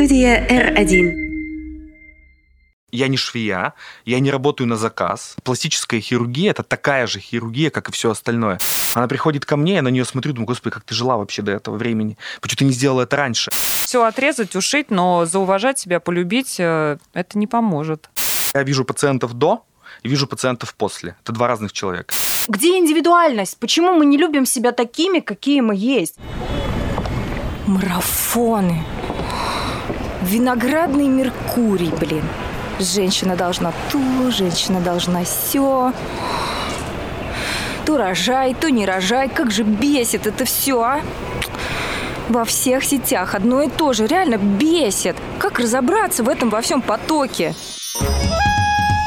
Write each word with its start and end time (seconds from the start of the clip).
Студия 0.00 0.46
R1. 0.48 1.12
Я 2.90 3.08
не 3.08 3.18
швея, 3.18 3.74
я 4.06 4.20
не 4.20 4.30
работаю 4.30 4.66
на 4.66 4.76
заказ. 4.76 5.36
Пластическая 5.44 6.00
хирургия– 6.00 6.50
это 6.52 6.62
такая 6.62 7.06
же 7.06 7.20
хирургия, 7.20 7.68
как 7.68 7.90
и 7.90 7.92
все 7.92 8.10
остальное. 8.10 8.58
Она 8.94 9.08
приходит 9.08 9.44
ко 9.44 9.58
мне, 9.58 9.74
я 9.74 9.82
на 9.82 9.88
нее 9.88 10.06
смотрю, 10.06 10.32
думаю, 10.32 10.46
господи, 10.46 10.72
как 10.72 10.84
ты 10.84 10.94
жила 10.94 11.18
вообще 11.18 11.42
до 11.42 11.52
этого 11.52 11.76
времени? 11.76 12.16
Почему 12.40 12.56
ты 12.56 12.64
не 12.64 12.72
сделала 12.72 13.02
это 13.02 13.16
раньше? 13.16 13.50
Все 13.52 14.02
отрезать, 14.02 14.56
ушить, 14.56 14.90
но 14.90 15.26
зауважать 15.26 15.78
себя, 15.78 16.00
полюбить 16.00 16.56
э, 16.58 16.96
это 17.12 17.38
не 17.38 17.46
поможет. 17.46 18.08
Я 18.54 18.62
вижу 18.62 18.86
пациентов 18.86 19.34
до 19.34 19.66
и 20.02 20.08
вижу 20.08 20.26
пациентов 20.26 20.74
после. 20.76 21.14
Это 21.22 21.32
два 21.32 21.46
разных 21.46 21.74
человека. 21.74 22.14
Где 22.48 22.78
индивидуальность? 22.78 23.58
Почему 23.58 23.92
мы 23.92 24.06
не 24.06 24.16
любим 24.16 24.46
себя 24.46 24.72
такими, 24.72 25.20
какие 25.20 25.60
мы 25.60 25.74
есть? 25.76 26.16
Марафоны. 27.66 28.82
Виноградный 30.22 31.08
Меркурий, 31.08 31.92
блин. 31.98 32.24
Женщина 32.78 33.36
должна 33.36 33.72
то, 33.90 34.30
женщина 34.30 34.80
должна 34.80 35.24
все. 35.24 35.92
То 37.86 37.96
рожай, 37.96 38.54
то 38.54 38.70
не 38.70 38.84
рожай. 38.84 39.28
Как 39.28 39.50
же 39.50 39.62
бесит 39.62 40.26
это 40.26 40.44
все, 40.44 40.80
а? 40.82 41.00
Во 42.28 42.44
всех 42.44 42.84
сетях 42.84 43.34
одно 43.34 43.62
и 43.62 43.68
то 43.68 43.92
же. 43.92 44.06
Реально 44.06 44.36
бесит. 44.36 45.16
Как 45.38 45.58
разобраться 45.58 46.22
в 46.22 46.28
этом 46.28 46.50
во 46.50 46.60
всем 46.60 46.82
потоке? 46.82 47.54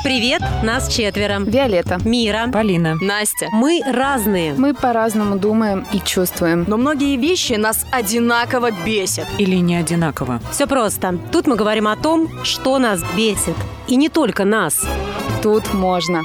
Привет, 0.04 0.42
нас 0.64 0.94
четверо. 0.94 1.40
Виолетта. 1.40 1.98
Мира. 2.04 2.50
Полина. 2.52 2.96
Настя. 3.00 3.48
Мы 3.54 3.82
разные. 3.86 4.54
Мы 4.54 4.74
по-разному 4.74 5.38
думаем 5.38 5.88
и 5.94 6.00
чувствуем. 6.02 6.66
Но 6.68 6.76
многие 6.76 7.16
вещи 7.16 7.54
нас 7.54 7.86
одинаково 7.90 8.72
бесят. 8.86 9.26
Или 9.38 9.56
не 9.56 9.78
одинаково. 9.78 10.42
Все 10.52 10.68
просто. 10.68 11.18
Тут 11.32 11.48
мы 11.48 11.56
говорим 11.56 11.88
о 11.88 11.96
том, 11.96 12.30
что 12.44 12.80
нас 12.80 13.02
бесит. 13.16 13.56
И 13.88 13.96
не 13.96 14.10
только 14.10 14.44
нас. 14.44 14.86
Тут 15.42 15.74
можно. 15.74 16.24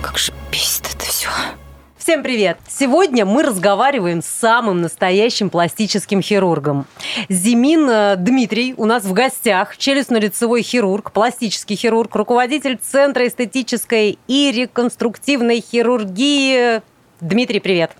Как 0.00 0.16
же 0.16 0.32
бесит 0.52 0.86
это 0.94 1.04
все. 1.04 1.28
Всем 2.08 2.22
привет! 2.22 2.56
Сегодня 2.66 3.26
мы 3.26 3.42
разговариваем 3.42 4.22
с 4.22 4.26
самым 4.26 4.80
настоящим 4.80 5.50
пластическим 5.50 6.22
хирургом. 6.22 6.86
Зимин 7.28 7.86
э, 7.86 8.16
Дмитрий 8.16 8.72
у 8.78 8.86
нас 8.86 9.04
в 9.04 9.12
гостях, 9.12 9.76
челюстно-лицевой 9.76 10.62
хирург, 10.62 11.12
пластический 11.12 11.76
хирург, 11.76 12.16
руководитель 12.16 12.78
Центра 12.78 13.26
эстетической 13.26 14.18
и 14.26 14.50
реконструктивной 14.50 15.60
хирургии. 15.60 16.80
Дмитрий, 17.20 17.60
привет! 17.60 17.90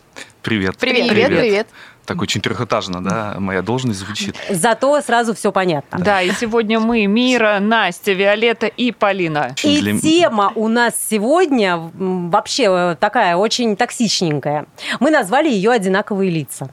Привет. 0.42 0.78
Привет, 0.78 1.08
привет. 1.10 1.28
привет. 1.28 1.66
Так 2.08 2.22
очень 2.22 2.40
трехэтажно, 2.40 3.04
да, 3.04 3.34
моя 3.38 3.60
должность 3.60 3.98
звучит. 3.98 4.34
Зато 4.48 4.98
сразу 5.02 5.34
все 5.34 5.52
понятно. 5.52 5.98
Да, 5.98 6.22
и 6.22 6.30
сегодня 6.30 6.80
мы, 6.80 7.04
Мира, 7.04 7.58
Настя, 7.60 8.12
Виолетта 8.12 8.66
и 8.66 8.92
Полина. 8.92 9.54
И 9.62 9.78
Для- 9.82 10.00
тема 10.00 10.50
у 10.54 10.68
нас 10.68 10.94
сегодня 11.10 11.76
вообще 11.76 12.64
э, 12.64 12.96
такая 12.98 13.36
очень 13.36 13.76
токсичненькая. 13.76 14.64
Мы 15.00 15.10
назвали 15.10 15.50
ее 15.50 15.70
«Одинаковые 15.70 16.30
лица». 16.30 16.70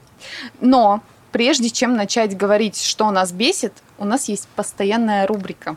Но 0.62 1.02
прежде 1.32 1.68
чем 1.68 1.96
начать 1.96 2.34
говорить, 2.34 2.82
что 2.82 3.10
нас 3.10 3.30
бесит, 3.30 3.74
у 3.98 4.06
нас 4.06 4.30
есть 4.30 4.48
постоянная 4.56 5.26
рубрика. 5.26 5.76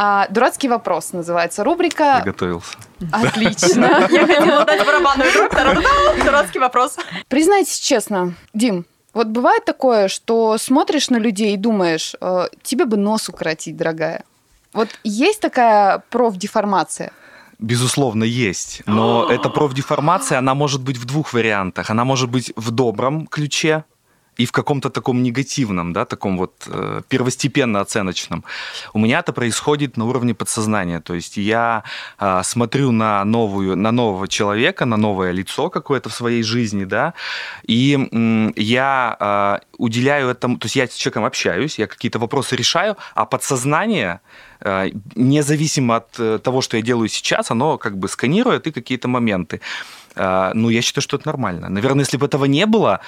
А, 0.00 0.28
дурацкий 0.28 0.68
вопрос 0.68 1.12
называется 1.12 1.62
Я 1.62 1.64
рубрика. 1.64 2.22
готовился. 2.24 2.76
Отлично. 3.10 4.06
Я 4.10 4.26
хотела 4.28 4.64
дать 4.64 4.86
барабанную. 4.86 5.28
Та-ра-да-да. 5.50 6.24
Дурацкий 6.24 6.60
вопрос. 6.60 6.96
Признайтесь 7.26 7.80
честно, 7.80 8.34
Дим, 8.54 8.86
вот 9.12 9.26
бывает 9.26 9.64
такое, 9.64 10.06
что 10.06 10.56
смотришь 10.56 11.10
на 11.10 11.16
людей 11.16 11.54
и 11.54 11.56
думаешь, 11.56 12.14
э, 12.20 12.46
тебе 12.62 12.84
бы 12.84 12.96
нос 12.96 13.28
укоротить, 13.28 13.76
дорогая. 13.76 14.22
Вот 14.72 14.88
есть 15.02 15.40
такая 15.40 16.04
профдеформация? 16.10 17.10
Безусловно, 17.58 18.22
есть. 18.22 18.82
Но 18.86 19.28
эта 19.30 19.48
профдеформация, 19.50 20.38
она 20.38 20.54
может 20.54 20.80
быть 20.80 20.96
в 20.96 21.06
двух 21.06 21.32
вариантах. 21.32 21.90
Она 21.90 22.04
может 22.04 22.30
быть 22.30 22.52
в 22.54 22.70
добром 22.70 23.26
ключе 23.26 23.82
и 24.38 24.46
в 24.46 24.52
каком-то 24.52 24.88
таком 24.90 25.22
негативном, 25.22 25.92
да, 25.92 26.04
таком 26.04 26.38
вот 26.38 26.52
э, 26.66 27.02
первостепенно 27.08 27.80
оценочном. 27.80 28.44
У 28.94 28.98
меня 28.98 29.18
это 29.18 29.32
происходит 29.32 29.96
на 29.96 30.04
уровне 30.04 30.32
подсознания. 30.34 31.00
То 31.00 31.14
есть 31.14 31.36
я 31.36 31.82
э, 32.20 32.42
смотрю 32.44 32.92
на 32.92 33.24
новую, 33.24 33.76
на 33.76 33.92
нового 33.92 34.28
человека, 34.28 34.86
на 34.86 34.96
новое 34.96 35.32
лицо 35.32 35.70
какое-то 35.70 36.08
в 36.08 36.14
своей 36.14 36.42
жизни, 36.42 36.84
да, 36.84 37.12
и 37.68 37.94
м, 38.12 38.52
я 38.56 39.16
э, 39.20 39.66
уделяю 39.78 40.28
этому, 40.28 40.56
то 40.56 40.66
есть 40.66 40.76
я 40.76 40.86
с 40.86 40.94
человеком 40.94 41.24
общаюсь, 41.24 41.78
я 41.78 41.86
какие-то 41.86 42.18
вопросы 42.18 42.56
решаю, 42.56 42.96
а 43.14 43.24
подсознание 43.24 44.20
э, 44.60 44.90
независимо 45.16 45.96
от 45.96 46.20
э, 46.20 46.38
того, 46.38 46.60
что 46.60 46.76
я 46.76 46.82
делаю 46.82 47.08
сейчас, 47.08 47.50
оно 47.50 47.78
как 47.78 47.96
бы 47.98 48.08
сканирует 48.08 48.66
и 48.66 48.70
какие-то 48.70 49.08
моменты. 49.08 49.60
Э, 50.16 50.52
Ну, 50.54 50.70
я 50.70 50.82
считаю, 50.82 51.02
что 51.02 51.16
это 51.16 51.26
нормально. 51.28 51.68
Наверное, 51.68 52.04
если 52.04 52.18
бы 52.18 52.26
этого 52.26 52.46
не 52.46 52.66
было, 52.66 53.00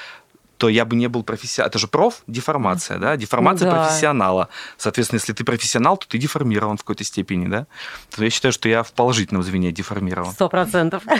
то 0.60 0.68
я 0.68 0.84
бы 0.84 0.94
не 0.94 1.08
был 1.08 1.22
профессионалом. 1.22 1.70
Это 1.70 1.78
же 1.78 1.88
проф-деформация, 1.88 2.98
да? 2.98 3.16
Деформация 3.16 3.66
Ну 3.66 3.74
да. 3.74 3.84
профессионала. 3.84 4.50
Соответственно, 4.76 5.16
если 5.16 5.32
ты 5.32 5.42
профессионал, 5.42 5.96
то 5.96 6.06
ты 6.06 6.18
деформирован 6.18 6.76
в 6.76 6.80
какой-то 6.80 7.02
степени, 7.02 7.46
да? 7.46 7.66
То 8.14 8.22
я 8.22 8.28
считаю, 8.28 8.52
что 8.52 8.68
я 8.68 8.82
в 8.82 8.92
положительном 8.92 9.42
звене 9.42 9.72
деформирован. 9.72 10.32
Сто 10.32 10.48
процентов. 10.48 11.02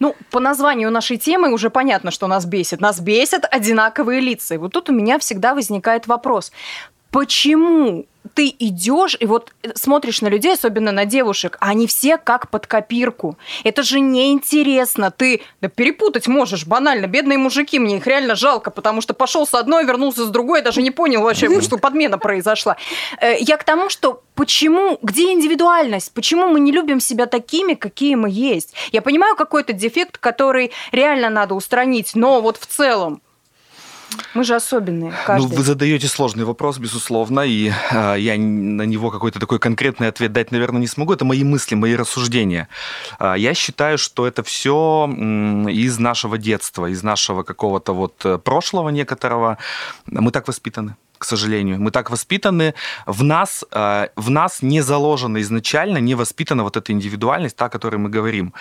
Ну, 0.00 0.14
по 0.30 0.40
названию 0.40 0.90
нашей 0.90 1.16
темы 1.16 1.52
уже 1.52 1.70
понятно, 1.70 2.10
что 2.10 2.26
нас 2.26 2.44
бесит. 2.44 2.80
Нас 2.80 3.00
бесят 3.00 3.44
одинаковые 3.50 4.20
лица. 4.20 4.54
И 4.54 4.58
вот 4.58 4.72
тут 4.72 4.90
у 4.90 4.92
меня 4.92 5.18
всегда 5.18 5.54
возникает 5.54 6.06
вопрос. 6.06 6.52
Почему 7.16 8.04
ты 8.34 8.54
идешь 8.58 9.16
и 9.18 9.24
вот 9.24 9.54
смотришь 9.74 10.20
на 10.20 10.28
людей, 10.28 10.52
особенно 10.52 10.92
на 10.92 11.06
девушек, 11.06 11.56
а 11.60 11.70
они 11.70 11.86
все 11.86 12.18
как 12.18 12.50
под 12.50 12.66
копирку. 12.66 13.38
Это 13.64 13.82
же 13.82 14.00
неинтересно. 14.00 15.10
Ты 15.10 15.40
да, 15.62 15.68
перепутать 15.68 16.28
можешь 16.28 16.66
банально. 16.66 17.06
Бедные 17.06 17.38
мужики, 17.38 17.78
мне 17.78 17.96
их 17.96 18.06
реально 18.06 18.34
жалко, 18.34 18.70
потому 18.70 19.00
что 19.00 19.14
пошел 19.14 19.46
с 19.46 19.54
одной, 19.54 19.86
вернулся 19.86 20.26
с 20.26 20.28
другой, 20.28 20.60
даже 20.60 20.82
не 20.82 20.90
понял 20.90 21.22
вообще, 21.22 21.62
что 21.62 21.78
подмена 21.78 22.18
произошла. 22.18 22.76
Э, 23.18 23.36
Я 23.40 23.56
к 23.56 23.64
тому, 23.64 23.88
что 23.88 24.22
почему, 24.34 24.98
где 25.00 25.32
индивидуальность? 25.32 26.12
Почему 26.12 26.48
мы 26.48 26.60
не 26.60 26.72
любим 26.72 27.00
себя 27.00 27.24
такими, 27.24 27.72
какие 27.72 28.14
мы 28.14 28.28
есть? 28.28 28.74
Я 28.92 29.00
понимаю 29.00 29.36
какой-то 29.36 29.72
дефект, 29.72 30.18
который 30.18 30.70
реально 30.92 31.30
надо 31.30 31.54
устранить, 31.54 32.10
но 32.14 32.42
вот 32.42 32.58
в 32.58 32.66
целом 32.66 33.22
мы 34.34 34.44
же 34.44 34.54
особенные, 34.54 35.10
Ну, 35.10 35.16
каждый. 35.26 35.56
вы 35.56 35.62
задаете 35.62 36.08
сложный 36.08 36.44
вопрос, 36.44 36.78
безусловно, 36.78 37.40
и 37.40 37.72
э, 37.90 38.16
я 38.18 38.36
на 38.36 38.82
него 38.82 39.10
какой-то 39.10 39.40
такой 39.40 39.58
конкретный 39.58 40.08
ответ 40.08 40.32
дать, 40.32 40.52
наверное, 40.52 40.80
не 40.80 40.86
смогу. 40.86 41.12
Это 41.12 41.24
мои 41.24 41.44
мысли, 41.44 41.74
мои 41.74 41.96
рассуждения. 41.96 42.68
А, 43.18 43.34
я 43.34 43.54
считаю, 43.54 43.98
что 43.98 44.26
это 44.26 44.42
все 44.42 45.08
из 45.68 45.98
нашего 45.98 46.38
детства, 46.38 46.86
из 46.86 47.02
нашего 47.02 47.42
какого-то 47.42 47.92
вот 47.94 48.24
э, 48.24 48.38
прошлого 48.38 48.90
некоторого. 48.90 49.58
Мы 50.06 50.30
так 50.30 50.48
воспитаны 50.48 50.96
к 51.18 51.24
сожалению. 51.24 51.80
Мы 51.80 51.90
так 51.90 52.10
воспитаны, 52.10 52.74
в 53.06 53.22
нас, 53.22 53.64
э, 53.72 54.08
в 54.16 54.30
нас 54.30 54.62
не 54.62 54.82
заложена 54.82 55.40
изначально, 55.40 55.98
не 55.98 56.14
воспитана 56.14 56.62
вот 56.62 56.76
эта 56.76 56.92
индивидуальность, 56.92 57.56
та, 57.56 57.66
о 57.66 57.68
которой 57.68 57.96
мы 57.96 58.10
говорим. 58.10 58.52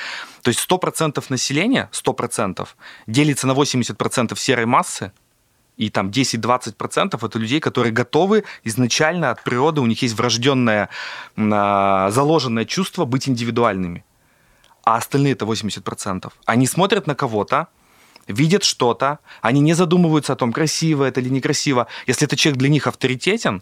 То 0.42 0.50
есть 0.50 0.60
100% 0.60 1.24
населения, 1.30 1.90
100% 1.92 2.68
делится 3.08 3.48
на 3.48 3.54
80% 3.54 4.40
серой 4.40 4.66
массы, 4.66 5.12
и 5.78 5.90
там 5.90 6.10
10-20% 6.10 7.26
это 7.26 7.40
людей, 7.40 7.60
которые 7.60 7.92
готовы 7.92 8.44
изначально 8.64 9.32
от 9.32 9.44
природы, 9.44 9.82
у 9.82 9.86
них 9.86 10.02
есть 10.02 10.16
врожденное, 10.16 10.90
а, 11.38 12.10
заложенное 12.12 12.66
чувство 12.66 13.06
быть 13.06 13.28
индивидуальными. 13.28 14.04
А 14.84 14.98
остальные 14.98 15.34
это 15.34 15.46
80%. 15.46 16.32
Они 16.46 16.68
смотрят 16.68 17.08
на 17.08 17.16
кого-то, 17.16 17.68
видят 18.28 18.64
что-то, 18.64 19.20
они 19.42 19.62
не 19.62 19.74
задумываются 19.74 20.34
о 20.34 20.36
том, 20.36 20.54
красиво 20.54 21.04
это 21.04 21.22
или 21.22 21.30
некрасиво. 21.30 21.88
Если 22.08 22.26
этот 22.26 22.40
человек 22.40 22.60
для 22.60 22.70
них 22.70 22.88
авторитетен, 22.88 23.62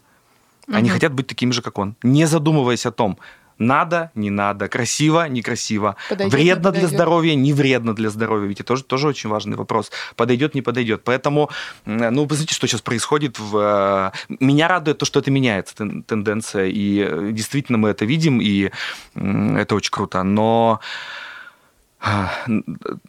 они 0.68 0.88
хотят 0.88 1.12
быть 1.12 1.26
такими 1.26 1.52
же, 1.52 1.62
как 1.62 1.78
он, 1.78 1.96
не 2.02 2.26
задумываясь 2.26 2.86
о 2.86 2.90
том, 2.90 3.18
надо, 3.58 4.10
не 4.14 4.30
надо, 4.30 4.68
красиво, 4.68 5.28
некрасиво, 5.28 5.96
Подойдет, 6.08 6.32
вредно 6.34 6.68
не 6.68 6.78
для 6.78 6.88
здоровья, 6.88 7.34
не 7.34 7.52
вредно 7.52 7.94
для 7.94 8.10
здоровья. 8.10 8.48
Ведь 8.48 8.60
это 8.60 8.68
тоже, 8.68 8.84
тоже 8.84 9.08
очень 9.08 9.30
важный 9.30 9.56
вопрос. 9.56 9.90
Подойдет, 10.16 10.54
не 10.54 10.62
подойдет. 10.62 11.02
Поэтому, 11.04 11.50
ну, 11.86 12.26
знаете, 12.30 12.54
что 12.54 12.66
сейчас 12.66 12.80
происходит? 12.80 13.38
В... 13.38 14.12
э, 14.28 14.34
Меня 14.40 14.68
радует 14.68 14.98
то, 14.98 15.06
что 15.06 15.20
это 15.20 15.30
меняется, 15.30 15.74
тен- 15.76 16.02
тенденция. 16.02 16.66
И 16.66 17.06
э, 17.08 17.30
действительно 17.32 17.78
мы 17.78 17.90
это 17.90 18.04
видим, 18.04 18.40
и 18.40 18.70
это 19.14 19.74
очень 19.74 19.90
круто. 19.90 20.22
Но 20.22 20.80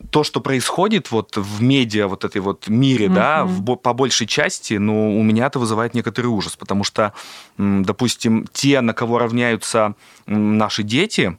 то, 0.10 0.24
что 0.24 0.42
происходит 0.42 1.12
вот 1.12 1.36
в 1.36 1.62
медиа, 1.62 2.08
вот 2.08 2.24
этой 2.24 2.42
вот 2.42 2.68
мире, 2.70 3.10
да, 3.10 3.44
в 3.46 3.76
по 3.76 3.94
большей 3.94 4.28
части, 4.28 4.76
ну, 4.76 5.20
у 5.20 5.24
меня 5.24 5.48
это 5.48 5.60
вызывает 5.60 5.94
некоторый 5.94 6.28
ужас, 6.28 6.56
потому 6.56 6.84
что, 6.84 7.14
допустим, 7.58 8.46
те, 8.54 8.82
на 8.82 8.94
кого 8.94 9.20
равняются 9.20 9.96
наши 10.28 10.84
дети, 10.84 11.38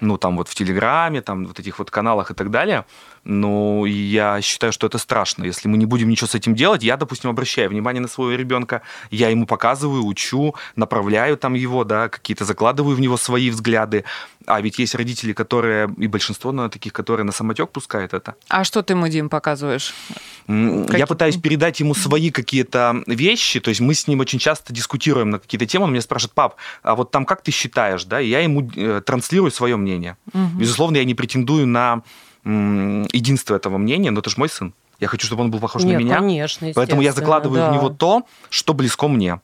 ну, 0.00 0.16
там 0.16 0.36
вот 0.36 0.48
в 0.48 0.54
Телеграме, 0.54 1.22
там 1.22 1.46
вот 1.46 1.58
этих 1.58 1.78
вот 1.78 1.90
каналах 1.90 2.30
и 2.30 2.34
так 2.34 2.50
далее, 2.50 2.84
Ну, 3.30 3.84
я 3.84 4.40
считаю, 4.40 4.72
что 4.72 4.86
это 4.86 4.96
страшно. 4.96 5.44
Если 5.44 5.68
мы 5.68 5.76
не 5.76 5.84
будем 5.84 6.08
ничего 6.08 6.26
с 6.26 6.34
этим 6.34 6.54
делать, 6.54 6.82
я, 6.82 6.96
допустим, 6.96 7.28
обращаю 7.28 7.68
внимание 7.68 8.00
на 8.00 8.08
своего 8.08 8.34
ребенка, 8.34 8.80
я 9.10 9.28
ему 9.28 9.46
показываю, 9.46 10.02
учу, 10.06 10.54
направляю 10.76 11.36
там 11.36 11.52
его, 11.52 11.84
да, 11.84 12.08
какие-то 12.08 12.46
закладываю 12.46 12.96
в 12.96 13.00
него 13.00 13.18
свои 13.18 13.50
взгляды. 13.50 14.04
А 14.46 14.62
ведь 14.62 14.78
есть 14.78 14.94
родители, 14.94 15.34
которые, 15.34 15.94
и 15.98 16.06
большинство 16.06 16.52
наверное, 16.52 16.72
таких, 16.72 16.94
которые 16.94 17.24
на 17.26 17.32
самотек 17.32 17.68
пускают 17.68 18.14
это. 18.14 18.34
А 18.48 18.64
что 18.64 18.82
ты 18.82 18.94
ему, 18.94 19.06
Дим, 19.08 19.28
показываешь? 19.28 19.92
Какие- 20.46 20.98
Я 20.98 21.06
пытаюсь 21.06 21.36
передать 21.36 21.80
ему 21.80 21.92
свои 21.94 22.30
какие-то 22.30 23.02
вещи, 23.06 23.60
то 23.60 23.68
есть 23.68 23.82
мы 23.82 23.92
с 23.92 24.08
ним 24.08 24.20
очень 24.20 24.38
часто 24.38 24.72
дискутируем 24.72 25.28
на 25.28 25.38
какие-то 25.38 25.66
темы, 25.66 25.84
он 25.84 25.90
меня 25.90 26.00
спрашивает, 26.00 26.32
пап, 26.32 26.56
а 26.82 26.94
вот 26.94 27.10
там 27.10 27.26
как 27.26 27.42
ты 27.42 27.50
считаешь, 27.50 28.04
да, 28.04 28.22
и 28.22 28.28
я 28.28 28.40
ему 28.40 28.70
э, 28.74 29.02
транслирую 29.04 29.50
свое 29.50 29.76
мнение. 29.76 30.16
Мгм. 30.32 30.58
Безусловно, 30.58 30.96
я 30.96 31.04
не 31.04 31.14
претендую 31.14 31.66
на 31.66 32.02
единство 32.44 33.54
этого 33.54 33.78
мнения, 33.78 34.10
но 34.10 34.20
это 34.20 34.30
же 34.30 34.36
мой 34.38 34.48
сын. 34.48 34.72
Я 35.00 35.06
хочу, 35.06 35.26
чтобы 35.26 35.42
он 35.42 35.50
был 35.50 35.60
похож 35.60 35.84
Нет, 35.84 35.94
на 35.94 35.98
меня. 36.02 36.14
конечно, 36.16 36.72
Поэтому 36.74 37.02
я 37.02 37.12
закладываю 37.12 37.60
в 37.62 37.66
да. 37.70 37.74
него 37.74 37.88
то, 37.88 38.26
что 38.50 38.74
близко 38.74 39.06
мне. 39.06 39.40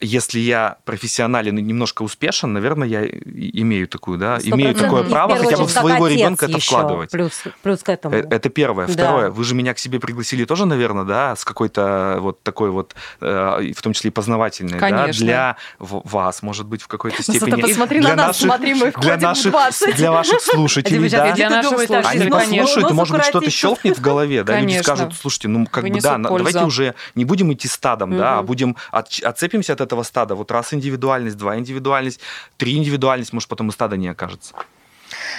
Если 0.00 0.40
я 0.40 0.78
профессионален 0.84 1.56
и 1.56 1.62
немножко 1.62 2.02
успешен, 2.02 2.52
наверное, 2.52 2.86
я 2.88 3.04
имею 3.06 3.86
такую, 3.86 4.18
да, 4.18 4.38
имею 4.42 4.74
такое 4.74 5.04
право 5.04 5.36
хотя 5.36 5.56
бы 5.56 5.66
в 5.66 5.70
своего 5.70 6.08
ребенка 6.08 6.46
это 6.46 6.58
вкладывать. 6.58 7.10
Плюс, 7.12 7.44
плюс 7.62 7.80
к 7.82 7.88
этому. 7.88 8.14
Э, 8.16 8.26
Это 8.28 8.48
первое. 8.48 8.88
Да. 8.88 8.92
Второе, 8.92 9.30
вы 9.30 9.44
же 9.44 9.54
меня 9.54 9.72
к 9.72 9.78
себе 9.78 10.00
пригласили 10.00 10.44
тоже, 10.44 10.66
наверное, 10.66 11.04
да, 11.04 11.36
с 11.36 11.44
какой-то 11.44 12.18
вот 12.20 12.42
такой 12.42 12.70
вот, 12.70 12.94
э, 13.20 13.72
в 13.76 13.80
том 13.82 13.92
числе 13.92 14.08
и 14.08 14.10
познавательной, 14.10 14.72
да, 14.72 14.78
Конечно. 14.80 15.24
для 15.24 15.56
в- 15.78 16.02
вас, 16.04 16.42
может 16.42 16.66
быть, 16.66 16.82
в 16.82 16.88
какой-то 16.88 17.22
Зато 17.22 17.38
степени. 17.38 17.60
посмотри 17.62 18.00
для 18.00 18.10
на 18.10 18.16
нас, 18.16 18.26
наших- 18.26 18.42
смотри, 18.42 18.74
мы 18.74 18.92
для 19.00 19.16
наших, 19.16 19.52
20. 19.52 19.96
для 19.96 20.10
ваших 20.10 20.40
слушателей, 20.40 21.08
Дима, 21.08 21.24
да. 21.24 21.32
Для 21.34 21.50
наших 21.50 21.78
слушателей, 21.78 22.22
Они 22.22 22.30
послушают, 22.30 22.90
и, 22.90 22.94
может 22.94 23.16
быть, 23.16 23.24
что-то 23.26 23.48
щелкнет 23.50 23.96
в 23.98 24.00
голове, 24.00 24.42
да, 24.42 24.58
люди 24.58 24.78
скажут, 24.80 25.14
слушайте, 25.14 25.46
ну, 25.48 25.66
как 25.66 25.84
бы, 25.88 26.00
да, 26.00 26.18
давайте 26.18 26.64
уже 26.64 26.94
не 27.14 27.24
будем 27.24 27.52
идти 27.52 27.68
стадом, 27.68 28.16
да, 28.16 28.38
а 28.38 28.42
будем, 28.42 28.76
от- 28.90 29.20
отцепимся 29.22 29.74
от 29.74 29.83
этого 29.84 30.02
стада. 30.02 30.34
Вот 30.34 30.50
раз 30.50 30.74
индивидуальность, 30.74 31.36
два 31.36 31.56
индивидуальность, 31.56 32.20
три 32.56 32.76
индивидуальность, 32.76 33.32
может, 33.32 33.48
потом 33.48 33.68
и 33.68 33.72
стада 33.72 33.96
не 33.96 34.08
окажется. 34.08 34.54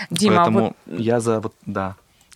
Дима, 0.10 0.36
а 0.36 0.38
Поэтому 0.38 0.76
вот 0.86 1.00
я 1.00 1.20
за, 1.20 1.40
вот, 1.40 1.54
да. 1.66 1.96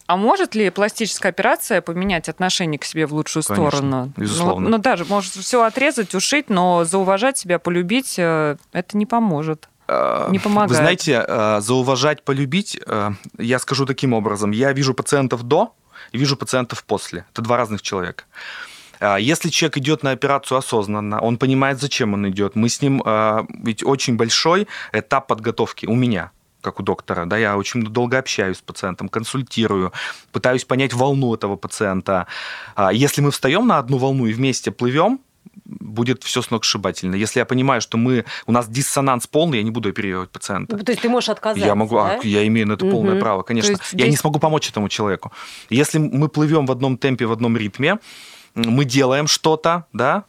А 0.10 0.18
может 0.18 0.56
ли 0.56 0.72
пластическая 0.72 1.32
операция 1.32 1.82
поменять 1.82 2.30
отношение 2.30 2.80
к 2.80 2.84
себе 2.84 3.06
в 3.06 3.14
лучшую 3.14 3.44
Конечно, 3.44 3.70
сторону? 3.70 4.14
безусловно. 4.18 4.70
Ну, 4.70 4.78
ну 4.78 4.82
даже, 4.82 5.06
может, 5.06 5.34
все 5.34 5.62
отрезать, 5.64 6.16
ушить, 6.16 6.50
но 6.50 6.84
зауважать 6.84 7.38
себя, 7.38 7.60
полюбить, 7.60 8.16
э, 8.18 8.58
это 8.72 8.98
не 8.98 9.06
поможет. 9.06 9.70
Э, 9.88 10.28
Не 10.32 10.40
помогает. 10.40 10.72
Вы 10.72 10.76
знаете, 10.78 11.24
э, 11.28 11.62
зауважать, 11.62 12.24
полюбить, 12.24 12.80
я 13.38 13.60
скажу 13.60 13.86
таким 13.86 14.14
образом. 14.14 14.50
Я 14.50 14.74
вижу 14.74 14.96
пациентов 14.96 15.44
до 15.44 15.76
и 16.12 16.18
вижу 16.18 16.36
пациентов 16.36 16.84
после. 16.86 17.26
Это 17.32 17.44
два 17.44 17.58
разных 17.58 17.84
человека. 17.84 18.24
А, 19.00 19.18
Если 19.18 19.50
человек 19.50 19.78
идет 19.78 20.04
на 20.04 20.12
операцию 20.12 20.58
осознанно, 20.58 21.20
он 21.22 21.38
понимает, 21.38 21.80
зачем 21.80 22.14
он 22.14 22.30
идет. 22.30 22.56
Мы 22.56 22.70
с 22.70 22.82
ним, 22.82 23.02
э, 23.06 23.46
ведь 23.64 23.84
очень 23.84 24.16
большой 24.18 24.68
этап 24.94 25.28
подготовки 25.28 25.86
у 25.86 25.96
меня 25.96 26.32
как 26.62 26.82
у 26.82 26.84
доктора, 26.84 27.26
да, 27.26 27.38
я 27.38 27.56
очень 27.56 27.84
долго 27.84 28.18
общаюсь 28.18 28.58
с 28.58 28.62
пациентом, 28.62 29.08
консультирую, 29.08 29.94
пытаюсь 30.34 30.66
понять 30.66 30.94
волну 30.94 31.34
этого 31.34 31.56
пациента. 31.56 32.28
А 32.76 32.92
Если 32.92 33.22
мы 33.22 33.32
встаем 33.32 33.66
на 33.66 33.78
одну 33.78 33.98
волну 33.98 34.26
и 34.26 34.34
вместе 34.34 34.70
плывем, 34.70 35.22
будет 35.66 36.24
все 36.24 36.42
сногсшибательно. 36.42 37.16
Если 37.16 37.40
я 37.40 37.46
понимаю, 37.46 37.82
что 37.82 37.98
мы, 37.98 38.26
у 38.46 38.52
нас 38.52 38.68
диссонанс 38.68 39.28
полный, 39.28 39.60
я 39.60 39.64
не 39.64 39.72
буду 39.72 39.90
оперировать 39.90 40.30
пациента. 40.32 40.78
То 40.78 40.92
есть 40.92 41.02
ты 41.02 41.10
можешь 41.10 41.30
отказаться, 41.30 41.66
Я 41.66 41.76
могу, 41.76 41.98
а, 41.98 42.18
да? 42.18 42.20
я 42.24 42.46
имею 42.48 42.68
на 42.68 42.74
это 42.74 42.86
полное 42.86 43.14
Мгм. 43.14 43.22
право, 43.22 43.44
конечно. 43.44 43.72
Есть 43.72 43.94
Я 43.94 44.08
не 44.08 44.18
смогу 44.18 44.40
помочь 44.40 44.70
этому 44.70 44.90
человеку. 44.90 45.32
Если 45.70 45.98
мы 45.98 46.28
плывем 46.28 46.66
в 46.66 46.72
одном 46.72 46.98
темпе, 46.98 47.26
в 47.26 47.32
одном 47.32 47.56
ритме, 47.56 48.00
мы 48.56 48.86
делаем 48.86 49.28
что-то, 49.28 49.86
да, 49.94 50.26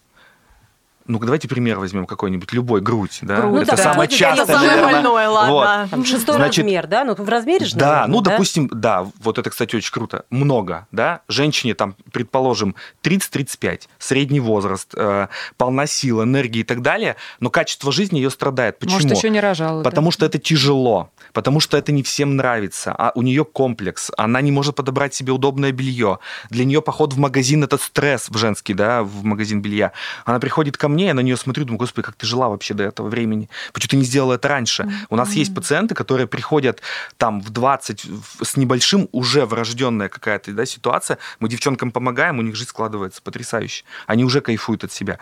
ну 1.10 1.18
давайте 1.18 1.48
пример 1.48 1.78
возьмем 1.78 2.06
какой-нибудь, 2.06 2.52
любой, 2.52 2.80
грудь, 2.80 3.18
да, 3.22 3.40
Грудь, 3.40 3.62
это 3.62 3.76
да. 3.76 3.82
самое 3.82 4.08
Грудь, 4.08 4.18
частое, 4.18 4.46
конечно, 4.46 4.76
Самое 4.76 5.02
больное, 5.02 5.28
ладно. 5.28 5.88
Там 5.90 6.04
шестой 6.04 6.36
Значит, 6.36 6.64
размер, 6.64 6.86
да? 6.86 7.04
Ну, 7.04 7.14
в 7.14 7.28
размере 7.28 7.66
же, 7.66 7.76
Да, 7.76 7.86
наверное, 7.86 8.12
ну, 8.14 8.20
да? 8.20 8.30
допустим, 8.30 8.68
да, 8.72 9.06
вот 9.20 9.38
это, 9.38 9.50
кстати, 9.50 9.76
очень 9.76 9.92
круто. 9.92 10.24
Много, 10.30 10.86
да. 10.92 11.22
Женщине 11.28 11.74
там, 11.74 11.96
предположим, 12.12 12.74
30-35, 13.02 13.88
средний 13.98 14.40
возраст, 14.40 14.92
э, 14.94 15.28
полна 15.56 15.86
сил, 15.86 16.22
энергии 16.22 16.60
и 16.60 16.64
так 16.64 16.82
далее, 16.82 17.16
но 17.40 17.50
качество 17.50 17.92
жизни 17.92 18.18
ее 18.18 18.30
страдает. 18.30 18.78
Почему? 18.78 19.00
Может, 19.00 19.16
еще 19.16 19.30
не 19.30 19.40
рожала. 19.40 19.82
да? 19.82 19.90
Потому 19.90 20.10
что 20.10 20.26
это 20.26 20.38
тяжело, 20.38 21.10
потому 21.32 21.60
что 21.60 21.76
это 21.76 21.92
не 21.92 22.02
всем 22.02 22.36
нравится, 22.36 22.94
а 22.96 23.12
у 23.14 23.22
нее 23.22 23.44
комплекс, 23.44 24.10
она 24.16 24.40
не 24.40 24.52
может 24.52 24.76
подобрать 24.76 25.14
себе 25.14 25.32
удобное 25.32 25.72
белье. 25.72 26.18
Для 26.50 26.64
нее 26.64 26.82
поход 26.82 27.14
в 27.14 27.18
магазин 27.18 27.64
это 27.64 27.78
стресс 27.78 28.28
в 28.28 28.36
женский, 28.36 28.74
да, 28.74 29.02
в 29.02 29.24
магазин 29.24 29.60
белья. 29.62 29.92
Она 30.24 30.38
приходит 30.38 30.76
ко 30.76 30.88
мне, 30.88 30.99
я 31.06 31.14
на 31.14 31.20
нее 31.20 31.36
смотрю, 31.36 31.64
думаю, 31.64 31.78
господи, 31.78 32.04
как 32.06 32.14
ты 32.16 32.26
жила 32.26 32.48
вообще 32.48 32.74
до 32.74 32.84
этого 32.84 33.08
времени? 33.08 33.48
Почему 33.72 33.90
ты 33.90 33.96
не 33.96 34.04
сделала 34.04 34.34
это 34.34 34.48
раньше? 34.48 34.90
У 35.08 35.16
нас 35.16 35.32
есть 35.32 35.54
пациенты, 35.54 35.94
которые 35.94 36.26
приходят 36.26 36.80
там 37.16 37.40
в 37.40 37.50
20 37.50 38.04
в- 38.04 38.44
с 38.44 38.56
небольшим, 38.56 39.08
уже 39.12 39.46
врожденная 39.46 40.08
какая-то 40.08 40.52
да, 40.52 40.66
ситуация, 40.66 41.18
мы 41.38 41.48
девчонкам 41.48 41.90
помогаем, 41.90 42.38
у 42.38 42.42
них 42.42 42.56
жизнь 42.56 42.70
складывается 42.70 43.22
потрясающе. 43.22 43.84
Они 44.06 44.24
уже 44.24 44.40
кайфуют 44.40 44.84
от 44.84 44.92
себя. 44.92 45.18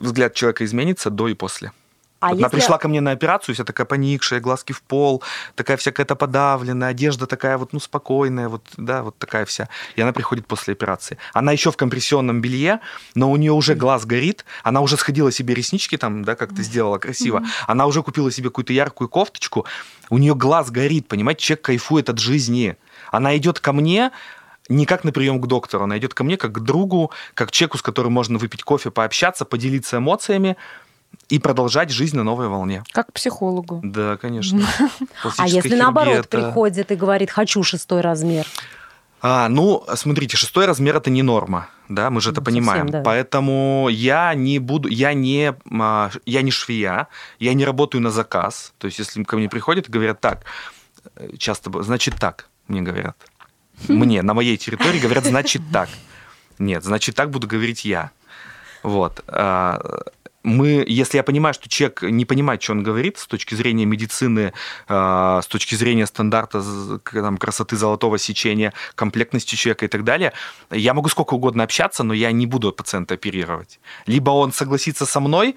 Взгляд 0.00 0.34
человека 0.34 0.64
изменится 0.64 1.10
до 1.10 1.28
и 1.28 1.34
после. 1.34 1.72
А 2.24 2.28
Вот 2.28 2.38
Она 2.38 2.46
если- 2.46 2.56
пришла 2.56 2.78
ко 2.78 2.88
мне 2.88 3.00
на 3.00 3.10
операцию, 3.10 3.54
вся 3.54 3.64
такая 3.64 3.86
поникшая, 3.86 4.40
глазки 4.40 4.72
в 4.72 4.80
пол, 4.82 5.22
такая 5.56 5.76
вся 5.76 5.90
какая-то 5.90 6.16
подавленная, 6.16 6.88
одежда 6.88 7.26
такая 7.26 7.58
вот, 7.58 7.72
ну, 7.74 7.80
спокойная, 7.80 8.48
вот, 8.48 8.62
да, 8.78 9.02
вот 9.02 9.18
такая 9.18 9.44
вся. 9.44 9.68
И 9.96 10.00
она 10.00 10.12
приходит 10.12 10.46
после 10.46 10.72
операции. 10.72 11.18
Она 11.34 11.52
еще 11.52 11.70
в 11.70 11.76
компрессионном 11.76 12.40
белье, 12.40 12.80
но 13.14 13.30
у 13.30 13.36
нее 13.36 13.52
уже 13.52 13.74
глаз 13.74 14.06
горит, 14.06 14.46
она 14.62 14.80
уже 14.80 14.96
сходила 14.96 15.30
себе 15.30 15.54
реснички 15.54 15.98
там, 15.98 16.24
да, 16.24 16.34
как-то 16.34 16.62
сделала 16.62 16.98
красиво, 16.98 17.42
она 17.66 17.86
уже 17.86 18.02
купила 18.02 18.30
себе 18.32 18.48
какую-то 18.48 18.72
яркую 18.72 19.08
кофточку, 19.08 19.66
у 20.08 20.16
нее 20.16 20.34
глаз 20.34 20.70
горит, 20.70 21.08
понимаете, 21.08 21.42
человек 21.42 21.64
кайфует 21.64 22.08
от 22.08 22.18
жизни. 22.18 22.76
Она 23.12 23.36
идет 23.36 23.60
ко 23.60 23.72
мне, 23.72 24.12
не 24.68 24.86
как 24.86 25.04
на 25.04 25.12
прием 25.12 25.40
к 25.40 25.46
доктору, 25.46 25.84
она 25.84 25.98
идет 25.98 26.14
ко 26.14 26.24
мне 26.24 26.36
как 26.36 26.52
к 26.52 26.60
другу, 26.60 27.10
как 27.34 27.48
к 27.48 27.50
человеку, 27.50 27.76
с 27.78 27.82
которым 27.82 28.12
можно 28.12 28.38
выпить 28.38 28.62
кофе, 28.62 28.90
пообщаться, 28.90 29.44
поделиться 29.44 29.98
эмоциями 29.98 30.56
и 31.28 31.38
продолжать 31.38 31.90
жизнь 31.90 32.16
на 32.16 32.22
новой 32.24 32.48
волне. 32.48 32.82
Как 32.92 33.12
психологу. 33.12 33.80
Да, 33.82 34.16
конечно. 34.16 34.60
А 35.38 35.46
если 35.46 35.60
хирургия 35.68 35.78
наоборот 35.82 36.14
это- 36.26 36.28
приходит 36.28 36.90
и 36.92 36.94
говорит, 36.94 37.30
хочу 37.30 37.62
шестой 37.62 38.00
размер? 38.00 38.46
А, 39.26 39.48
ну, 39.48 39.82
смотрите, 39.94 40.36
шестой 40.36 40.66
размер 40.66 40.96
это 40.96 41.08
не 41.08 41.22
норма, 41.22 41.68
да, 41.88 42.10
мы 42.10 42.20
же 42.20 42.30
это 42.30 42.40
Ну, 42.40 42.44
понимаем. 42.44 42.82
совсем, 42.88 43.02
да. 43.02 43.02
Поэтому 43.04 43.88
я 43.90 44.34
не 44.34 44.58
буду, 44.58 44.88
я 44.88 45.14
не, 45.14 45.54
а, 45.80 46.10
я 46.26 46.42
не 46.42 46.50
швея, 46.50 47.08
я 47.38 47.54
не 47.54 47.64
работаю 47.64 48.02
на 48.02 48.10
заказ. 48.10 48.74
То 48.78 48.86
есть, 48.86 48.98
если 48.98 49.24
ко 49.24 49.36
мне 49.36 49.48
приходят 49.48 49.88
и 49.88 49.90
говорят 49.90 50.20
так, 50.20 50.44
э, 51.16 51.36
часто, 51.38 51.82
значит 51.82 52.16
так, 52.20 52.48
мне 52.68 52.82
говорят. 52.82 53.16
Мне 53.88 54.22
на 54.22 54.34
моей 54.34 54.56
территории 54.58 55.00
говорят, 55.00 55.24
значит 55.24 55.62
так. 55.72 55.88
Нет, 56.58 56.84
значит 56.84 57.16
так 57.16 57.30
буду 57.30 57.46
говорить 57.48 57.84
я. 57.86 58.10
Вот. 58.82 59.24
Мы, 60.44 60.84
если 60.86 61.16
я 61.16 61.22
понимаю, 61.22 61.54
что 61.54 61.70
человек 61.70 62.02
не 62.02 62.26
понимает, 62.26 62.62
что 62.62 62.72
он 62.72 62.82
говорит 62.82 63.16
с 63.16 63.26
точки 63.26 63.54
зрения 63.54 63.86
медицины, 63.86 64.52
а, 64.88 65.40
с 65.40 65.46
точки 65.46 65.74
зрения 65.74 66.06
стандарта 66.06 66.62
там, 67.12 67.38
красоты 67.38 67.76
золотого 67.76 68.18
сечения, 68.18 68.74
комплектности 68.94 69.56
человека 69.56 69.86
и 69.86 69.88
так 69.88 70.04
далее, 70.04 70.34
я 70.70 70.92
могу 70.92 71.08
сколько 71.08 71.34
угодно 71.34 71.64
общаться, 71.64 72.04
но 72.04 72.12
я 72.12 72.30
не 72.30 72.46
буду 72.46 72.72
пациента 72.72 73.14
оперировать. 73.14 73.80
Либо 74.06 74.30
он 74.30 74.52
согласится 74.52 75.06
со 75.06 75.18
мной, 75.18 75.56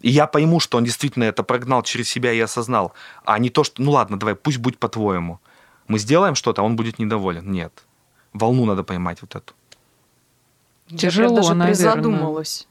и 0.00 0.10
я 0.10 0.26
пойму, 0.26 0.60
что 0.60 0.76
он 0.76 0.84
действительно 0.84 1.24
это 1.24 1.42
прогнал 1.42 1.82
через 1.82 2.08
себя 2.10 2.30
и 2.32 2.40
осознал, 2.40 2.92
а 3.24 3.38
не 3.38 3.48
то, 3.48 3.64
что, 3.64 3.80
ну 3.80 3.92
ладно, 3.92 4.18
давай, 4.18 4.34
пусть 4.34 4.58
будет 4.58 4.78
по-твоему. 4.78 5.40
Мы 5.88 5.98
сделаем 5.98 6.34
что-то, 6.34 6.60
а 6.60 6.64
он 6.66 6.76
будет 6.76 6.98
недоволен. 6.98 7.50
Нет. 7.50 7.72
Волну 8.34 8.66
надо 8.66 8.84
поймать 8.84 9.22
вот 9.22 9.34
эту. 9.34 9.54
Тяжело, 10.94 11.30
Я 11.30 11.36
даже 11.36 11.54
наверное. 11.54 11.74
призадумалась. 11.74 12.68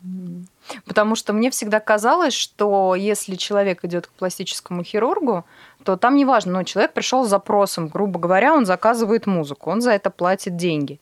Потому 0.85 1.15
что 1.15 1.33
мне 1.33 1.51
всегда 1.51 1.79
казалось, 1.79 2.33
что 2.33 2.95
если 2.95 3.35
человек 3.35 3.83
идет 3.85 4.07
к 4.07 4.11
пластическому 4.11 4.83
хирургу, 4.83 5.45
то 5.83 5.97
там 5.97 6.15
неважно, 6.15 6.53
но 6.53 6.63
человек 6.63 6.93
пришел 6.93 7.25
с 7.25 7.29
запросом, 7.29 7.87
грубо 7.87 8.19
говоря, 8.19 8.53
он 8.53 8.65
заказывает 8.65 9.27
музыку, 9.27 9.69
он 9.69 9.81
за 9.81 9.91
это 9.91 10.09
платит 10.09 10.55
деньги. 10.55 10.99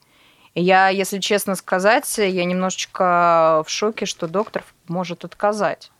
И 0.54 0.62
я, 0.62 0.88
если 0.88 1.18
честно 1.18 1.56
сказать, 1.56 2.18
я 2.18 2.44
немножечко 2.44 3.64
в 3.66 3.70
шоке, 3.70 4.06
что 4.06 4.28
доктор 4.28 4.64
может 4.86 5.24
отказать. 5.24 5.90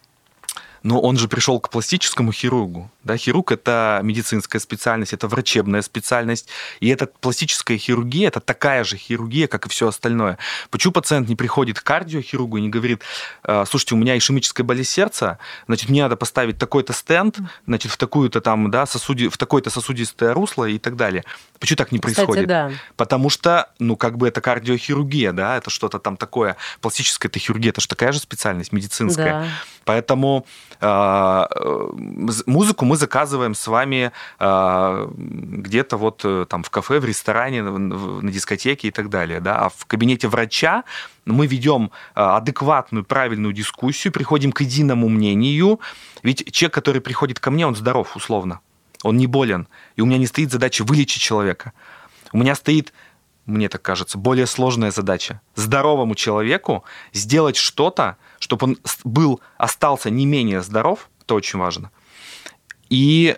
Но 0.83 1.01
он 1.01 1.17
же 1.17 1.29
пришел 1.29 1.59
к 1.61 1.71
пластическому 1.71 2.31
хирургу. 2.31 2.91
Да, 3.05 3.17
хирург– 3.17 3.53
это 3.53 4.01
медицинская 4.03 4.61
специальность, 4.61 5.13
это 5.13 5.29
врачебная 5.29 5.83
специальность. 5.83 6.49
И 6.81 6.89
эта 6.89 7.07
пластическая 7.07 7.77
хирургия– 7.77 8.29
это 8.29 8.41
такая 8.41 8.85
же 8.85 8.97
хирургия, 8.97 9.47
как 9.47 9.67
и 9.67 9.69
все 9.69 9.89
остальное. 9.89 10.39
Почему 10.71 10.93
пациент 10.93 11.29
не 11.29 11.37
приходит 11.37 11.81
к 11.81 11.83
кардиохирургу 11.83 12.57
и 12.57 12.63
не 12.63 12.69
говорит, 12.69 13.03
«Э, 13.45 13.65
слушайте, 13.69 13.95
у 13.95 13.99
меня 13.99 14.17
ишемическая 14.17 14.65
болезнь 14.65 14.91
сердца, 14.91 15.39
значит, 15.67 15.91
мне 15.91 16.03
надо 16.03 16.17
поставить 16.17 16.59
такой-то 16.59 16.93
стенд, 16.93 17.39
значит, 17.67 17.93
в 17.93 17.97
такую-то 17.97 18.41
там, 18.41 18.71
да, 18.71 18.87
сосуди, 18.87 19.29
в 19.29 19.37
такое-то 19.37 19.71
сосудистое 19.71 20.33
русло 20.33 20.65
и 20.65 20.79
так 20.79 20.97
далее. 20.97 21.25
Почему 21.59 21.77
так 21.77 21.93
не 21.93 21.99
Кстати, 21.99 22.15
происходит? 22.15 22.47
да. 22.47 22.73
Потому 22.97 23.31
что, 23.31 23.71
ну, 23.79 23.97
как 23.97 24.17
бы 24.17 24.29
это 24.29 24.41
кардиохирургия, 24.41 25.33
да, 25.33 25.57
это 25.57 25.71
что-то 25.71 25.99
там 25.99 26.17
такое. 26.17 26.57
Пластическая 26.81 27.29
это 27.29 27.39
хирургия, 27.39 27.71
это 27.71 27.81
же 27.81 27.89
такая 27.89 28.13
же 28.13 28.19
специальность 28.19 28.73
медицинская. 28.73 29.33
Да. 29.33 29.49
Поэтому 29.85 30.47
э, 30.81 30.87
э, 30.87 31.89
музыку 32.47 32.85
мы 32.85 32.94
заказываем 32.97 33.55
с 33.55 33.67
вами 33.67 34.13
э, 34.39 35.09
где-то 35.17 35.97
вот 35.97 36.23
э, 36.25 36.47
там 36.49 36.63
в 36.63 36.71
кафе, 36.71 37.01
в 37.01 37.05
ресторане, 37.05 37.63
на 37.63 38.31
дискотеке 38.31 38.89
и 38.89 38.91
так 38.91 39.09
далее, 39.09 39.41
да. 39.41 39.57
А 39.59 39.69
в 39.69 39.87
кабинете 39.87 40.29
врача 40.29 40.85
мы 41.25 41.47
ведем 41.47 41.91
э, 42.15 42.21
адекватную, 42.21 43.05
правильную 43.05 43.53
дискуссию, 43.53 44.13
приходим 44.13 44.53
к 44.53 44.61
единому 44.61 45.09
мнению. 45.09 45.81
Ведь 46.23 46.53
человек, 46.53 46.75
который 46.75 47.01
приходит 47.01 47.41
ко 47.41 47.51
мне, 47.51 47.67
он 47.67 47.75
здоров, 47.75 48.17
условно. 48.17 48.61
Он 49.03 49.17
не 49.17 49.27
болен. 49.27 49.69
И 49.97 50.01
у 50.01 50.07
меня 50.07 50.19
не 50.19 50.27
стоит 50.27 50.51
задача 50.51 50.85
вылечить 50.85 51.23
человека. 51.23 51.73
У 52.33 52.39
меня 52.39 52.55
стоит, 52.55 52.93
мне 53.47 53.69
так 53.69 53.83
кажется, 53.83 54.19
более 54.19 54.47
сложная 54.47 54.91
задача. 54.91 55.41
Здоровому 55.55 56.15
человеку 56.15 56.85
сделать 57.13 57.57
что-то, 57.57 58.17
чтобы 58.39 58.67
он 58.67 58.79
был, 59.05 59.41
остался 59.59 60.11
не 60.11 60.27
менее 60.27 60.63
здоров, 60.63 61.11
это 61.21 61.35
очень 61.35 61.59
важно, 61.59 61.91
и, 62.95 63.37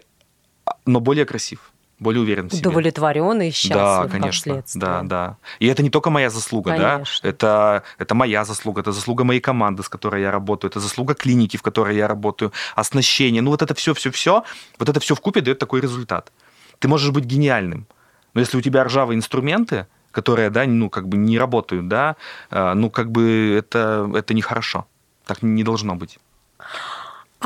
но 0.85 1.01
более 1.01 1.25
красив, 1.25 1.73
более 1.99 2.21
уверен 2.21 2.49
в 2.49 2.53
себе. 2.53 2.69
Удовлетворенный 2.69 3.51
счастлив 3.51 3.75
Да, 3.75 4.09
конечно. 4.09 4.63
Да, 4.75 5.03
да. 5.03 5.37
И 5.61 5.67
это 5.67 5.83
не 5.83 5.89
только 5.89 6.11
моя 6.11 6.29
заслуга, 6.29 6.73
Конечно. 6.73 7.23
да. 7.23 7.29
Это, 7.29 7.83
это 7.99 8.15
моя 8.15 8.45
заслуга, 8.45 8.83
это 8.83 8.93
заслуга 8.93 9.25
моей 9.25 9.41
команды, 9.41 9.83
с 9.83 9.89
которой 9.89 10.21
я 10.21 10.31
работаю, 10.31 10.71
это 10.71 10.81
заслуга 10.81 11.15
клиники, 11.15 11.57
в 11.57 11.63
которой 11.63 11.97
я 11.97 12.07
работаю, 12.07 12.53
оснащение. 12.75 13.41
Ну, 13.41 13.51
вот 13.51 13.63
это 13.63 13.75
все, 13.75 13.95
все, 13.95 14.11
все, 14.11 14.45
вот 14.79 14.89
это 14.89 15.01
все 15.01 15.15
в 15.15 15.21
купе 15.21 15.41
дает 15.41 15.59
такой 15.59 15.81
результат. 15.81 16.33
Ты 16.79 16.89
можешь 16.89 17.11
быть 17.11 17.25
гениальным, 17.25 17.87
но 18.35 18.41
если 18.41 18.59
у 18.59 18.61
тебя 18.61 18.85
ржавые 18.85 19.17
инструменты, 19.17 19.87
которые, 20.13 20.51
да, 20.51 20.65
ну, 20.67 20.91
как 20.91 21.09
бы 21.09 21.17
не 21.17 21.39
работают, 21.39 21.89
да, 21.89 22.17
э, 22.51 22.75
ну, 22.75 22.91
как 22.91 23.11
бы 23.11 23.55
это, 23.59 24.11
это 24.15 24.35
нехорошо. 24.35 24.87
Так 25.25 25.43
не 25.43 25.65
должно 25.65 25.95
быть. 25.95 26.19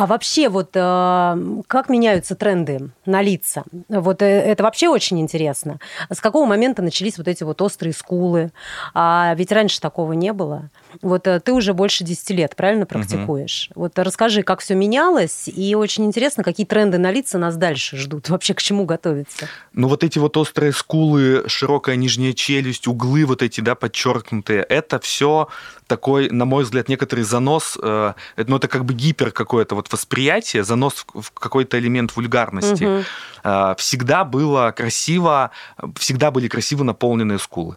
А 0.01 0.07
вообще 0.07 0.49
вот 0.49 0.71
э, 0.73 1.61
как 1.67 1.91
меняются 1.91 2.35
тренды 2.35 2.89
на 3.05 3.21
лица? 3.21 3.65
Вот 3.91 4.23
э, 4.23 4.25
это 4.25 4.63
вообще 4.63 4.89
очень 4.89 5.21
интересно. 5.21 5.79
С 6.09 6.23
какого 6.23 6.47
момента 6.47 6.81
начались 6.81 7.19
вот 7.19 7.29
эти 7.29 7.45
вот 7.45 7.61
острые 7.61 7.93
скулы? 7.93 8.51
А 8.95 9.35
ведь 9.37 9.53
раньше 9.53 9.79
такого 9.79 10.15
не 10.15 10.33
было. 10.33 10.71
Вот 11.03 11.27
э, 11.27 11.41
ты 11.41 11.53
уже 11.53 11.75
больше 11.75 12.05
10 12.05 12.31
лет, 12.31 12.57
правильно 12.57 12.87
практикуешь? 12.87 13.71
Вот 13.75 13.99
расскажи, 13.99 14.43
как 14.43 14.61
все 14.61 14.75
менялось, 14.75 15.49
и 15.49 15.75
очень 15.75 16.05
интересно, 16.05 16.43
какие 16.45 16.67
тренды 16.67 16.99
на 16.99 17.11
лица 17.11 17.39
нас 17.39 17.57
дальше 17.57 17.97
ждут, 17.97 18.29
вообще 18.31 18.55
к 18.55 18.63
чему 18.63 18.85
готовиться. 18.85 19.49
Ну, 19.73 19.89
вот 19.89 20.05
эти 20.05 20.19
вот 20.19 20.37
острые 20.37 20.73
скулы, 20.73 21.45
широкая 21.47 21.97
нижняя 21.97 22.33
челюсть, 22.33 22.87
углы 22.87 23.25
вот 23.25 23.43
эти, 23.43 23.61
да, 23.61 23.75
подчеркнутые, 23.75 24.63
это 24.63 24.99
все 25.01 25.49
такой, 25.87 26.31
на 26.31 26.45
мой 26.45 26.65
взгляд, 26.65 26.89
некоторый 26.89 27.25
занос, 27.25 27.79
э, 27.83 28.13
ну, 28.37 28.57
это 28.57 28.69
как 28.69 28.85
бы 28.85 28.95
гипер 28.95 29.33
какое-то 29.33 29.75
вот 29.75 29.93
восприятие, 29.93 30.65
занос 30.65 31.05
в, 31.13 31.23
в 31.23 31.31
какой-то 31.33 31.79
элемент 31.79 32.15
вульгарности. 32.17 32.85
Мгм. 32.85 33.05
Э, 33.45 33.75
всегда 33.77 34.25
было 34.25 34.73
красиво, 34.77 35.51
всегда 35.97 36.31
были 36.31 36.49
красиво 36.49 36.85
наполненные 36.85 37.39
скулы. 37.39 37.77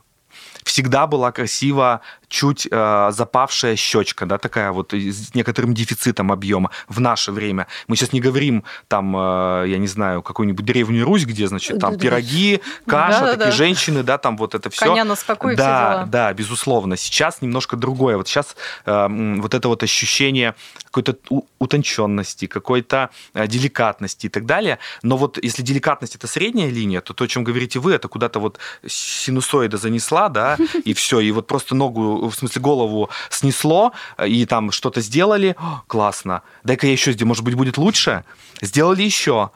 Всегда 0.65 1.07
была 1.07 1.31
красиво 1.31 2.01
чуть 2.27 2.67
э, 2.69 3.11
запавшая 3.11 3.75
щечка, 3.75 4.25
да, 4.25 4.37
такая 4.39 4.71
вот 4.71 4.93
с 4.93 5.35
некоторым 5.35 5.75
дефицитом 5.75 6.31
объема 6.31 6.71
в 6.87 6.99
наше 6.99 7.31
время. 7.31 7.67
Мы 7.87 7.95
сейчас 7.95 8.11
не 8.11 8.19
говорим 8.19 8.63
там, 8.87 9.15
э, 9.15 9.65
я 9.67 9.77
не 9.77 9.87
знаю, 9.87 10.23
какую-нибудь 10.23 10.65
древнюю 10.65 11.05
Русь, 11.05 11.25
где, 11.25 11.47
значит, 11.47 11.79
там 11.79 11.97
пироги, 11.97 12.61
каша, 12.87 13.19
Да-да-да. 13.19 13.37
такие 13.37 13.51
женщины, 13.51 14.01
да, 14.01 14.17
там 14.17 14.35
вот 14.37 14.55
это 14.55 14.71
все. 14.71 14.85
Коня 14.85 15.03
на 15.03 15.15
скаку 15.15 15.55
да, 15.55 16.05
да, 16.07 16.33
безусловно. 16.33 16.97
Сейчас 16.97 17.41
немножко 17.41 17.75
другое. 17.75 18.17
Вот 18.17 18.27
сейчас 18.27 18.55
э, 18.85 19.07
вот 19.39 19.53
это 19.53 19.67
вот 19.67 19.83
ощущение 19.83 20.55
какой-то 20.93 21.17
утонченности, 21.59 22.45
какой-то 22.45 23.09
э, 23.33 23.47
деликатности 23.47 24.27
и 24.27 24.29
так 24.29 24.45
далее. 24.45 24.77
Но 25.01 25.17
вот 25.17 25.43
если 25.43 25.63
деликатность 25.63 26.15
это 26.15 26.27
средняя 26.27 26.69
линия, 26.69 27.01
то 27.01 27.13
то, 27.13 27.23
о 27.23 27.27
чем 27.27 27.43
говорите 27.43 27.79
вы, 27.79 27.93
это 27.93 28.07
куда-то 28.07 28.39
вот 28.39 28.59
синусоида 28.85 29.77
занесла, 29.77 30.29
да, 30.29 30.57
и 30.85 30.93
все, 30.93 31.19
и 31.19 31.31
вот 31.31 31.47
просто 31.47 31.75
ногу, 31.75 32.29
в 32.29 32.35
смысле 32.35 32.61
голову 32.61 33.09
снесло, 33.29 33.91
э, 34.17 34.27
и 34.27 34.45
там 34.45 34.71
что-то 34.71 35.01
сделали, 35.01 35.55
О, 35.57 35.81
классно, 35.87 36.43
дай-ка 36.63 36.85
я 36.85 36.93
еще 36.93 37.11
сделаю, 37.11 37.29
может 37.29 37.43
быть, 37.43 37.55
будет 37.55 37.77
лучше, 37.77 38.23
сделали 38.61 39.01
еще, 39.01 39.49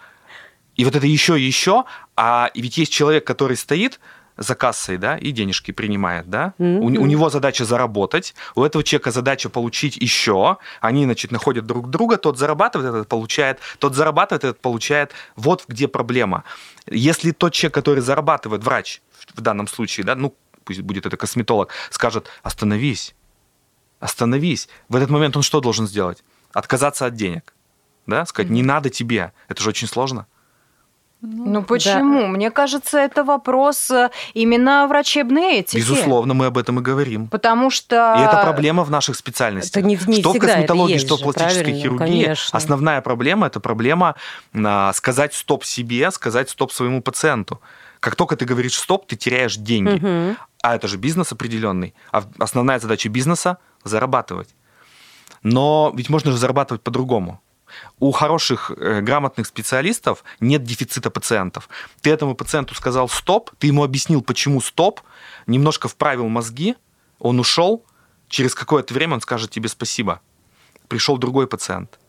и 0.76 0.86
вот 0.86 0.96
это 0.96 1.06
еще 1.06 1.40
и 1.40 1.44
еще, 1.44 1.84
а 2.16 2.50
ведь 2.56 2.78
есть 2.78 2.92
человек, 2.92 3.28
который 3.28 3.58
стоит 3.58 4.00
за 4.38 4.56
кассой, 4.56 4.98
да, 4.98 5.18
и 5.18 5.32
денежки 5.32 5.72
принимает, 5.72 6.30
да. 6.30 6.54
У, 6.58 6.64
у 6.64 6.90
Мгм. 6.90 7.08
него 7.08 7.30
задача 7.30 7.66
заработать, 7.66 8.36
у 8.56 8.64
этого 8.64 8.84
человека 8.84 9.12
задача 9.12 9.50
получить 9.50 9.98
еще. 9.98 10.58
Они, 10.82 11.06
значит, 11.06 11.32
находят 11.32 11.66
друг 11.66 11.90
друга, 11.90 12.18
тот 12.18 12.38
зарабатывает, 12.38 12.90
этот 12.90 13.08
получает, 13.08 13.60
тот 13.80 13.96
зарабатывает, 13.96 14.44
этот 14.44 14.60
получает. 14.62 15.12
Вот 15.36 15.66
где 15.68 15.88
проблема. 15.88 16.44
Если 16.86 17.32
тот 17.32 17.54
человек, 17.54 17.74
который 17.74 18.02
зарабатывает, 18.02 18.64
врач 18.64 19.02
в 19.34 19.42
данном 19.42 19.68
случае, 19.68 20.06
да, 20.06 20.16
ну, 20.16 20.34
пусть 20.64 20.82
будет 20.82 21.06
это 21.06 21.18
косметолог, 21.18 21.70
скажет, 21.90 22.28
остановись, 22.44 23.16
остановись. 24.00 24.70
В 24.90 24.96
этот 24.96 25.10
момент 25.10 25.36
он 25.36 25.44
что 25.44 25.60
должен 25.60 25.88
сделать? 25.88 26.24
Отказаться 26.54 27.06
от 27.06 27.16
денег. 27.16 27.54
Да, 28.06 28.26
сказать, 28.26 28.50
не 28.50 28.64
надо 28.64 28.90
тебе. 28.90 29.34
Это 29.50 29.62
же 29.62 29.70
очень 29.70 29.88
сложно. 29.88 30.28
Ну 31.22 31.64
почему? 31.64 32.28
Мне 32.28 32.52
кажется, 32.52 33.00
это 33.00 33.24
вопрос 33.24 33.90
э, 33.90 34.10
именно 34.36 34.88
врачебной 34.88 35.60
этики. 35.60 35.78
Безусловно, 35.78 36.34
мы 36.36 36.46
об 36.46 36.58
этом 36.58 36.80
и 36.80 36.82
говорим. 36.82 37.28
Потому 37.28 37.72
что... 37.72 38.16
И 38.20 38.22
это 38.22 38.42
проблема 38.44 38.84
в 38.84 38.92
наших 38.92 39.16
специальностях. 39.16 39.78
Это 39.78 39.88
не- 39.88 40.00
не 40.08 40.22
что 40.22 40.34
в 40.34 40.40
косметологии, 40.40 40.98
что 41.00 41.16
в 41.16 41.18
же, 41.18 41.24
пластической 41.24 41.64
правильно, 41.64 41.82
хирургии. 41.82 42.24
конечно. 42.24 42.58
Основная 42.58 43.02
проблема 43.02 43.48
это 43.48 43.60
проблема 43.60 44.16
а, 44.54 44.94
сказать 44.94 45.34
стоп 45.34 45.66
себе, 45.66 46.12
сказать 46.12 46.50
стоп 46.52 46.72
своему 46.72 47.02
пациенту. 47.02 47.62
Как 48.00 48.16
только 48.16 48.36
ты 48.36 48.46
говоришь 48.46 48.76
стоп, 48.78 49.08
ты 49.08 49.16
теряешь 49.16 49.58
деньги. 49.58 49.96
Мгм. 49.98 50.38
А 50.62 50.76
это 50.76 50.88
же 50.88 50.98
бизнес 50.98 51.32
определенный. 51.32 51.96
А 52.12 52.24
основная 52.38 52.80
задача 52.80 53.10
бизнеса 53.10 53.58
зарабатывать. 53.84 54.50
Но 55.42 55.92
ведь 55.96 56.10
можно 56.10 56.32
же 56.32 56.38
зарабатывать 56.38 56.82
по-другому. 56.84 57.42
У 58.00 58.12
хороших, 58.12 58.72
э, 58.72 59.02
грамотных 59.02 59.48
специалистов 59.48 60.24
нет 60.40 60.64
дефицита 60.64 61.10
пациентов. 61.10 61.70
Ты 62.02 62.12
этому 62.12 62.36
пациенту 62.36 62.76
сказал 62.76 63.10
стоп, 63.10 63.52
ты 63.60 63.68
ему 63.68 63.84
объяснил, 63.84 64.22
почему 64.22 64.62
стоп, 64.62 65.02
немножко 65.48 65.88
вправил 65.88 66.28
мозги, 66.28 66.76
он 67.20 67.40
ушел, 67.40 67.84
через 68.30 68.56
какое-то 68.56 68.94
время 68.94 69.16
он 69.16 69.22
скажет 69.22 69.52
тебе 69.52 69.70
спасибо. 69.70 70.22
Пришел 70.88 71.18
другой 71.18 71.48
пациент. 71.48 72.00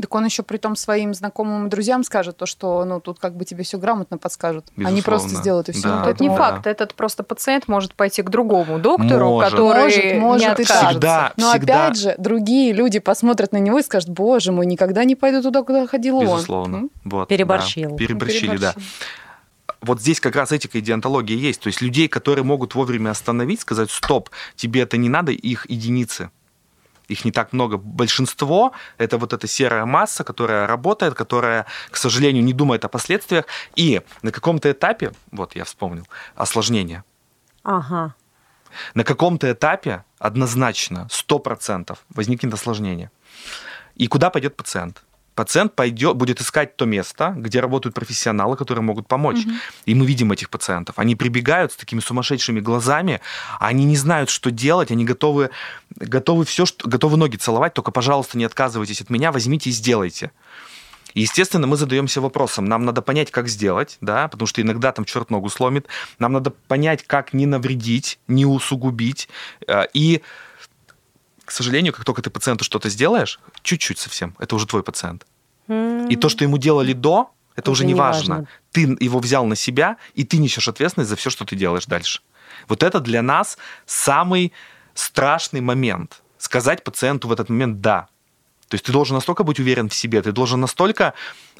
Так 0.00 0.14
он 0.14 0.24
еще 0.24 0.44
при 0.44 0.58
том 0.58 0.76
своим 0.76 1.12
знакомым 1.12 1.66
и 1.66 1.70
друзьям 1.70 2.04
скажет 2.04 2.36
то, 2.36 2.46
что 2.46 2.84
ну 2.84 3.00
тут 3.00 3.18
как 3.18 3.36
бы 3.36 3.44
тебе 3.44 3.64
все 3.64 3.78
грамотно 3.78 4.16
подскажут. 4.16 4.66
Они 4.76 5.02
просто 5.02 5.26
Безусловно. 5.26 5.42
сделают 5.42 5.68
и 5.70 5.72
все. 5.72 5.88
Да. 5.88 6.04
Ну, 6.04 6.10
это 6.10 6.22
не 6.22 6.28
Да. 6.28 6.36
факт. 6.36 6.66
Этот 6.68 6.94
просто 6.94 7.22
пациент 7.24 7.66
может 7.66 7.94
пойти 7.94 8.22
к 8.22 8.30
другому 8.30 8.78
доктору, 8.78 9.30
Может. 9.30 9.50
который 9.50 9.82
Может, 9.82 10.04
не 10.04 10.14
может 10.20 10.42
и 10.46 10.50
откажется. 10.62 10.80
так. 10.80 10.90
Всегда, 10.90 11.32
Но 11.36 11.50
всегда. 11.50 11.86
опять 11.86 11.98
же, 11.98 12.14
другие 12.18 12.72
люди 12.72 13.00
посмотрят 13.00 13.50
на 13.52 13.56
него 13.56 13.80
и 13.80 13.82
скажут, 13.82 14.10
боже 14.10 14.52
мой, 14.52 14.66
никогда 14.66 15.02
не 15.02 15.16
пойду 15.16 15.42
туда, 15.42 15.62
куда 15.64 15.86
ходил 15.88 16.18
он. 16.18 16.24
Безусловно. 16.26 16.76
М? 16.76 16.90
Вот, 17.04 17.28
Переборщил. 17.28 17.90
да. 17.90 17.96
Переборщили, 17.96 18.56
да. 18.56 18.72
Переборщил. 18.74 18.82
вот 19.82 20.00
здесь 20.00 20.20
как 20.20 20.36
раз 20.36 20.52
этика 20.52 20.78
и 20.78 20.80
диантология 20.80 21.36
есть. 21.36 21.60
То 21.60 21.66
есть 21.68 21.80
людей, 21.80 22.06
которые 22.08 22.44
могут 22.44 22.74
вовремя 22.76 23.10
остановить, 23.10 23.60
сказать, 23.62 23.90
стоп, 23.90 24.30
тебе 24.54 24.82
это 24.82 24.96
не 24.96 25.08
надо, 25.08 25.32
их 25.32 25.68
единицы. 25.68 26.30
Их 27.08 27.24
не 27.24 27.32
так 27.32 27.52
много. 27.52 27.78
Большинство– 27.78 28.72
это 28.98 29.16
вот 29.18 29.32
эта 29.32 29.46
серая 29.46 29.86
масса, 29.86 30.24
которая 30.24 30.66
работает, 30.66 31.14
которая, 31.14 31.64
к 31.90 31.96
сожалению, 31.96 32.44
не 32.44 32.52
думает 32.52 32.84
о 32.84 32.88
последствиях. 32.88 33.46
И 33.76 34.02
на 34.22 34.30
каком-то 34.30 34.70
этапе, 34.70 35.12
вот 35.32 35.56
я 35.56 35.64
вспомнил, 35.64 36.06
осложнение. 36.36 37.02
Ага. 37.62 38.14
На 38.94 39.04
каком-то 39.04 39.50
этапе 39.50 40.04
однозначно, 40.18 41.08
100% 41.10 41.98
возникнет 42.10 42.54
осложнение. 42.54 43.10
И 43.96 44.06
куда 44.06 44.30
пойдет 44.30 44.56
пациент? 44.56 45.02
Пациент 45.38 45.76
пойдет, 45.76 46.16
будет 46.16 46.40
искать 46.40 46.76
то 46.76 46.84
место, 46.84 47.32
где 47.36 47.60
работают 47.60 47.94
профессионалы, 47.94 48.56
которые 48.56 48.82
могут 48.82 49.06
помочь. 49.06 49.46
И 49.84 49.94
мы 49.94 50.04
видим 50.04 50.32
этих 50.32 50.50
пациентов. 50.50 50.98
Они 50.98 51.14
прибегают 51.14 51.70
с 51.70 51.76
такими 51.76 52.00
сумасшедшими 52.00 52.58
глазами, 52.58 53.20
они 53.60 53.84
не 53.84 53.96
знают, 53.96 54.30
что 54.30 54.50
делать, 54.50 54.90
они 54.90 55.04
готовы, 55.04 55.50
готовы 55.94 56.44
все, 56.44 56.66
что, 56.66 56.88
готовы 56.88 57.16
ноги 57.16 57.36
целовать, 57.36 57.72
только, 57.72 57.92
пожалуйста, 57.92 58.36
не 58.36 58.46
отказывайтесь 58.46 59.00
от 59.00 59.10
меня, 59.10 59.30
возьмите 59.30 59.70
и 59.70 59.72
сделайте. 59.72 60.32
Естественно, 61.14 61.68
мы 61.68 61.76
задаемся 61.76 62.20
вопросом, 62.20 62.64
нам 62.64 62.84
надо 62.84 63.00
понять, 63.00 63.30
как 63.30 63.46
сделать, 63.46 63.96
да, 64.00 64.26
потому 64.26 64.48
что 64.48 64.60
иногда 64.60 64.90
там 64.90 65.04
черт 65.04 65.30
ногу 65.30 65.50
сломит, 65.50 65.86
нам 66.18 66.32
надо 66.32 66.50
понять, 66.50 67.04
как 67.06 67.32
не 67.32 67.46
навредить, 67.46 68.18
не 68.26 68.44
усугубить, 68.44 69.28
э, 69.68 69.84
и 69.94 70.20
к 71.48 71.50
сожалению, 71.50 71.94
как 71.94 72.04
только 72.04 72.20
ты 72.20 72.28
пациенту 72.28 72.62
что-то 72.62 72.90
сделаешь, 72.90 73.40
чуть-чуть 73.62 73.98
совсем, 73.98 74.36
это 74.38 74.54
уже 74.54 74.66
твой 74.66 74.82
пациент. 74.82 75.24
И 75.66 76.14
то, 76.20 76.28
что 76.28 76.44
ему 76.44 76.58
делали 76.58 76.92
до, 76.92 77.30
это, 77.52 77.62
Это 77.62 77.70
уже 77.70 77.84
не 77.86 77.94
не 77.94 77.98
важно. 77.98 78.34
важно. 78.34 78.48
Ты 78.70 78.80
его 79.00 79.18
взял 79.18 79.46
на 79.46 79.56
себя, 79.56 79.96
и 80.12 80.24
ты 80.24 80.36
несешь 80.36 80.68
ответственность 80.68 81.08
за 81.08 81.16
все, 81.16 81.30
что 81.30 81.46
ты 81.46 81.56
делаешь 81.56 81.86
дальше. 81.86 82.20
Вот 82.68 82.82
это 82.82 83.00
для 83.00 83.22
нас 83.22 83.56
самый 83.86 84.52
страшный 84.92 85.62
момент. 85.62 86.22
Сказать 86.36 86.84
пациенту 86.84 87.28
в 87.28 87.32
этот 87.32 87.48
момент 87.48 87.80
«да». 87.80 88.08
То 88.68 88.74
есть 88.74 88.84
ты 88.84 88.92
должен 88.92 89.14
настолько 89.14 89.42
быть 89.42 89.58
уверен 89.58 89.88
в 89.88 89.94
себе, 89.94 90.20
ты 90.20 90.32
должен 90.32 90.60
настолько 90.60 91.14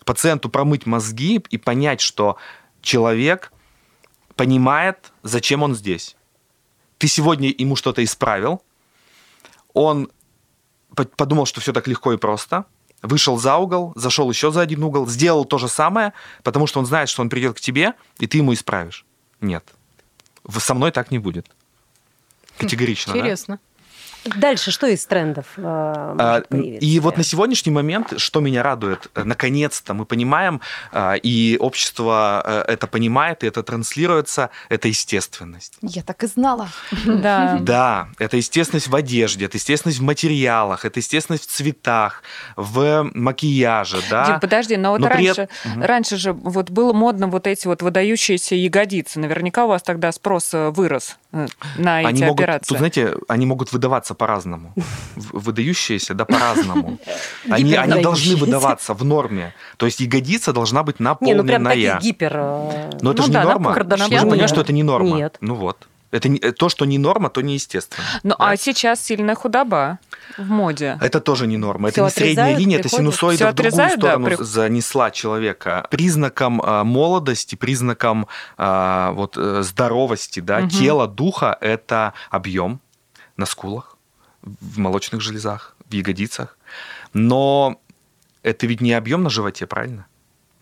пациенту 0.04 0.50
промыть 0.50 0.85
мозги 0.85 1.42
и 1.49 1.57
понять, 1.57 2.02
что 2.02 2.37
человек 2.83 3.52
понимает, 4.37 5.12
зачем 5.23 5.62
он 5.62 5.75
здесь. 5.75 6.14
Ты 6.99 7.09
сегодня 7.09 7.49
ему 7.57 7.75
что-то 7.75 8.04
исправил, 8.04 8.61
он 9.75 10.10
по- 10.94 11.04
подумал, 11.04 11.46
что 11.46 11.60
все 11.60 11.72
так 11.72 11.87
легко 11.88 12.12
и 12.12 12.16
просто, 12.16 12.64
вышел 13.02 13.38
за 13.38 13.56
угол, 13.56 13.92
зашел 13.96 14.28
еще 14.30 14.50
за 14.50 14.60
один 14.60 14.82
угол, 14.82 15.06
сделал 15.06 15.44
то 15.44 15.58
же 15.58 15.68
самое, 15.68 16.12
потому 16.42 16.66
что 16.66 16.80
он 16.80 16.87
знает, 16.87 17.08
что 17.08 17.22
он 17.22 17.28
придет 17.28 17.56
к 17.56 17.60
тебе, 17.60 17.94
и 18.18 18.26
ты 18.26 18.38
ему 18.38 18.52
исправишь. 18.54 19.04
Нет. 19.40 19.64
Со 20.50 20.75
мной 20.75 20.90
так 20.90 21.10
не 21.10 21.18
будет. 21.18 21.46
Категорично. 22.58 23.12
да? 23.12 23.20
Дальше 24.25 24.70
что 24.70 24.87
из 24.87 25.04
трендов 25.06 25.46
э, 25.56 25.62
А, 25.64 26.14
может 26.14 26.48
появиться? 26.48 26.84
И 26.87 27.00
вот 27.00 27.16
на 27.16 27.22
сегодняшний 27.25 27.72
момент, 27.72 28.14
что 28.18 28.40
меня 28.40 28.62
радует, 28.62 29.08
наконец-то 29.14 29.94
мы 29.94 30.04
понимаем, 30.04 30.60
а, 30.92 31.14
и 31.14 31.56
общество 31.58 32.42
э, 32.44 32.72
это 32.72 32.87
понимает, 32.87 33.44
и 33.44 33.46
это 33.46 33.62
транслируется, 33.62 34.50
это 34.68 34.88
естественность. 34.88 35.78
Я 35.82 36.02
так 36.02 36.22
и 36.25 36.26
знала. 36.26 36.68
Да. 37.06 37.58
Да, 37.68 38.08
это 38.18 38.37
естественность 38.37 38.88
в 38.88 38.94
одежде, 38.94 39.44
это 39.46 39.56
естественность 39.56 39.98
в 39.98 40.02
материалах, 40.02 40.84
это 40.84 41.00
естественность 41.00 41.44
в 41.48 41.52
цветах, 41.52 42.22
в 42.56 43.10
макияже, 43.14 43.98
да. 44.10 44.26
Дим, 44.26 44.40
подожди, 44.40 44.76
но 44.76 44.92
вот 44.92 45.00
Но 45.00 45.08
при 45.08 45.26
раньше, 45.26 45.48
Мгм. 45.64 45.82
раньше 45.82 46.16
же 46.16 46.32
вот 46.32 46.70
было 46.70 46.92
модно 46.92 47.26
вот 47.28 47.46
эти 47.46 47.66
вот 47.66 47.82
выдающиеся 47.82 48.54
ягодицы. 48.54 49.20
Наверняка 49.20 49.64
у 49.64 49.68
вас 49.68 49.82
тогда 49.82 50.12
спрос 50.12 50.54
э, 50.54 50.70
вырос 50.70 51.16
э, 51.32 51.46
на 51.76 52.00
эти 52.00 52.08
Они 52.08 52.22
могут, 52.25 52.40
операции. 52.40 52.68
тут, 52.68 52.78
знаете, 52.78 53.14
они 53.28 53.46
могут 53.46 53.72
выдаваться 53.72 54.07
по-разному. 54.14 54.72
В- 55.16 55.38
Выдающиеся, 55.40 56.14
да, 56.14 56.24
по-разному. 56.24 56.98
Они, 57.50 57.74
они 57.74 58.02
должны 58.02 58.36
выдаваться 58.36 58.94
в 58.94 59.04
норме. 59.04 59.54
То 59.76 59.86
есть 59.86 60.00
ягодица 60.00 60.52
должна 60.52 60.82
быть 60.82 61.00
Не, 61.00 61.04
наполненная. 61.04 61.58
ну 61.58 61.70
прям 61.70 61.98
гипер... 62.00 62.32
э, 62.36 62.90
Но 63.00 63.12
это 63.12 63.22
Ну 63.22 63.26
же 63.26 63.32
да, 63.32 63.40
не 63.42 63.48
норма. 63.48 63.70
Вы 63.72 63.74
же 63.76 63.84
понимаете, 63.84 64.36
да. 64.42 64.48
что 64.48 64.60
это 64.60 64.72
не 64.72 64.82
норма. 64.82 65.16
Нет. 65.16 65.36
Ну 65.40 65.54
вот. 65.54 65.88
Это 66.10 66.30
не- 66.30 66.38
то, 66.38 66.70
что 66.70 66.86
не 66.86 66.96
норма, 66.96 67.28
то 67.28 67.42
неестественно. 67.42 68.02
Ну, 68.22 68.30
да? 68.30 68.36
а 68.52 68.56
сейчас 68.56 69.04
сильная 69.04 69.34
худоба 69.34 69.98
в 70.38 70.48
моде. 70.48 70.96
Это 71.02 71.20
тоже 71.20 71.46
не 71.46 71.58
норма. 71.58 71.88
Это 71.90 71.96
Всё 71.96 72.04
не 72.04 72.10
средняя 72.10 72.56
линия, 72.56 72.78
это 72.78 72.88
приходят. 72.88 73.14
синусоида 73.14 73.36
Всё 73.36 73.52
в 73.52 73.54
другую 73.54 73.68
отрезают, 73.68 74.00
да, 74.00 74.08
сторону 74.12 74.24
при- 74.26 74.42
занесла 74.44 75.10
человека. 75.10 75.86
Признаком 75.90 76.62
а, 76.64 76.82
молодости, 76.84 77.56
признаком 77.56 78.26
а, 78.56 79.12
вот, 79.12 79.36
э, 79.36 79.62
здоровости, 79.62 80.40
да, 80.40 80.60
Мгм. 80.60 80.68
тела, 80.70 81.06
духа– 81.08 81.58
это 81.60 82.14
объем 82.30 82.80
на 83.36 83.44
скулах, 83.44 83.98
в 84.61 84.78
молочных 84.78 85.21
железах, 85.21 85.76
в 85.88 85.93
ягодицах. 85.93 86.59
Но 87.12 87.81
это 88.43 88.67
ведь 88.67 88.81
не 88.81 88.93
объем 88.93 89.23
на 89.23 89.31
животе, 89.31 89.67
правильно? 89.67 90.07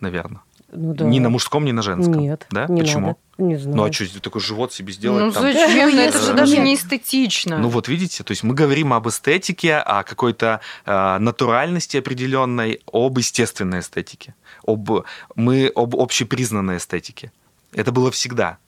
Наверное. 0.00 0.43
Ну 0.73 0.95
да. 0.95 1.05
Ни 1.05 1.21
на 1.21 1.28
мужском, 1.28 1.64
ни 1.64 1.73
на 1.73 1.83
женском. 1.83 2.19
Нет, 2.19 2.47
Да? 2.50 2.66
не 2.69 2.83
Почему? 2.83 3.07
надо. 3.09 3.19
Не 3.38 3.57
знаю. 3.57 3.76
Ну 3.76 3.85
а 3.85 3.93
что, 3.93 4.21
такой 4.21 4.40
живот 4.40 4.73
себе 4.73 4.93
сделать? 4.93 5.25
Ну 5.25 5.33
там? 5.33 5.43
зачем? 5.43 5.90
Ну, 5.90 5.99
Это 6.00 6.21
же 6.21 6.35
даже 6.35 6.59
не 6.59 6.75
эстетично. 6.75 7.59
Ну 7.59 7.69
вот 7.69 7.88
видите, 7.88 8.25
то 8.25 8.33
есть 8.33 8.43
мы 8.43 8.55
говорим 8.55 8.93
об 8.93 9.09
эстетике, 9.09 9.76
о 9.76 10.02
какой-то 10.02 10.61
э, 10.85 11.19
натуральности 11.19 11.99
определенной, 11.99 12.81
об 12.93 13.19
естественной 13.19 13.81
эстетике, 13.81 14.35
об, 14.66 14.90
мы 15.35 15.71
об 15.75 15.95
общепризнанной 15.97 16.78
эстетике. 16.78 17.31
Это 17.73 17.93
было 17.93 18.11
всегда. 18.11 18.59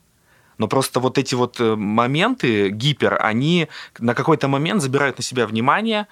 Но 0.59 0.69
просто 0.69 1.01
вот 1.01 1.19
эти 1.19 1.35
вот 1.35 1.61
э, 1.61 1.77
моменты, 1.77 2.69
гипер, 2.71 3.19
они 3.21 3.69
на 3.99 4.15
какой-то 4.15 4.49
момент 4.49 4.83
забирают 4.83 5.19
на 5.19 5.25
себя 5.25 5.47
внимание, 5.47 6.07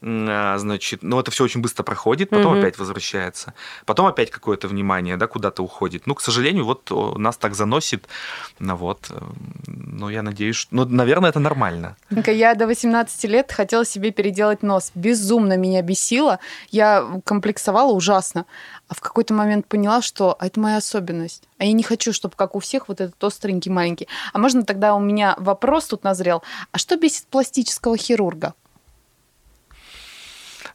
а, 0.00 0.56
значит, 0.58 1.02
но 1.02 1.18
это 1.18 1.32
все 1.32 1.42
очень 1.42 1.60
быстро 1.60 1.82
проходит, 1.82 2.30
потом 2.30 2.52
Мгм. 2.52 2.60
опять 2.60 2.78
возвращается, 2.78 3.52
потом 3.84 4.06
опять 4.06 4.30
какое-то 4.30 4.68
внимание, 4.68 5.16
да, 5.16 5.26
куда-то 5.26 5.64
уходит. 5.64 6.06
Ну, 6.06 6.14
к 6.14 6.20
сожалению, 6.20 6.64
вот 6.64 6.88
нас 7.18 7.36
так 7.36 7.56
заносит, 7.56 8.06
ну 8.60 8.76
вот, 8.76 9.10
но 9.66 10.08
я 10.08 10.22
надеюсь, 10.22 10.54
что, 10.54 10.76
ну, 10.76 10.84
наверное, 10.84 11.30
это 11.30 11.40
нормально. 11.40 11.96
Я 12.26 12.54
до 12.54 12.68
18 12.68 13.24
лет 13.24 13.50
хотела 13.50 13.84
себе 13.84 14.12
переделать 14.12 14.62
нос. 14.62 14.92
Безумно 14.94 15.56
меня 15.56 15.82
бесило. 15.82 16.38
Я 16.70 17.20
комплексовала 17.24 17.92
ужасно. 17.92 18.46
А 18.88 18.94
в 18.94 19.00
какой-то 19.00 19.34
момент 19.34 19.66
поняла, 19.66 20.00
что 20.00 20.34
а 20.38 20.46
это 20.46 20.58
моя 20.60 20.78
особенность. 20.78 21.42
А 21.58 21.64
я 21.64 21.72
не 21.72 21.82
хочу, 21.82 22.12
чтобы 22.14 22.34
как 22.36 22.54
у 22.56 22.58
всех 22.58 22.88
вот 22.88 23.00
этот 23.02 23.22
остренький 23.22 23.70
маленький. 23.70 24.08
А 24.32 24.38
можно 24.38 24.64
тогда 24.64 24.94
у 24.94 25.00
меня 25.00 25.34
вопрос 25.38 25.86
тут 25.88 26.04
назрел. 26.04 26.42
А 26.72 26.78
что 26.78 26.96
бесит 26.96 27.26
пластического 27.26 27.96
хирурга? 27.98 28.54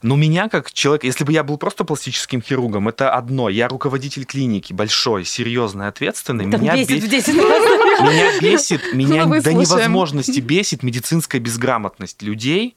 Ну, 0.02 0.16
меня 0.16 0.48
как 0.50 0.70
человек, 0.70 1.04
если 1.04 1.24
бы 1.24 1.32
я 1.32 1.42
был 1.42 1.56
просто 1.56 1.84
пластическим 1.84 2.42
хирургом, 2.42 2.88
это 2.88 3.10
одно. 3.14 3.48
Я 3.48 3.68
руководитель 3.68 4.26
клиники, 4.26 4.72
большой, 4.74 5.24
серьезный, 5.24 5.88
ответственный. 5.88 6.50
Там 6.50 6.60
меня, 6.60 6.76
бесит 6.76 7.00
бе- 7.00 7.06
в 7.06 7.08
10 7.08 7.34
раз. 7.36 8.02
меня 8.02 8.38
бесит, 8.40 8.92
меня 8.92 9.24
Ну, 9.24 9.30
до 9.30 9.36
выслушаем. 9.36 9.60
невозможности 9.60 10.40
бесит 10.40 10.82
медицинская 10.82 11.40
безграмотность 11.40 12.20
людей 12.22 12.76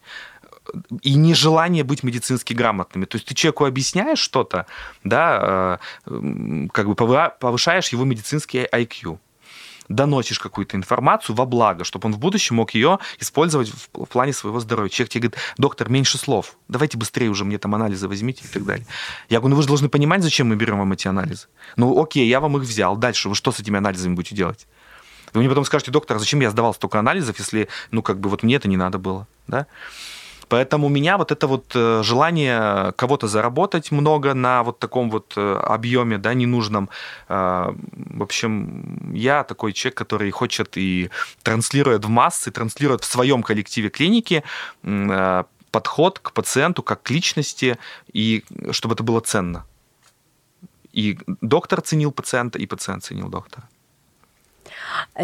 и 1.01 1.15
нежелание 1.15 1.83
быть 1.83 2.03
медицински 2.03 2.53
грамотными. 2.53 3.05
То 3.05 3.15
есть 3.17 3.27
ты 3.27 3.35
человеку 3.35 3.65
объясняешь 3.65 4.19
что-то, 4.19 4.65
да, 5.03 5.79
э, 6.05 6.67
как 6.71 6.87
бы 6.87 6.93
повы- 6.93 7.31
повышаешь 7.39 7.89
его 7.89 8.05
медицинский 8.05 8.67
IQ 8.71 9.19
доносишь 9.89 10.39
какую-то 10.39 10.77
информацию 10.77 11.35
во 11.35 11.45
благо, 11.45 11.83
чтобы 11.83 12.07
он 12.07 12.13
в 12.13 12.19
будущем 12.19 12.55
мог 12.55 12.71
ее 12.73 12.99
использовать 13.19 13.71
в 13.93 14.05
плане 14.05 14.33
своего 14.33 14.59
здоровья. 14.59 14.89
Человек 14.89 15.11
тебе 15.11 15.21
говорит, 15.21 15.39
доктор, 15.57 15.89
меньше 15.89 16.17
слов, 16.17 16.57
давайте 16.67 16.97
быстрее 16.97 17.29
уже 17.29 17.45
мне 17.45 17.57
там 17.57 17.75
анализы 17.75 18.07
возьмите 18.07 18.43
и 18.45 18.47
так 18.47 18.65
далее. 18.65 18.85
Я 19.29 19.39
говорю, 19.39 19.51
ну 19.51 19.55
вы 19.55 19.61
же 19.61 19.67
должны 19.67 19.89
понимать, 19.89 20.23
зачем 20.23 20.49
мы 20.49 20.55
берем 20.55 20.77
вам 20.77 20.91
эти 20.93 21.07
анализы. 21.07 21.47
Ну 21.75 22.01
окей, 22.01 22.27
я 22.27 22.39
вам 22.39 22.57
их 22.57 22.63
взял, 22.63 22.97
дальше 22.97 23.29
вы 23.29 23.35
что 23.35 23.51
с 23.51 23.59
этими 23.59 23.77
анализами 23.77 24.13
будете 24.13 24.35
делать? 24.35 24.67
Вы 25.33 25.41
мне 25.41 25.49
потом 25.49 25.65
скажете, 25.65 25.91
доктор, 25.91 26.17
а 26.17 26.19
зачем 26.19 26.39
я 26.39 26.49
сдавал 26.49 26.73
столько 26.73 26.99
анализов, 26.99 27.37
если, 27.37 27.67
ну, 27.91 28.01
как 28.01 28.19
бы, 28.19 28.29
вот 28.29 28.43
мне 28.43 28.55
это 28.55 28.69
не 28.69 28.77
надо 28.77 28.97
было, 28.97 29.27
да? 29.47 29.67
Поэтому 30.49 30.87
у 30.87 30.89
меня 30.89 31.17
вот 31.17 31.31
это 31.31 31.47
вот 31.47 31.75
э, 31.75 32.03
желание 32.03 32.91
кого-то 32.93 33.27
заработать 33.27 33.91
много 33.91 34.33
на 34.33 34.63
вот 34.63 34.79
таком 34.79 35.09
вот 35.09 35.33
э, 35.37 35.55
объеме, 35.75 36.17
да, 36.17 36.33
ненужном. 36.33 36.89
Э, 37.29 37.73
В 38.17 38.23
общем, 38.23 39.11
я 39.13 39.43
такой 39.43 39.73
человек, 39.73 39.97
который 39.97 40.31
хочет 40.31 40.77
и 40.77 41.09
транслирует 41.43 42.05
в 42.05 42.09
массы, 42.09 42.51
транслирует 42.51 43.03
в 43.03 43.05
своем 43.05 43.43
коллективе 43.43 43.89
клиники 43.89 44.43
подход 45.71 46.19
к 46.19 46.31
пациенту 46.31 46.81
как 46.83 47.01
к 47.03 47.11
личности, 47.11 47.77
и 48.13 48.43
чтобы 48.71 48.93
это 48.93 49.03
было 49.03 49.19
ценно. 49.19 49.65
И 50.93 51.17
доктор 51.41 51.81
ценил 51.81 52.11
пациента, 52.11 52.57
и 52.57 52.65
пациент 52.65 53.03
ценил 53.03 53.29
доктора. 53.29 53.67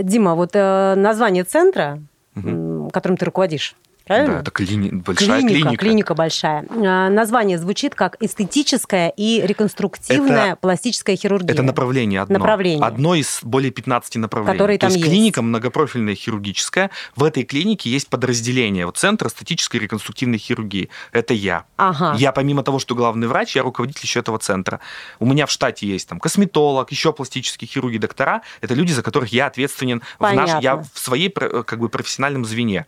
Дима, 0.03 0.35
вот 0.35 0.51
э, 0.55 0.95
название 0.95 1.43
центра, 1.43 1.99
м, 2.35 2.89
которым 2.91 3.17
ты 3.17 3.25
руководишь, 3.25 3.75
правильно? 4.05 4.35
Да, 4.35 4.39
это 4.41 4.51
клини- 4.51 4.91
большая 4.91 5.39
клиника, 5.41 5.53
клиника. 5.53 5.77
клиника 5.85 6.15
большая. 6.15 6.65
А, 6.69 7.09
Название 7.09 7.57
звучит 7.57 7.95
как 7.95 8.17
эстетическая 8.21 9.09
и 9.15 9.41
реконструктивная 9.45 10.51
Это- 10.53 10.55
пластическая 10.57 11.15
хирургия. 11.15 11.53
Это 11.53 11.63
направление 11.63 12.21
одно. 12.21 12.39
Направление. 12.39 12.85
Одно 12.85 13.15
из 13.15 13.39
более 13.43 13.71
15 13.71 14.19
направлений. 14.19 14.53
Которые 14.53 14.77
То 14.77 14.87
там 14.87 14.89
есть 14.91 14.99
есть. 15.01 15.09
клиника 15.11 15.41
многопрофильная 15.41 16.15
хирургическая. 16.15 16.89
В 17.15 17.23
этой 17.23 17.43
клинике 17.43 17.89
есть 17.89 18.07
подразделение. 18.09 18.85
Вот 18.85 18.97
Центр 18.97 19.27
эстетической 19.27 19.77
и 19.77 19.79
реконструктивной 19.79 20.37
хирургии. 20.37 20.89
Это 21.11 21.33
я. 21.33 21.65
Ага. 21.77 22.15
Я, 22.17 22.31
помимо 22.31 22.63
того, 22.63 22.79
что 22.79 22.95
главный 22.95 23.27
врач, 23.27 23.55
я 23.55 23.63
руководитель 23.63 24.01
еще 24.03 24.19
этого 24.19 24.39
центра. 24.39 24.79
У 25.19 25.25
меня 25.25 25.45
в 25.45 25.51
штате 25.51 25.87
есть 25.87 26.07
там 26.09 26.19
косметолог, 26.19 26.91
еще 26.91 27.13
пластические 27.13 27.67
хирурги, 27.67 27.97
доктора. 27.97 28.41
Это 28.61 28.73
люди, 28.73 28.91
за 28.91 29.01
которых 29.03 29.31
я 29.33 29.47
ответственен 29.47 30.01
в, 30.19 30.31
наш, 30.33 30.61
я 30.61 30.77
в 30.77 30.87
своей 30.93 31.29
про- 31.29 31.63
как 31.63 31.79
бы, 31.79 31.89
профессиональном 31.89 32.45
звене. 32.45 32.85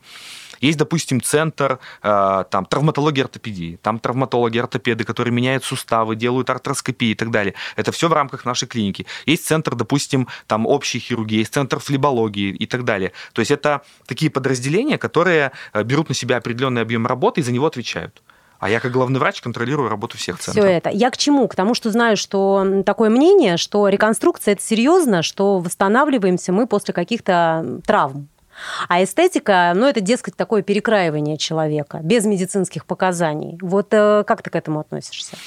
Есть, 0.61 0.77
допустим, 0.77 1.21
центр 1.21 1.79
э, 2.03 2.43
там, 2.49 2.65
травматологии 2.65 3.21
ортопедии. 3.21 3.79
Там 3.81 3.99
травматологи, 3.99 4.57
ортопеды, 4.57 5.03
которые 5.03 5.33
меняют 5.33 5.63
суставы, 5.63 6.15
делают 6.15 6.49
артроскопии 6.49 7.09
и 7.09 7.15
так 7.15 7.31
далее. 7.31 7.53
Это 7.75 7.91
все 7.91 8.07
в 8.07 8.13
рамках 8.13 8.45
нашей 8.45 8.67
клиники. 8.67 9.05
Есть 9.25 9.45
центр, 9.45 9.75
допустим, 9.75 10.27
там 10.47 10.65
общей 10.65 10.99
хирургии, 10.99 11.39
есть 11.39 11.53
центр 11.53 11.79
флебологии 11.79 12.49
и 12.49 12.65
так 12.65 12.83
далее. 12.83 13.11
То 13.33 13.41
есть 13.41 13.51
это 13.51 13.81
такие 14.05 14.31
подразделения, 14.31 14.97
которые 14.97 15.51
э, 15.73 15.83
берут 15.83 16.09
на 16.09 16.15
себя 16.15 16.37
определенный 16.37 16.81
объем 16.81 17.07
работы 17.07 17.41
и 17.41 17.43
за 17.43 17.51
него 17.51 17.65
отвечают. 17.65 18.21
А 18.59 18.69
я 18.69 18.79
как 18.79 18.91
главный 18.91 19.19
врач 19.19 19.41
контролирую 19.41 19.89
работу 19.89 20.17
всех 20.17 20.39
Все 20.39 20.53
центров. 20.53 20.65
это. 20.65 20.89
Я 20.89 21.11
к 21.11 21.17
чему? 21.17 21.47
К 21.47 21.55
тому, 21.55 21.73
что 21.73 21.91
знаю, 21.91 22.17
что 22.17 22.83
такое 22.85 23.09
мнение, 23.09 23.57
что 23.57 23.87
реконструкция 23.89 24.53
это 24.53 24.63
серьезно, 24.63 25.21
что 25.21 25.59
восстанавливаемся 25.59 26.51
мы 26.51 26.67
после 26.67 26.93
каких-то 26.93 27.81
травм. 27.85 28.29
А 28.87 29.03
эстетика, 29.03 29.73
ну, 29.75 29.85
это, 29.85 30.01
дескать, 30.01 30.35
такое 30.35 30.61
перекраивание 30.61 31.37
человека, 31.37 31.99
без 32.01 32.25
медицинских 32.25 32.85
показаний. 32.85 33.57
Вот 33.61 33.93
э, 33.93 34.23
как 34.25 34.41
ты 34.41 34.49
к 34.49 34.55
этому 34.55 34.79
относишься? 34.79 35.37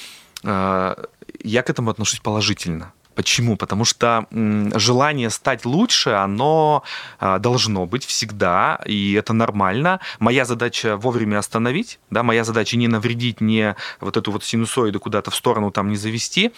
Э, 0.43 0.95
Я 1.43 1.63
к 1.63 1.69
этому 1.69 1.89
отношусь 1.89 2.19
положительно. 2.19 2.93
Почему? 3.19 3.57
Потому 3.57 3.83
что 3.83 4.27
желание 4.75 5.29
стать 5.29 5.65
лучше, 5.65 6.11
оно 6.11 6.83
а, 7.19 7.37
должно 7.37 7.85
быть 7.85 8.05
всегда, 8.05 8.79
и 8.85 9.11
это 9.11 9.33
нормально. 9.33 9.99
Моя 10.19 10.45
задача 10.45 10.95
вовремя 10.95 11.39
остановить, 11.39 11.99
да, 12.09 12.23
моя 12.23 12.45
задача 12.45 12.77
не 12.77 12.87
навредить, 12.87 13.41
не 13.41 13.75
вот 13.99 14.15
эту 14.15 14.31
вот 14.31 14.45
синусоиду 14.45 15.01
куда-то 15.01 15.31
в 15.31 15.35
сторону 15.35 15.69
там 15.69 15.89
не 15.89 15.97
завести. 15.97 16.53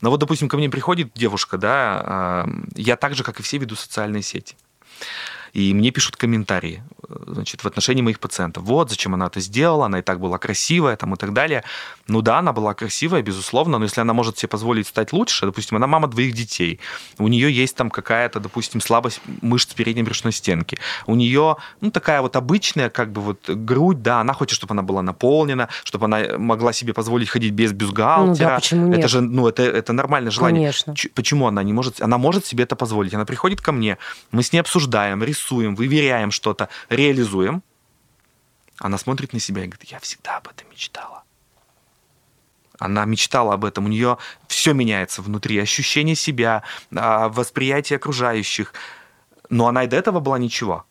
Но 0.00 0.10
вот, 0.10 0.20
допустим, 0.20 0.48
ко 0.48 0.56
мне 0.56 0.70
приходит 0.70 1.10
девушка, 1.16 1.58
да, 1.58 2.02
а, 2.04 2.48
я 2.76 2.94
так 2.94 3.16
же, 3.16 3.24
как 3.24 3.40
и 3.40 3.42
все, 3.42 3.58
веду 3.58 3.74
социальные 3.74 4.22
сети. 4.22 4.54
И 5.52 5.72
мне 5.74 5.90
пишут 5.90 6.16
комментарии 6.16 6.82
э, 7.08 7.14
значит, 7.26 7.62
в 7.64 7.66
отношении 7.66 8.02
моих 8.02 8.18
пациентов. 8.20 8.64
Вот, 8.64 8.90
зачем 8.90 9.14
она 9.14 9.26
это 9.26 9.40
сделала, 9.40 9.86
она 9.86 9.98
и 9.98 10.02
так 10.02 10.20
была 10.20 10.38
красивая 10.38 10.96
там, 10.96 11.14
и 11.14 11.16
так 11.16 11.32
далее. 11.32 11.62
Ну 12.08 12.22
да, 12.22 12.38
она 12.38 12.52
была 12.52 12.74
красивая, 12.74 13.22
безусловно, 13.22 13.78
но 13.78 13.84
если 13.84 14.00
она 14.00 14.12
может 14.12 14.38
себе 14.38 14.48
позволить 14.48 14.86
стать 14.86 15.12
лучше, 15.12 15.46
допустим, 15.46 15.76
она 15.76 15.86
мама 15.86 16.06
двоих 16.08 16.34
детей, 16.34 16.80
у 17.18 17.28
нее 17.28 17.50
есть 17.52 17.76
там 17.76 17.90
какая-то, 17.90 18.40
допустим, 18.40 18.80
слабость 18.80 19.20
мышц 19.42 19.74
передней 19.74 20.02
брюшной 20.02 20.32
стенки, 20.32 20.78
у 21.06 21.14
нее, 21.14 21.56
ну, 21.80 21.90
такая 21.90 22.20
вот 22.22 22.36
обычная, 22.36 22.90
как 22.90 23.12
бы 23.12 23.20
вот 23.20 23.48
грудь, 23.48 24.02
да, 24.02 24.20
она 24.20 24.32
хочет, 24.34 24.56
чтобы 24.56 24.72
она 24.72 24.82
была 24.82 25.02
наполнена, 25.02 25.68
чтобы 25.84 26.04
она 26.06 26.38
могла 26.38 26.72
себе 26.72 26.92
позволить 26.92 27.28
ходить 27.28 27.52
без 27.52 27.72
бюстгальтера. 27.72 28.26
Ну 28.26 28.34
да, 28.36 28.56
почему 28.56 28.86
нет? 28.88 28.98
Это 28.98 29.08
же, 29.08 29.20
ну, 29.20 29.48
это, 29.48 29.62
это 29.62 29.92
нормальное 29.92 30.30
желание. 30.30 30.62
Конечно. 30.62 30.94
Ч- 30.94 31.08
Почему 31.14 31.46
она 31.46 31.62
не 31.62 31.72
может? 31.72 32.00
Она 32.00 32.18
может 32.18 32.46
себе 32.46 32.64
это 32.64 32.76
позволить. 32.76 33.14
Она 33.14 33.24
приходит 33.24 33.60
ко 33.60 33.72
мне, 33.72 33.98
мы 34.32 34.42
с 34.42 34.52
ней 34.52 34.60
обсуждаем, 34.60 35.22
рисуем, 35.24 35.45
выверяем 35.50 36.30
что-то, 36.30 36.68
реализуем. 36.88 37.62
Она 38.78 38.98
смотрит 38.98 39.32
на 39.32 39.40
себя 39.40 39.64
и 39.64 39.66
говорит, 39.66 39.90
я 39.90 39.98
всегда 40.00 40.36
об 40.36 40.48
этом 40.48 40.68
мечтала. 40.70 41.22
Она 42.78 43.04
мечтала 43.06 43.54
об 43.54 43.64
этом, 43.64 43.86
у 43.86 43.88
нее 43.88 44.18
все 44.48 44.74
меняется 44.74 45.22
внутри, 45.22 45.58
ощущение 45.58 46.14
себя, 46.14 46.62
а, 46.94 47.28
восприятие 47.30 47.96
окружающих. 47.96 48.74
Но 49.48 49.66
она 49.66 49.84
и 49.84 49.86
до 49.86 49.96
этого 49.96 50.20
была 50.20 50.38
ничего. 50.38 50.84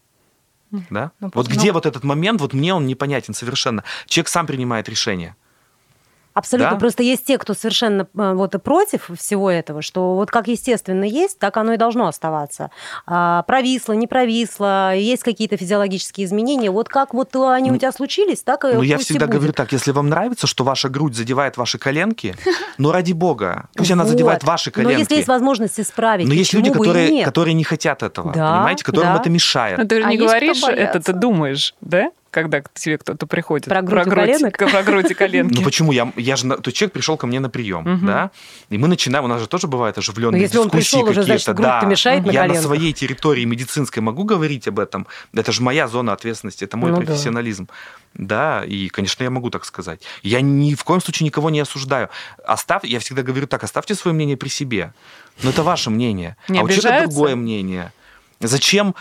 Да? 0.90 1.12
Ну, 1.20 1.30
вот 1.34 1.48
ну- 1.48 1.56
где 1.56 1.72
вот 1.72 1.86
этот 1.86 2.04
момент, 2.04 2.42
вот 2.42 2.54
мне 2.54 2.74
он 2.74 2.88
непонятен 2.88 3.34
совершенно. 3.34 3.84
Человек 4.08 4.30
сам 4.30 4.48
принимает 4.48 4.90
решение. 4.90 5.36
Абсолютно. 6.36 6.72
Да? 6.72 6.78
Просто 6.78 7.02
есть 7.02 7.26
те, 7.26 7.38
кто 7.38 7.54
совершенно 7.54 8.02
э, 8.14 8.34
вот 8.34 8.54
и 8.56 8.60
против 8.60 9.10
всего 9.18 9.50
этого, 9.50 9.82
что 9.82 10.16
вот 10.16 10.32
как 10.32 10.50
естественно 10.50 11.06
есть, 11.06 11.40
так 11.40 11.56
оно 11.56 11.74
и 11.74 11.78
должно 11.78 12.08
оставаться. 12.08 12.72
А, 13.08 13.44
провисло, 13.44 13.94
не 13.94 14.06
провисло, 14.06 14.94
есть 14.94 15.24
какие-то 15.24 15.56
физиологические 15.56 16.26
изменения. 16.26 16.70
Вот 16.70 16.90
как 16.90 17.14
вот 17.14 17.34
они 17.38 17.72
у 17.72 17.78
тебя 17.78 17.94
случились, 17.94 18.44
так 18.44 18.66
и 18.66 18.74
Ну, 18.74 18.82
я 18.82 18.98
всегда 18.98 19.28
будет. 19.28 19.38
говорю 19.38 19.54
так, 19.54 19.72
если 19.72 19.92
вам 19.92 20.10
нравится, 20.10 20.46
что 20.46 20.66
ваша 20.66 20.90
грудь 20.90 21.16
задевает 21.16 21.56
ваши 21.56 21.78
коленки, 21.78 22.36
ну, 22.78 22.92
ради 22.92 23.14
бога, 23.14 23.70
пусть 23.74 23.92
она 23.92 24.04
задевает 24.04 24.44
ваши 24.44 24.72
Но 24.76 24.84
коленки. 24.84 25.00
если 25.00 25.16
есть 25.16 25.30
возможность 25.30 25.80
исправить, 25.80 26.28
Но 26.28 26.34
есть 26.34 26.52
люди, 26.52 26.70
которые, 26.70 27.24
которые 27.24 27.54
не 27.54 27.64
хотят 27.64 28.04
этого, 28.04 28.34
понимаете, 28.34 28.84
которым 28.84 29.16
это 29.16 29.30
мешает. 29.30 29.78
Ну, 29.78 29.88
ты 29.88 30.02
же 30.02 30.06
А 30.06 30.10
не 30.10 30.18
говоришь 30.18 30.62
это, 30.64 31.00
ты 31.00 31.14
думаешь, 31.14 31.76
да? 31.80 32.12
Когда 32.36 32.60
к 32.60 32.74
тебе 32.74 32.98
кто-то 32.98 33.28
приходит. 33.28 33.70
Про 33.70 33.82
грудь 33.82 34.08
и 34.08 34.10
коленок? 34.10 34.58
Про 34.58 34.84
грудь 34.84 35.10
и 35.10 35.14
коленки. 35.14 35.58
Ну 35.58 35.64
почему? 35.64 35.94
Я, 35.94 36.12
я 36.18 36.36
же, 36.36 36.50
то 36.58 36.70
человек 36.70 36.92
пришел 36.92 37.16
ко 37.16 37.28
мне 37.28 37.40
на 37.40 37.50
прием, 37.50 38.06
да, 38.06 38.32
и 38.70 38.78
мы 38.78 38.90
начинаем, 38.90 39.24
у 39.24 39.30
нас 39.30 39.40
же 39.40 39.48
тоже 39.48 39.68
бывают 39.68 39.98
оживленные 39.98 40.40
Ну, 40.40 40.44
если 40.44 40.58
он 40.58 40.66
дискуссии 40.66 40.98
пришел, 40.98 41.10
уже, 41.10 41.24
значит, 41.24 41.56
да. 41.56 41.82
мешает 41.86 42.26
на 42.26 42.32
Я 42.32 42.46
на 42.46 42.56
своей 42.56 42.92
территории 42.92 43.46
медицинской 43.46 44.04
могу 44.04 44.26
говорить 44.26 44.68
об 44.68 44.80
этом. 44.80 45.08
Это 45.34 45.54
же 45.54 45.62
моя 45.62 45.88
зона 45.88 46.12
ответственности, 46.12 46.66
это 46.66 46.76
мой 46.76 46.92
Ну 46.92 46.98
профессионализм. 46.98 47.70
Да, 48.14 48.66
и, 48.66 48.90
конечно, 48.90 49.24
я 49.24 49.30
могу 49.30 49.50
так 49.50 49.64
сказать. 49.64 50.02
Я 50.22 50.42
ни 50.42 50.74
в 50.74 50.84
коем 50.84 51.00
случае 51.00 51.28
никого 51.28 51.50
не 51.50 51.62
осуждаю. 51.62 52.10
Оставь, 52.46 52.84
я 52.84 53.00
всегда 53.00 53.22
говорю 53.24 53.48
так, 53.48 53.64
оставьте 53.64 53.96
свое 53.96 54.14
мнение 54.14 54.36
при 54.36 54.50
себе. 54.50 54.94
Но 55.42 55.52
это 55.52 55.64
ваше 55.64 55.90
мнение. 55.90 56.36
Не 56.50 56.60
а 56.60 56.64
у 56.64 56.68
человека 56.68 57.08
другое 57.08 57.38
мнение. 57.38 57.94
Зачем 58.40 58.96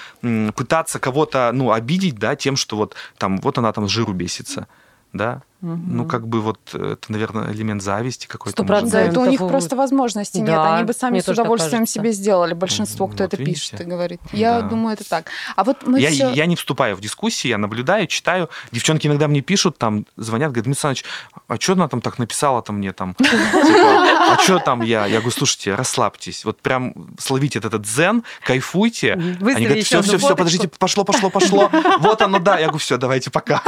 пытаться 0.55 0.99
кого-то, 0.99 1.51
ну, 1.53 1.73
обидеть, 1.73 2.19
да, 2.19 2.37
тем, 2.37 2.57
что 2.57 2.77
вот 2.77 2.95
там, 3.19 3.39
вот 3.39 3.59
она 3.59 3.73
там 3.73 3.89
с 3.89 3.91
жиру 3.91 4.13
бесится, 4.13 4.69
да? 5.13 5.43
Ну, 5.65 6.05
как 6.05 6.27
бы 6.27 6.41
вот 6.41 6.59
э, 6.75 6.93
это, 6.93 7.13
наверное, 7.13 7.53
элемент 7.53 7.83
зависти 7.83 8.27
какой-то. 8.27 8.57
Сто 8.57 8.65
процентов. 8.65 9.01
быть. 9.01 9.11
это 9.11 9.21
у 9.21 9.27
них 9.27 9.41
вот. 9.41 9.49
просто 9.49 9.77
возможности 9.77 10.39
нет. 10.39 10.47
Да, 10.47 10.77
Они 10.77 10.85
бы 10.85 10.93
сами 10.93 11.21
с 11.21 11.29
удовольствием 11.29 11.87
себе 11.87 12.13
сделали. 12.13 12.55
Большинство, 12.55 13.07
кто 13.07 13.25
Вот 13.25 13.33
это 13.33 13.43
видите. 13.43 13.61
пишет 13.61 13.81
и 13.81 13.85
говорит. 13.85 14.21
Я 14.33 14.61
Да. 14.61 14.69
думаю, 14.69 14.95
это 14.95 15.09
так. 15.09 15.27
А 15.57 15.65
вот 15.65 15.87
мы 15.87 16.01
я, 16.01 16.11
все... 16.11 16.31
я 16.33 16.47
не 16.47 16.57
вступаю 16.57 16.97
в 16.97 17.01
дискуссии, 17.01 17.49
я 17.49 17.59
наблюдаю, 17.59 18.07
читаю. 18.07 18.51
Девчонки 18.73 19.07
иногда 19.07 19.29
мне 19.29 19.41
пишут, 19.41 19.79
там, 19.79 20.07
звонят, 20.17 20.51
говорят, 20.51 20.65
Дмитрий 20.65 20.89
Александрович, 20.89 21.05
а 21.49 21.57
что 21.57 21.73
она 21.73 21.89
там 21.89 22.01
так 22.01 22.19
написала-то 22.19 22.73
мне 22.73 22.93
там? 22.93 23.15
Типа, 23.15 24.33
а 24.33 24.39
что 24.43 24.59
там 24.59 24.83
я? 24.83 25.07
Я 25.07 25.19
говорю, 25.21 25.31
слушайте, 25.31 25.75
расслабьтесь. 25.75 26.45
Вот 26.45 26.61
прям 26.61 26.95
словите 27.19 27.59
этот 27.59 27.83
дзен, 27.83 28.25
кайфуйте. 28.45 29.13
Они 29.13 29.35
говорят, 29.67 29.85
все, 29.85 30.03
все, 30.03 30.03
все, 30.03 30.19
фоточку». 30.19 30.37
подождите, 30.37 30.69
пошло, 30.69 31.05
пошло, 31.05 31.31
пошло. 31.31 31.71
Вот 31.99 32.21
оно, 32.23 32.39
да. 32.39 32.59
Я 32.59 32.67
говорю, 32.67 32.79
все, 32.79 32.97
давайте 32.97 33.31
пока. 33.31 33.63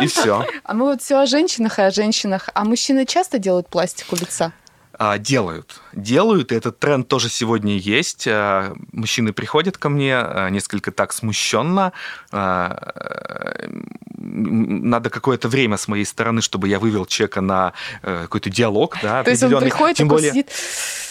И 0.00 0.06
все. 0.06 0.46
А 0.64 0.74
мы 0.74 0.86
вот 0.86 1.02
все 1.02 1.23
о 1.24 1.26
женщинах 1.26 1.78
и 1.78 1.82
о 1.82 1.90
женщинах. 1.90 2.48
А 2.54 2.64
мужчины 2.64 3.06
часто 3.06 3.38
делают 3.38 3.68
пластику 3.68 4.14
лица? 4.16 4.52
А, 4.92 5.18
Делают. 5.18 5.80
Делают, 5.94 6.52
и 6.52 6.56
этот 6.56 6.78
тренд 6.78 7.08
тоже 7.08 7.28
сегодня 7.28 7.76
есть. 7.76 8.26
А, 8.28 8.74
Мужчины 8.92 9.32
приходят 9.32 9.78
ко 9.78 9.88
мне 9.88 10.14
а, 10.16 10.48
несколько 10.50 10.90
так 10.90 11.12
смущенно. 11.12 11.92
М, 12.32 12.74
Надо 14.90 15.10
какое-то 15.10 15.48
время 15.48 15.76
с 15.76 15.86
моей 15.88 16.04
стороны, 16.04 16.40
чтобы 16.40 16.68
я 16.68 16.78
вывел 16.78 17.04
человека 17.06 17.40
на 17.40 17.72
э, 18.02 18.22
какой-то 18.22 18.50
диалог. 18.50 18.96
Да, 19.02 19.22
То 19.22 19.30
есть 19.30 19.42
он 19.42 19.58
приходит, 19.60 19.96
Тем 19.98 20.08
более, 20.08 20.30
сидит, 20.30 20.50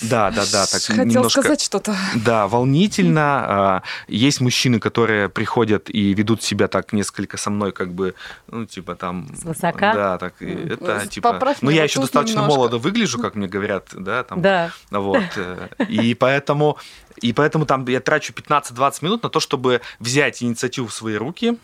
да, 0.01 0.31
да, 0.31 0.43
да, 0.51 0.65
так 0.65 0.81
хотел 0.81 1.05
немножко. 1.05 1.41
сказать 1.41 1.61
что-то. 1.61 1.95
Да, 2.15 2.47
волнительно. 2.47 3.83
Есть 4.07 4.41
мужчины, 4.41 4.79
которые 4.79 5.29
приходят 5.29 5.89
и 5.89 6.13
ведут 6.13 6.41
себя 6.43 6.67
так 6.67 6.91
несколько 6.93 7.37
со 7.37 7.49
мной, 7.49 7.71
как 7.71 7.93
бы, 7.93 8.15
ну, 8.47 8.65
типа 8.65 8.95
там... 8.95 9.27
Свысока? 9.39 9.93
Да, 9.93 10.17
так, 10.17 10.41
это, 10.41 11.01
С- 11.01 11.09
типа... 11.09 11.33
поправь 11.33 11.57
Ну, 11.61 11.69
я 11.69 11.83
еще 11.83 11.99
достаточно 12.01 12.39
немножко. 12.39 12.55
молодо 12.57 12.77
выгляжу, 12.79 13.19
как 13.19 13.35
мне 13.35 13.47
говорят, 13.47 13.89
да, 13.93 14.23
там... 14.23 14.41
Да. 14.41 14.71
Вот. 14.91 15.23
э, 15.35 15.67
И 15.89 16.13
поэтому, 16.13 16.77
и 17.21 17.33
поэтому 17.33 17.65
там 17.65 17.87
я 17.87 17.99
трачу 17.99 18.33
15-20 18.33 18.97
минут 19.01 19.23
на 19.23 19.29
то, 19.29 19.39
чтобы 19.39 19.81
взять 19.99 20.43
инициативу 20.43 20.87
в 20.87 20.93
свои 20.93 21.15
руки, 21.15 21.57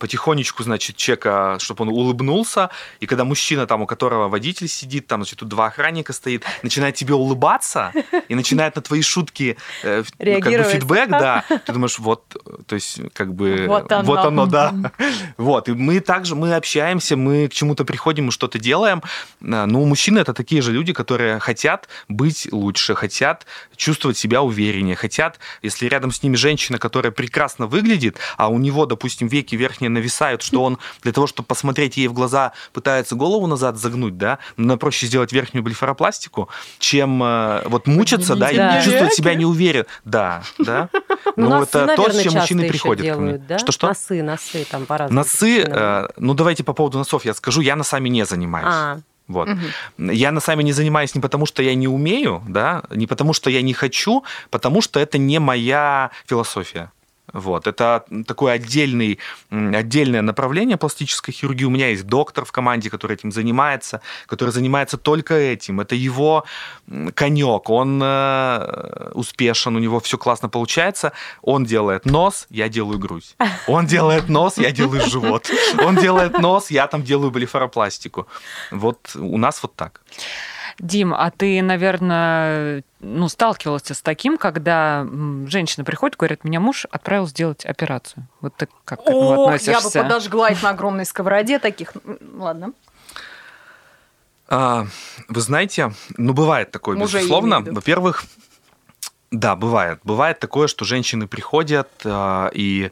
потихонечку, 0.00 0.62
значит, 0.62 0.96
чека, 0.96 1.58
чтобы 1.60 1.82
он 1.82 1.88
улыбнулся, 1.90 2.70
и 3.00 3.06
когда 3.06 3.24
мужчина, 3.24 3.66
там, 3.66 3.82
у 3.82 3.86
которого 3.86 4.28
водитель 4.28 4.68
сидит, 4.68 5.06
там, 5.06 5.20
значит, 5.20 5.38
тут 5.38 5.48
два 5.48 5.66
охранника 5.66 6.12
стоит, 6.12 6.44
начинает 6.62 6.94
тебе 6.94 7.14
улыбаться 7.14 7.92
и 8.28 8.34
начинает 8.34 8.76
на 8.76 8.82
твои 8.82 9.02
шутки 9.02 9.56
э, 9.82 10.02
ну, 10.18 10.40
как 10.40 10.52
бы 10.52 10.62
фидбэк, 10.64 11.10
да, 11.10 11.44
ты 11.48 11.72
думаешь, 11.72 11.98
вот, 11.98 12.36
э, 12.44 12.62
то 12.66 12.74
есть, 12.74 13.00
как 13.12 13.34
бы, 13.34 13.66
Вот 14.06 14.18
оно. 14.18 14.46
да. 14.46 14.92
Вот, 15.36 15.68
и 15.68 15.72
мы 15.72 16.00
также, 16.00 16.34
мы 16.34 16.54
общаемся, 16.54 17.16
мы 17.16 17.48
к 17.48 17.52
чему-то 17.52 17.84
приходим, 17.84 18.26
мы 18.26 18.32
что-то 18.32 18.58
делаем. 18.58 19.02
А, 19.42 19.66
Ну, 19.66 19.84
мужчины 19.84 20.18
это 20.18 20.32
такие 20.32 20.62
же 20.62 20.72
люди, 20.72 20.92
которые 20.92 21.38
хотят 21.38 21.88
быть 22.08 22.48
лучше, 22.52 22.94
хотят 22.94 23.46
чувствовать 23.76 24.16
себя 24.16 24.42
увереннее, 24.42 24.96
хотят, 24.96 25.38
если 25.62 25.86
рядом 25.86 26.10
с 26.10 26.22
ними 26.22 26.36
женщина, 26.36 26.78
которая 26.78 27.12
прекрасно 27.12 27.66
выглядит, 27.66 28.16
а 28.36 28.48
у 28.48 28.58
него, 28.58 28.86
допустим, 28.86 29.28
веки 29.28 29.57
верхние 29.58 29.90
нависают, 29.90 30.42
что 30.42 30.62
он 30.62 30.78
для 31.02 31.12
того, 31.12 31.26
чтобы 31.26 31.46
посмотреть 31.46 31.96
ей 31.96 32.08
в 32.08 32.12
глаза, 32.12 32.52
пытается 32.72 33.14
голову 33.14 33.46
назад 33.46 33.76
загнуть, 33.76 34.16
да, 34.16 34.38
но 34.56 34.76
проще 34.76 35.06
сделать 35.06 35.32
верхнюю 35.32 35.62
блефаропластику, 35.62 36.48
чем 36.78 37.22
э, 37.22 37.62
вот 37.66 37.86
мучиться, 37.86 38.34
да, 38.36 38.50
и 38.50 38.84
чувствовать 38.84 39.14
себя 39.14 39.34
неуверен. 39.34 39.84
Да, 40.04 40.42
да. 40.58 40.88
Ну, 41.36 41.50
Ну, 41.50 41.62
это 41.62 41.94
то, 41.94 42.10
с 42.10 42.22
чем 42.22 42.32
мужчины 42.34 42.68
приходят 42.68 43.06
ко 43.14 43.20
мне. 43.20 43.58
Что-что? 43.58 43.88
Носы, 43.88 44.22
носы 44.22 44.64
там 44.70 44.86
по-разному. 44.86 45.20
Носы, 45.20 45.62
э, 45.62 46.08
ну 46.16 46.34
давайте 46.34 46.64
по 46.64 46.72
поводу 46.72 46.98
носов 46.98 47.24
я 47.24 47.34
скажу, 47.34 47.60
я 47.60 47.76
носами 47.76 48.08
не 48.08 48.24
занимаюсь. 48.24 48.66
А, 48.68 48.98
Вот. 49.28 49.48
Я 49.98 50.32
носами 50.32 50.62
не 50.62 50.72
занимаюсь 50.72 51.14
не 51.14 51.20
потому, 51.20 51.46
что 51.46 51.62
я 51.62 51.74
не 51.74 51.86
умею, 51.86 52.42
да, 52.48 52.82
не 52.90 53.06
потому, 53.06 53.32
что 53.34 53.50
я 53.50 53.62
не 53.62 53.74
хочу, 53.74 54.24
потому 54.50 54.80
что 54.80 54.98
это 55.00 55.18
не 55.18 55.38
моя 55.38 56.10
философия. 56.26 56.90
Вот. 57.32 57.66
Это 57.66 58.04
такое 58.26 58.54
отдельный, 58.54 59.18
отдельное 59.50 60.22
направление 60.22 60.76
пластической 60.76 61.34
хирургии. 61.34 61.64
У 61.64 61.70
меня 61.70 61.88
есть 61.88 62.06
доктор 62.06 62.44
в 62.44 62.52
команде, 62.52 62.90
который 62.90 63.14
этим 63.14 63.32
занимается, 63.32 64.00
который 64.26 64.50
занимается 64.50 64.96
только 64.96 65.34
этим. 65.34 65.80
Это 65.80 65.94
его 65.94 66.44
конек. 67.14 67.70
Он 67.70 68.00
э, 68.02 69.10
успешен, 69.14 69.76
у 69.76 69.78
него 69.78 70.00
все 70.00 70.16
классно 70.16 70.48
получается. 70.48 71.12
Он 71.42 71.64
делает 71.64 72.06
нос, 72.06 72.46
я 72.50 72.68
делаю 72.68 72.98
грудь. 72.98 73.36
Он 73.66 73.86
делает 73.86 74.28
нос, 74.28 74.58
я 74.58 74.70
делаю 74.70 75.08
живот. 75.08 75.50
Он 75.84 75.96
делает 75.96 76.38
нос, 76.38 76.70
я 76.70 76.86
там 76.86 77.02
делаю 77.02 77.30
блефаропластику. 77.30 78.26
Вот 78.70 79.14
у 79.16 79.36
нас 79.38 79.62
вот 79.62 79.74
так. 79.74 80.00
Дим, 80.78 81.12
а 81.12 81.30
ты, 81.30 81.60
наверное, 81.60 82.84
ну, 83.00 83.28
сталкивался 83.28 83.94
с 83.94 84.02
таким, 84.02 84.38
когда 84.38 85.06
женщина 85.46 85.84
приходит, 85.84 86.16
говорит, 86.16 86.44
меня 86.44 86.60
муж 86.60 86.86
отправил 86.90 87.26
сделать 87.26 87.66
операцию. 87.66 88.28
Вот 88.40 88.54
ты 88.56 88.68
как 88.84 89.00
к 89.00 89.02
этому 89.02 89.18
Ох, 89.18 89.28
я 89.28 89.36
бы 89.36 89.54
относишься? 89.54 90.02
подожгла 90.02 90.50
их 90.50 90.62
на 90.62 90.70
огромной 90.70 91.04
сковороде 91.04 91.58
таких. 91.58 91.92
Ладно. 92.34 92.72
А, 94.48 94.86
вы 95.28 95.40
знаете, 95.40 95.92
ну, 96.16 96.32
бывает 96.32 96.70
такое, 96.70 96.96
Мужей, 96.96 97.20
безусловно. 97.20 97.60
Во-первых, 97.60 98.24
да, 99.30 99.56
бывает. 99.56 100.00
Бывает 100.04 100.38
такое, 100.38 100.68
что 100.68 100.84
женщины 100.84 101.26
приходят, 101.26 101.88
а, 102.04 102.50
и 102.54 102.90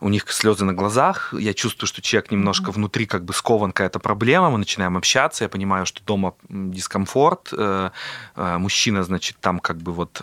у 0.00 0.08
них 0.08 0.30
слезы 0.30 0.64
на 0.64 0.72
глазах. 0.72 1.34
Я 1.38 1.54
чувствую, 1.54 1.88
что 1.88 2.00
человек 2.02 2.30
немножко 2.30 2.70
внутри 2.70 3.06
как 3.06 3.24
бы 3.24 3.32
скован 3.32 3.72
какая-то 3.72 3.98
проблема. 3.98 4.50
Мы 4.50 4.58
начинаем 4.58 4.96
общаться. 4.96 5.44
Я 5.44 5.48
понимаю, 5.48 5.86
что 5.86 6.02
дома 6.04 6.34
дискомфорт. 6.48 7.48
э, 7.52 7.90
э, 8.36 8.58
Мужчина, 8.58 9.02
значит, 9.02 9.36
там 9.40 9.58
как 9.58 9.78
бы 9.78 9.92
вот 9.92 10.22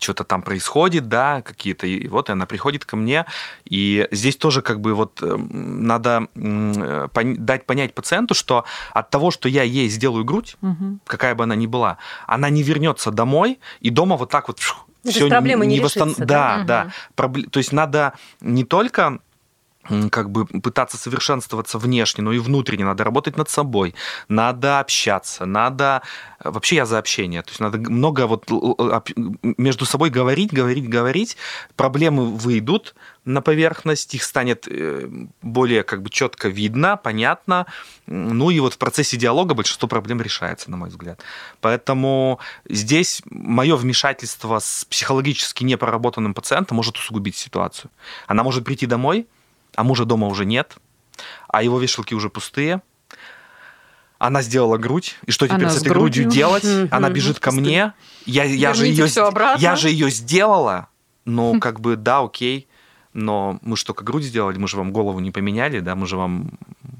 что-то 0.00 0.24
там 0.24 0.42
происходит, 0.42 1.08
да, 1.08 1.42
какие-то, 1.42 1.86
и 1.86 2.08
вот 2.08 2.30
она 2.30 2.46
приходит 2.46 2.86
ко 2.86 2.96
мне, 2.96 3.26
и 3.66 4.08
здесь 4.10 4.36
тоже 4.36 4.62
как 4.62 4.80
бы 4.80 4.94
вот 4.94 5.20
надо 5.20 6.26
э, 6.34 7.08
дать 7.36 7.66
понять 7.66 7.94
пациенту, 7.94 8.34
что 8.34 8.64
от 8.94 9.10
того, 9.10 9.30
что 9.30 9.46
я 9.48 9.62
ей 9.64 9.88
сделаю 9.90 10.24
грудь, 10.24 10.56
Мгм. 10.62 11.00
какая 11.06 11.34
бы 11.34 11.44
она 11.44 11.54
ни 11.54 11.66
была, 11.66 11.98
она 12.26 12.48
не 12.48 12.62
вернется 12.62 13.10
домой, 13.10 13.58
и 13.80 13.90
дома 13.90 14.16
вот 14.16 14.30
так 14.30 14.48
вот 14.48 14.58
фью, 15.04 15.04
Ну, 15.04 15.10
всё 15.10 15.20
есть 15.26 15.30
проблема 15.30 15.64
не 15.66 15.80
восстан- 15.80 16.08
решится, 16.08 16.24
Да, 16.26 16.56
да? 16.58 16.64
да. 16.84 16.92
Пробле- 17.14 17.44
То 17.50 17.58
есть 17.58 17.72
надо 17.72 18.14
не 18.40 18.64
только 18.64 19.18
как 20.10 20.30
бы 20.30 20.46
пытаться 20.46 20.96
совершенствоваться 20.96 21.78
внешне, 21.78 22.22
но 22.22 22.32
и 22.32 22.38
внутренне. 22.38 22.84
Надо 22.84 23.04
работать 23.04 23.36
над 23.36 23.50
собой, 23.50 23.94
надо 24.28 24.80
общаться, 24.80 25.46
надо... 25.46 26.02
Вообще 26.42 26.76
я 26.76 26.86
за 26.86 26.98
общение. 26.98 27.42
То 27.42 27.50
есть 27.50 27.60
надо 27.60 27.78
много 27.78 28.26
вот 28.28 28.48
между 29.42 29.84
собой 29.84 30.10
говорить, 30.10 30.52
говорить, 30.52 30.88
говорить. 30.88 31.36
Проблемы 31.74 32.26
выйдут 32.26 32.94
на 33.24 33.42
поверхность, 33.42 34.14
их 34.14 34.22
станет 34.22 34.68
э, 34.68 35.08
более 35.42 35.82
как 35.82 36.02
бы 36.02 36.10
четко 36.10 36.48
видно, 36.48 36.96
понятно. 36.96 37.66
Ну 38.06 38.50
и 38.50 38.60
вот 38.60 38.74
в 38.74 38.78
процессе 38.78 39.16
диалога 39.16 39.54
большинство 39.54 39.88
проблем 39.88 40.22
решается, 40.22 40.70
на 40.70 40.76
мой 40.76 40.88
взгляд. 40.88 41.20
Поэтому 41.60 42.38
здесь 42.68 43.20
мое 43.28 43.76
вмешательство 43.76 44.60
с 44.60 44.84
психологически 44.84 45.64
непроработанным 45.64 46.34
пациентом 46.34 46.76
может 46.76 46.96
усугубить 46.96 47.36
ситуацию. 47.36 47.90
Она 48.28 48.42
может 48.44 48.64
прийти 48.64 48.86
домой, 48.86 49.26
а 49.78 49.84
мужа 49.84 50.04
дома 50.04 50.26
уже 50.26 50.44
нет, 50.44 50.76
а 51.46 51.62
его 51.62 51.78
вешалки 51.78 52.12
уже 52.12 52.30
пустые. 52.30 52.82
Она 54.18 54.42
сделала 54.42 54.76
грудь, 54.76 55.16
и 55.24 55.30
что 55.30 55.46
теперь 55.46 55.60
Она 55.60 55.70
с 55.70 55.76
с 55.76 55.82
этой 55.82 55.90
грудью 55.90 56.24
грудью. 56.24 56.30
делать? 56.36 56.64
Она 56.90 57.10
бежит 57.10 57.38
ко 57.38 57.52
мне, 57.52 57.92
я, 58.26 58.42
я 58.42 58.74
же 58.74 58.86
ее, 58.88 59.06
я 59.58 59.76
же 59.76 59.90
ее 59.90 60.10
сделала, 60.10 60.88
ну 61.24 61.60
как 61.60 61.78
бы 61.78 61.94
да, 61.94 62.18
окей, 62.24 62.66
но 63.12 63.60
мы 63.62 63.76
же 63.76 63.84
только 63.84 64.02
грудь 64.02 64.24
сделали, 64.24 64.58
мы 64.58 64.66
же 64.66 64.76
вам 64.76 64.90
голову 64.90 65.20
не 65.20 65.30
поменяли, 65.30 65.78
да, 65.78 65.94
мы 65.94 66.08
же 66.08 66.16
вам 66.16 66.50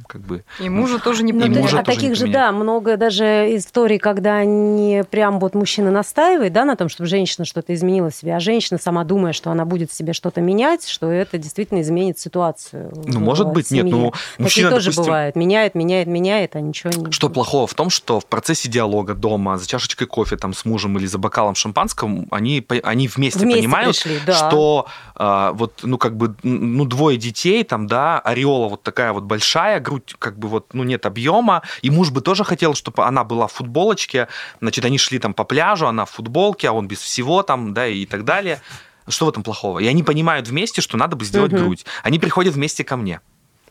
как 0.08 0.22
бы 0.22 0.42
И 0.58 0.68
мужа 0.68 0.98
тоже 0.98 1.22
не 1.22 1.32
Ну, 1.32 1.38
И 1.38 1.40
да, 1.40 1.44
поменяли. 1.46 1.62
мужа 1.62 1.78
а 1.78 1.84
тоже 1.84 1.96
таких 1.96 2.10
не 2.10 2.14
же, 2.16 2.26
да, 2.28 2.50
много 2.50 2.96
даже 2.96 3.24
историй, 3.56 3.98
когда 3.98 4.44
не 4.44 5.04
прям 5.04 5.38
вот 5.38 5.54
мужчина 5.54 5.90
настаивает, 5.90 6.52
да, 6.52 6.64
на 6.64 6.74
том, 6.74 6.88
чтобы 6.88 7.08
женщина 7.08 7.44
что-то 7.44 7.74
изменила 7.74 8.10
в 8.10 8.14
себе, 8.14 8.34
а 8.34 8.40
женщина 8.40 8.78
сама 8.82 9.04
думая, 9.04 9.32
что 9.32 9.50
она 9.50 9.64
будет 9.64 9.90
в 9.90 9.94
себе 9.94 10.12
что-то 10.12 10.40
менять, 10.40 10.88
что 10.88 11.10
это 11.10 11.38
действительно 11.38 11.82
изменит 11.82 12.18
ситуацию. 12.18 12.92
Ну, 13.06 13.20
может 13.20 13.48
быть, 13.48 13.70
нет, 13.70 13.82
семье. 13.86 13.94
ну, 13.94 14.10
Такие 14.10 14.44
мужчина, 14.44 14.70
тоже 14.70 14.86
допустим, 14.86 15.04
бывает. 15.04 15.36
Меняет, 15.36 15.74
меняет, 15.74 16.08
меняет, 16.08 16.56
а 16.56 16.60
ничего 16.60 16.90
не... 16.90 17.12
Что 17.12 17.28
плохого 17.28 17.66
в 17.66 17.74
том, 17.74 17.90
что 17.90 18.18
в 18.18 18.26
процессе 18.26 18.68
диалога 18.68 19.14
дома 19.14 19.58
за 19.58 19.66
чашечкой 19.68 20.06
кофе 20.06 20.36
там 20.36 20.54
с 20.54 20.64
мужем 20.64 20.98
или 20.98 21.06
за 21.06 21.18
бокалом 21.18 21.54
шампанского 21.54 22.24
они, 22.30 22.66
они 22.82 23.08
вместе, 23.08 23.40
Вместе 23.40 23.62
понимают, 23.62 24.02
пришли, 24.02 24.20
да. 24.26 24.32
что 24.34 24.86
а, 25.14 25.52
вот 25.52 25.80
ну 25.82 25.98
как 25.98 26.16
бы 26.16 26.34
ну 26.42 26.84
двое 26.84 27.18
детей 27.18 27.64
там 27.64 27.86
да 27.86 28.18
ореола 28.20 28.68
вот 28.68 28.82
такая 28.82 29.12
вот 29.12 29.24
большая 29.24 29.80
грудь 29.80 29.97
как 30.18 30.38
бы 30.38 30.48
вот 30.48 30.74
ну 30.74 30.82
нет 30.84 31.06
объема 31.06 31.62
и 31.82 31.90
муж 31.90 32.10
бы 32.10 32.20
тоже 32.20 32.44
хотел, 32.44 32.74
чтобы 32.74 33.04
она 33.04 33.24
была 33.24 33.46
в 33.46 33.52
футболочке, 33.52 34.28
значит 34.60 34.84
они 34.84 34.98
шли 34.98 35.18
там 35.18 35.34
по 35.34 35.44
пляжу, 35.44 35.86
она 35.86 36.04
в 36.04 36.10
футболке, 36.10 36.68
а 36.68 36.72
он 36.72 36.88
без 36.88 36.98
всего 37.00 37.42
там 37.42 37.74
да 37.74 37.86
и 37.86 38.06
так 38.06 38.24
далее. 38.24 38.60
Что 39.08 39.26
в 39.26 39.28
этом 39.30 39.42
плохого? 39.42 39.78
И 39.78 39.86
они 39.86 40.02
понимают 40.02 40.48
вместе, 40.48 40.82
что 40.82 40.96
надо 40.98 41.16
бы 41.16 41.24
сделать 41.24 41.52
Мгм. 41.52 41.62
грудь. 41.62 41.86
Они 42.02 42.18
приходят 42.18 42.54
вместе 42.54 42.84
ко 42.84 42.96
мне, 42.96 43.20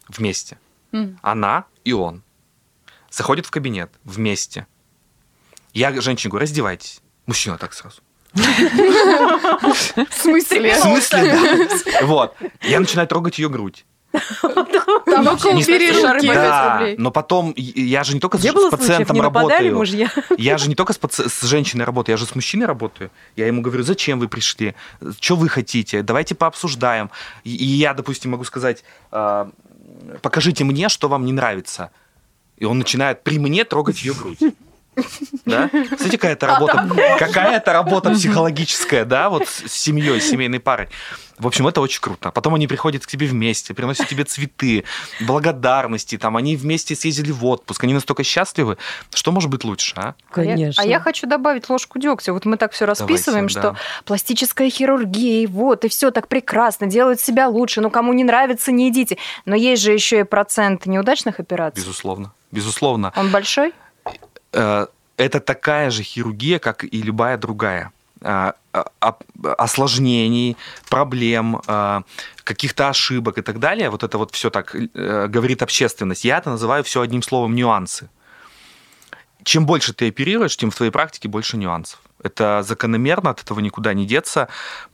вместе. 0.07 0.57
Мгм. 0.91 1.19
Она 1.21 1.65
и 1.83 1.93
он. 1.93 2.23
Заходят 3.11 3.45
в 3.45 3.51
кабинет 3.51 3.91
вместе. 4.03 4.65
Я 5.73 5.99
женщине 6.01 6.31
говорю, 6.31 6.43
раздевайтесь. 6.43 7.01
Мужчина 7.27 7.57
так 7.57 7.73
сразу. 7.73 8.01
В 8.33 10.13
смысле? 10.13 10.73
В 10.73 10.77
смысле, 10.77 11.33
да. 11.33 12.01
Вот. 12.05 12.35
Я 12.61 12.79
начинаю 12.79 13.07
трогать 13.07 13.37
ее 13.39 13.49
грудь. 13.49 13.85
Там 15.05 15.27
руки. 15.27 15.63
Шармель. 16.01 16.95
Да, 16.95 16.95
но 16.97 17.11
потом 17.11 17.53
я 17.55 18.03
же 18.03 18.13
не 18.13 18.19
только 18.19 18.37
с, 18.37 18.41
пациентом 18.69 19.21
работаю. 19.21 19.85
Я 20.37 20.57
же 20.57 20.69
не 20.69 20.75
только 20.75 20.93
с, 20.93 21.41
женщиной 21.41 21.85
работаю, 21.85 22.13
я 22.13 22.17
же 22.17 22.25
с 22.25 22.35
мужчиной 22.35 22.65
работаю. 22.65 23.11
Я 23.35 23.47
ему 23.47 23.61
говорю, 23.61 23.83
зачем 23.83 24.19
вы 24.19 24.27
пришли, 24.27 24.75
что 25.19 25.35
вы 25.35 25.49
хотите, 25.49 26.01
давайте 26.01 26.35
пообсуждаем. 26.35 27.09
И, 27.43 27.55
и 27.55 27.65
я, 27.65 27.93
допустим, 27.93 28.31
могу 28.31 28.43
сказать, 28.43 28.83
а, 29.11 29.49
покажите 30.21 30.63
мне, 30.63 30.89
что 30.89 31.09
вам 31.09 31.25
не 31.25 31.33
нравится. 31.33 31.91
И 32.57 32.65
он 32.65 32.79
начинает 32.79 33.23
при 33.23 33.39
мне 33.39 33.63
трогать 33.63 34.03
ее 34.03 34.13
грудь. 34.13 34.39
Да? 35.45 35.69
Смотрите, 35.69 36.17
какая-то 36.17 36.47
работа, 36.47 36.89
какая-то 37.19 37.73
работа 37.73 38.11
психологическая, 38.11 39.05
да, 39.05 39.29
вот 39.29 39.47
с 39.47 39.71
семьей, 39.71 40.19
с 40.19 40.29
семейной 40.29 40.59
парой. 40.59 40.89
В 41.37 41.45
общем, 41.45 41.67
это 41.67 41.81
очень 41.81 42.01
круто. 42.01 42.31
Потом 42.31 42.55
они 42.55 42.67
приходят 42.67 43.05
к 43.05 43.07
тебе 43.07 43.27
вместе, 43.27 43.75
приносят 43.75 44.07
тебе 44.07 44.23
цветы, 44.23 44.85
благодарности, 45.21 46.17
там, 46.17 46.35
они 46.35 46.55
вместе 46.55 46.95
съездили 46.95 47.31
в 47.31 47.45
отпуск, 47.45 47.83
они 47.83 47.93
настолько 47.93 48.23
счастливы. 48.23 48.77
Что 49.13 49.31
может 49.31 49.51
быть 49.51 49.63
лучше, 49.63 49.93
а? 49.97 50.15
А 50.31 50.33
Конечно. 50.33 50.81
А 50.81 50.85
я 50.85 50.99
хочу 50.99 51.27
добавить 51.27 51.69
ложку 51.69 51.99
дегтя. 51.99 52.33
Вот 52.33 52.45
мы 52.45 52.57
так 52.57 52.71
все 52.71 52.85
расписываем, 52.85 53.47
Давайте, 53.47 53.59
что 53.59 53.71
да. 53.71 54.03
пластическая 54.05 54.69
хирургия, 54.71 55.43
и 55.43 55.47
вот, 55.47 55.85
и 55.85 55.89
все 55.89 56.09
так 56.09 56.27
прекрасно, 56.27 56.87
делают 56.87 57.19
себя 57.19 57.47
лучше. 57.47 57.81
Ну, 57.81 57.91
кому 57.91 58.13
не 58.13 58.23
нравится, 58.23 58.71
не 58.71 58.89
идите. 58.89 59.17
Но 59.45 59.55
есть 59.55 59.83
же 59.83 59.91
еще 59.91 60.21
и 60.21 60.23
процент 60.23 60.87
неудачных 60.87 61.39
операций. 61.39 61.83
Безусловно. 61.83 62.33
Безусловно. 62.51 63.13
Он 63.15 63.29
большой? 63.29 63.73
Э, 64.57 64.87
Это 65.17 65.39
такая 65.39 65.89
же 65.89 66.03
хирургия, 66.03 66.59
как 66.59 66.83
и 66.83 67.01
любая 67.01 67.37
другая. 67.37 67.91
А, 68.21 68.53
а, 68.71 68.85
а- 68.99 69.17
осложнений, 69.57 70.57
проблем, 70.89 71.61
а, 71.67 72.03
каких-то 72.43 72.89
ошибок 72.89 73.37
и 73.37 73.41
так 73.41 73.59
далее. 73.59 73.89
Вот 73.89 74.03
это 74.03 74.17
вот 74.17 74.31
все 74.31 74.49
так 74.49 74.75
э, 74.75 75.27
говорит 75.27 75.61
общественность. 75.61 76.25
Я 76.25 76.37
это 76.37 76.49
называю 76.49 76.83
все 76.83 77.01
одним 77.01 77.23
словом 77.23 77.55
нюансы. 77.55 78.09
Чем 79.43 79.65
больше 79.65 79.93
ты 79.93 80.07
оперируешь, 80.09 80.57
тем 80.57 80.69
в 80.69 80.75
твоей 80.75 80.91
практике 80.91 81.27
больше 81.29 81.57
нюансов. 81.57 81.99
Это 82.27 82.61
закономерно, 82.63 83.29
от 83.29 83.41
этого 83.41 83.61
никуда 83.61 83.93
не 83.93 84.05
деться, 84.05 84.47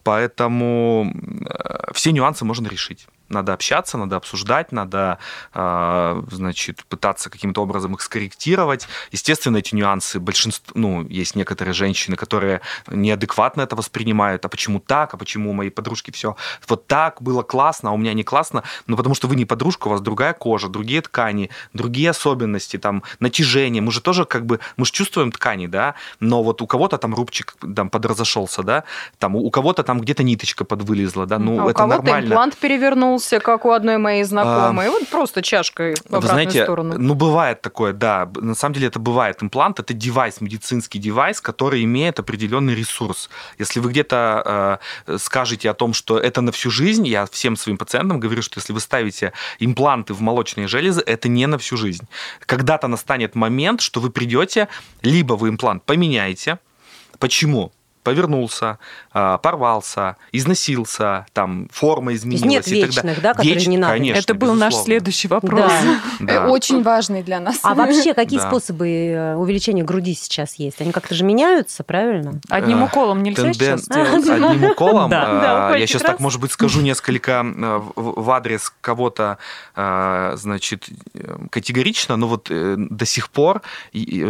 поэтому 0.03 1.11
э, 1.45 1.91
все 1.93 2.11
нюансы 2.11 2.45
можно 2.45 2.67
решить. 2.67 3.07
Надо 3.29 3.53
общаться, 3.53 3.97
надо 3.97 4.15
обсуждать, 4.15 4.71
надо, 4.71 5.17
э, 5.55 6.23
значит, 6.31 6.85
пытаться 6.85 7.29
каким-то 7.29 7.63
образом 7.63 7.95
их 7.95 8.01
скорректировать. 8.01 8.87
Естественно, 9.11 9.57
эти 9.57 9.75
нюансы 9.75 10.19
большинство, 10.19 10.73
ну, 10.75 11.07
есть 11.07 11.35
некоторые 11.35 11.73
женщины, 11.73 12.15
которые 12.15 12.61
неадекватно 12.87 13.61
это 13.61 13.75
воспринимают. 13.75 14.45
А 14.45 14.49
почему 14.49 14.79
так? 14.79 15.13
А 15.13 15.17
почему 15.17 15.49
у 15.49 15.53
моей 15.53 15.71
подружки 15.71 16.11
все 16.11 16.35
вот 16.67 16.87
так 16.87 17.21
было 17.21 17.41
классно, 17.41 17.89
а 17.89 17.93
у 17.93 17.97
меня 17.97 18.13
не 18.13 18.23
классно? 18.23 18.63
Ну, 18.87 18.97
потому 18.97 19.15
что 19.15 19.27
вы 19.27 19.35
не 19.35 19.45
подружка, 19.45 19.87
у 19.87 19.91
вас 19.91 20.01
другая 20.01 20.33
кожа, 20.33 20.67
другие 20.67 21.01
ткани, 21.01 21.49
другие 21.73 22.11
особенности, 22.11 22.77
там, 22.77 23.01
натяжение. 23.19 23.81
Мы 23.81 23.91
же 23.91 24.01
тоже 24.01 24.25
как 24.25 24.45
бы, 24.45 24.59
мы 24.77 24.85
же 24.85 24.91
чувствуем 24.91 25.31
ткани, 25.31 25.67
да, 25.67 25.95
но 26.19 26.43
вот 26.43 26.61
у 26.61 26.67
кого-то 26.67 26.97
там 26.97 27.15
рубчик 27.23 27.55
там 27.75 27.89
подразошелся, 27.89 28.63
да, 28.63 28.83
там 29.19 29.35
у 29.35 29.49
кого-то 29.49 29.83
там 29.83 29.99
где-то 29.99 30.23
ниточка 30.23 30.65
подвылезла, 30.65 31.25
да, 31.25 31.39
ну 31.39 31.59
а 31.59 31.65
у 31.65 31.69
это 31.69 31.77
кого-то 31.77 32.03
нормально. 32.03 32.27
имплант 32.27 32.57
перевернулся, 32.57 33.39
как 33.39 33.65
у 33.65 33.71
одной 33.71 33.97
моей 33.97 34.23
знакомой. 34.23 34.89
вот 34.89 35.07
просто 35.07 35.41
чашкой 35.41 35.95
в 35.95 36.15
обратную 36.15 36.31
знаете, 36.31 36.63
сторону. 36.63 36.95
ну 36.97 37.13
бывает 37.13 37.61
такое, 37.61 37.93
да. 37.93 38.29
На 38.35 38.55
самом 38.55 38.73
деле 38.75 38.87
это 38.87 38.99
бывает. 38.99 39.41
Имплант 39.41 39.79
это 39.79 39.93
девайс, 39.93 40.41
медицинский 40.41 40.99
девайс, 40.99 41.39
который 41.41 41.83
имеет 41.83 42.19
определенный 42.19 42.75
ресурс. 42.75 43.29
Если 43.59 43.79
вы 43.79 43.89
где-то 43.89 44.79
э, 45.07 45.17
скажете 45.17 45.69
о 45.69 45.73
том, 45.73 45.93
что 45.93 46.19
это 46.19 46.41
на 46.41 46.51
всю 46.51 46.69
жизнь, 46.69 47.07
я 47.07 47.25
всем 47.25 47.55
своим 47.55 47.77
пациентам 47.77 48.19
говорю, 48.19 48.41
что 48.41 48.59
если 48.59 48.73
вы 48.73 48.79
ставите 48.79 49.31
импланты 49.59 50.13
в 50.13 50.21
молочные 50.21 50.67
железы, 50.67 51.01
это 51.05 51.29
не 51.29 51.47
на 51.47 51.57
всю 51.57 51.77
жизнь. 51.77 52.07
Когда-то 52.45 52.87
настанет 52.87 53.35
момент, 53.35 53.81
что 53.81 53.99
вы 53.99 54.09
придете, 54.09 54.67
либо 55.01 55.33
вы 55.33 55.49
имплант 55.49 55.83
поменяете. 55.83 56.57
Почему? 57.23 57.71
Повернулся, 58.03 58.79
а, 59.13 59.37
порвался, 59.37 60.17
износился, 60.33 61.25
там 61.31 61.69
форма 61.71 62.13
изменилась 62.13 62.43
нет 62.51 62.67
и 62.67 62.81
так 62.81 62.89
вечных, 62.89 63.03
далее. 63.05 63.21
да, 63.23 63.33
которые 63.33 63.55
Веч- 63.55 63.67
не 63.67 63.77
надо? 63.77 63.93
конечно, 63.93 64.19
Это 64.19 64.33
был 64.33 64.55
наш 64.55 64.71
безусловно. 64.73 64.85
следующий 64.85 65.27
вопрос. 65.29 65.71
Да. 65.71 65.99
Да. 66.19 66.33
Э, 66.33 66.47
Очень 66.49 66.83
важный 66.83 67.23
для 67.23 67.39
нас. 67.39 67.59
А 67.63 67.73
вообще 67.73 68.13
какие 68.13 68.39
Да. 68.41 68.47
способы 68.49 68.89
э, 68.89 69.35
увеличения 69.37 69.83
груди 69.85 70.15
сейчас 70.15 70.55
есть? 70.55 70.81
Они 70.81 70.91
как-то 70.91 71.15
же 71.15 71.23
меняются, 71.23 71.85
правильно? 71.85 72.41
Одним 72.49 72.81
Э, 72.83 72.87
уколом 72.87 73.23
нельзя 73.23 73.43
Тенден- 73.43 73.53
сейчас 73.53 73.81
сделать? 73.85 74.27
Одним 74.51 74.71
уколом. 74.71 75.09
Да. 75.09 75.69
Да, 75.71 75.75
Я 75.77 75.87
сейчас 75.87 76.01
раз. 76.01 76.11
так, 76.11 76.19
может 76.19 76.41
быть, 76.41 76.51
скажу 76.51 76.81
несколько 76.81 77.41
в 77.95 78.31
адрес 78.31 78.69
кого-то, 78.81 79.37
значит, 80.35 80.89
категорично, 81.49 82.17
но 82.17 82.27
вот 82.27 82.49
до 82.51 83.05
сих 83.05 83.29
пор 83.29 83.61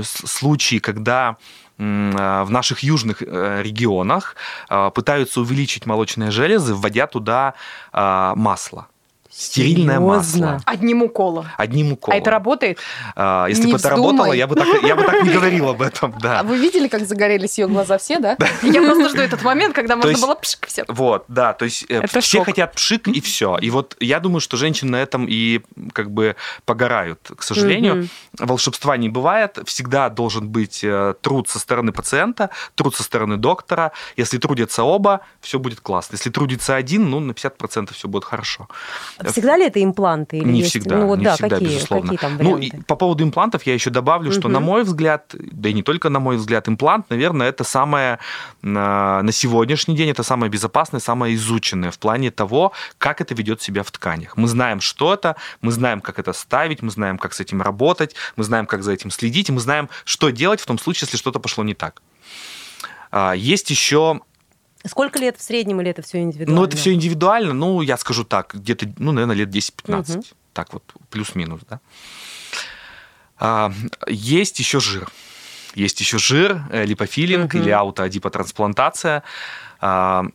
случаи, 0.03 0.77
когда 0.77 1.37
в 1.83 2.49
наших 2.49 2.83
южных 2.83 3.21
э, 3.21 3.61
регионах 3.63 4.35
э, 4.69 4.91
пытаются 4.93 5.41
увеличить 5.41 5.85
молочные 5.85 6.31
железы, 6.31 6.73
вводя 6.73 7.07
туда 7.07 7.53
э, 7.91 8.33
масло. 8.35 8.87
Стерильное 9.35 9.95
Серьезно? 9.97 10.47
масло. 10.47 10.61
Одним 10.65 11.01
уколом. 11.03 11.47
Одним 11.57 11.89
А 11.89 11.93
уколом. 11.93 12.17
это 12.19 12.29
работает? 12.29 12.77
А, 13.15 13.47
Если 13.47 13.65
Не 13.65 13.73
бы 13.73 13.79
это 13.79 13.89
работало, 13.89 14.11
вздумай. 14.13 14.37
я 14.37 14.47
бы 14.47 14.55
так, 14.55 14.83
я 14.83 14.95
бы 14.95 15.03
так 15.03 15.23
не 15.23 15.29
говорил 15.31 15.69
об 15.69 15.81
этом, 15.81 16.13
А 16.17 16.19
да. 16.19 16.43
вы 16.43 16.57
видели, 16.57 16.87
как 16.87 17.05
загорелись 17.07 17.57
ее 17.57 17.67
глаза 17.67 17.97
все, 17.97 18.19
да? 18.19 18.37
Я 18.61 18.81
просто 18.83 19.09
жду 19.09 19.21
этот 19.21 19.41
момент, 19.43 19.73
когда 19.73 19.95
можно 19.95 20.17
было 20.19 20.35
пшик, 20.35 20.67
все. 20.67 20.85
Вот, 20.87 21.25
да, 21.27 21.53
то 21.53 21.65
есть 21.65 21.85
э, 21.89 22.05
все 22.21 22.43
хотят 22.43 22.73
пшик 22.75 23.07
и 23.07 23.21
все. 23.21 23.57
И 23.57 23.69
вот 23.71 23.95
я 23.99 24.19
думаю, 24.19 24.39
что 24.39 24.55
женщины 24.55 24.91
на 24.91 24.97
этом 25.01 25.25
и 25.27 25.61
как 25.93 26.11
бы 26.11 26.35
погорают. 26.65 27.31
К 27.35 27.41
сожалению, 27.41 28.07
волшебства 28.37 28.97
не 28.97 29.09
бывает. 29.09 29.57
Всегда 29.65 30.09
должен 30.09 30.47
быть 30.47 30.83
э, 30.83 31.15
труд 31.21 31.49
со 31.49 31.57
стороны 31.59 31.91
пациента, 31.91 32.51
труд 32.75 32.95
со 32.95 33.01
стороны 33.03 33.37
доктора. 33.37 33.91
Если 34.15 34.37
трудятся 34.37 34.83
оба, 34.83 35.21
все 35.41 35.57
будет 35.57 35.79
классно. 35.79 36.15
Если 36.15 36.29
трудится 36.29 36.75
один, 36.75 37.09
ну, 37.09 37.19
на 37.19 37.31
50% 37.31 37.93
все 37.93 38.07
будет 38.07 38.25
хорошо. 38.25 38.67
Всегда 39.31 39.57
ли 39.57 39.65
это 39.67 39.83
импланты? 39.83 40.37
Или 40.37 40.45
Не 40.51 40.59
есть- 40.59 40.71
всегда, 40.71 40.97
Ну 40.97 41.07
вот 41.07 41.19
не 41.19 41.25
да, 41.25 41.33
всегда, 41.35 41.57
какие, 41.57 41.75
безусловно. 41.75 42.11
какие 42.11 42.17
там 42.29 42.37
ну, 42.41 42.57
и 42.57 42.71
по 42.87 42.95
поводу 42.95 43.23
имплантов 43.23 43.63
я 43.63 43.73
еще 43.73 43.89
добавлю, 43.89 44.31
что, 44.31 44.43
Мгм. 44.47 44.53
на 44.53 44.59
мой 44.59 44.83
взгляд, 44.83 45.33
да 45.33 45.69
и 45.69 45.73
не 45.73 45.83
только 45.83 46.09
на 46.09 46.19
мой 46.19 46.37
взгляд, 46.37 46.67
имплант, 46.69 47.09
наверное, 47.09 47.49
это 47.49 47.63
самое 47.63 48.19
на, 48.61 49.21
на 49.23 49.31
сегодняшний 49.31 49.95
день, 49.95 50.09
это 50.09 50.23
самое 50.23 50.51
безопасное, 50.51 50.99
самое 50.99 51.35
изученное 51.35 51.91
в 51.91 51.99
плане 51.99 52.31
того, 52.31 52.71
как 52.97 53.21
это 53.21 53.33
ведет 53.35 53.61
себя 53.61 53.83
в 53.83 53.91
тканях. 53.91 54.37
Мы 54.37 54.47
знаем, 54.47 54.81
что 54.81 55.13
это, 55.13 55.35
мы 55.61 55.71
знаем, 55.71 56.01
как 56.01 56.19
это 56.19 56.33
ставить, 56.33 56.81
мы 56.81 56.89
знаем, 56.91 57.17
как 57.17 57.33
с 57.33 57.39
этим 57.39 57.61
работать, 57.61 58.15
мы 58.35 58.43
знаем, 58.43 58.65
как 58.65 58.83
за 58.83 58.91
этим 58.93 59.11
следить, 59.11 59.49
мы 59.49 59.59
знаем, 59.59 59.89
что 60.05 60.29
делать 60.29 60.59
в 60.61 60.65
том 60.65 60.77
случае, 60.79 61.05
если 61.07 61.17
что-то 61.17 61.39
пошло 61.39 61.63
не 61.63 61.73
так. 61.73 62.01
А, 63.11 63.33
Есть 63.33 63.69
еще 63.69 64.21
Сколько 64.85 65.19
лет 65.19 65.37
в 65.37 65.41
среднем 65.41 65.79
или 65.81 65.89
это 65.91 66.01
все 66.01 66.19
индивидуально? 66.19 66.59
ну, 66.61 66.67
это 66.67 66.75
все 66.77 66.93
индивидуально. 66.93 67.53
Ну, 67.53 67.81
я 67.81 67.97
скажу 67.97 68.23
так, 68.25 68.53
где-то, 68.53 68.91
ну, 68.97 69.11
наверное, 69.13 69.35
лет 69.35 69.49
10-15. 69.49 70.11
Мгм. 70.17 70.23
Так 70.53 70.73
вот, 70.73 70.83
плюс-минус, 71.09 71.61
да. 71.69 71.79
А, 73.37 73.71
есть 74.07 74.59
еще 74.59 74.79
жир. 74.79 75.09
Есть 75.73 75.99
еще 76.01 76.17
жир, 76.17 76.61
э, 76.69 76.85
липофилинг 76.85 77.53
Мгм. 77.53 77.63
или 77.63 77.69
аутоадипотрансплантация. 77.71 79.23
А, 79.81 80.25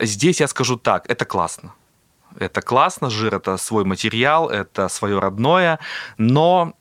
здесь 0.00 0.40
я 0.40 0.48
скажу 0.48 0.76
так, 0.76 1.08
это 1.08 1.24
классно. 1.24 1.74
Это 2.38 2.62
классно, 2.62 3.10
жир 3.10 3.34
это 3.34 3.56
свой 3.56 3.84
материал, 3.84 4.48
это 4.50 4.88
свое 4.88 5.18
родное, 5.18 5.78
но 6.18 6.74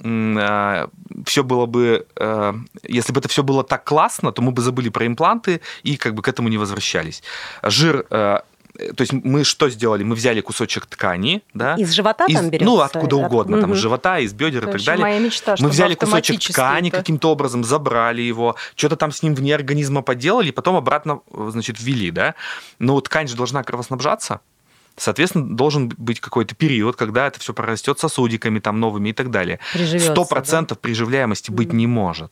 все 1.26 1.44
было 1.44 1.66
бы, 1.66 2.06
э, 2.16 2.54
если 2.88 3.14
бы 3.14 3.20
это 3.20 3.30
все 3.30 3.44
было 3.44 3.64
так 3.64 3.84
классно, 3.84 4.32
то 4.32 4.42
мы 4.42 4.52
бы 4.52 4.62
забыли 4.62 4.90
про 4.90 5.06
импланты 5.06 5.62
и 5.84 5.98
как 5.98 6.14
бы 6.16 6.22
к 6.22 6.28
этому 6.28 6.50
не 6.50 6.58
возвращались. 6.58 7.24
Жир, 7.62 8.06
э, 8.10 8.40
то 8.76 9.02
есть 9.02 9.14
мы 9.14 9.44
что 9.44 9.70
сделали? 9.70 10.04
Мы 10.04 10.16
взяли 10.16 10.42
кусочек 10.42 10.88
ткани, 10.88 11.44
да, 11.54 11.76
Из 11.76 11.92
живота 11.92 12.26
из- 12.26 12.36
там 12.36 12.50
берется? 12.50 12.66
ну 12.66 12.80
откуда 12.82 13.18
угодно, 13.18 13.62
там 13.62 13.74
из 13.74 13.78
живота, 13.78 14.18
из 14.18 14.34
бедер 14.34 14.68
и 14.68 14.72
так 14.72 14.82
далее. 14.84 15.04
моя 15.04 15.20
мечта, 15.20 15.56
Мы 15.60 15.70
взяли 15.70 15.94
кусочек 15.94 16.40
ткани 16.42 16.90
это- 16.90 16.98
каким-то 16.98 17.30
образом, 17.30 17.64
забрали 17.64 18.24
его, 18.24 18.56
что-то 18.76 18.96
там 18.96 19.12
с 19.12 19.22
ним 19.22 19.36
вне 19.36 19.54
организма 19.54 20.02
поделали, 20.02 20.48
и 20.50 20.52
потом 20.52 20.76
обратно, 20.76 21.20
э, 21.32 21.50
значит, 21.52 21.80
ввели, 21.80 22.10
да. 22.10 22.34
Но 22.80 23.00
ткань 23.02 23.28
же 23.28 23.36
должна 23.36 23.62
кровоснабжаться, 23.64 24.40
Соответственно, 24.96 25.56
должен 25.56 25.90
быть 25.90 26.20
какой-то 26.20 26.56
период, 26.56 26.96
когда 26.96 27.28
это 27.28 27.40
все 27.40 27.54
прорастет 27.54 28.00
сосудиками 28.00 28.60
там 28.60 28.80
новыми 28.80 29.10
и 29.10 29.14
так 29.14 29.32
далее. 29.32 29.60
Сто 30.00 30.26
процентов 30.26 30.80
приживляемости 30.80 31.52
быть 31.52 31.74
не 31.74 31.88
может. 31.88 32.32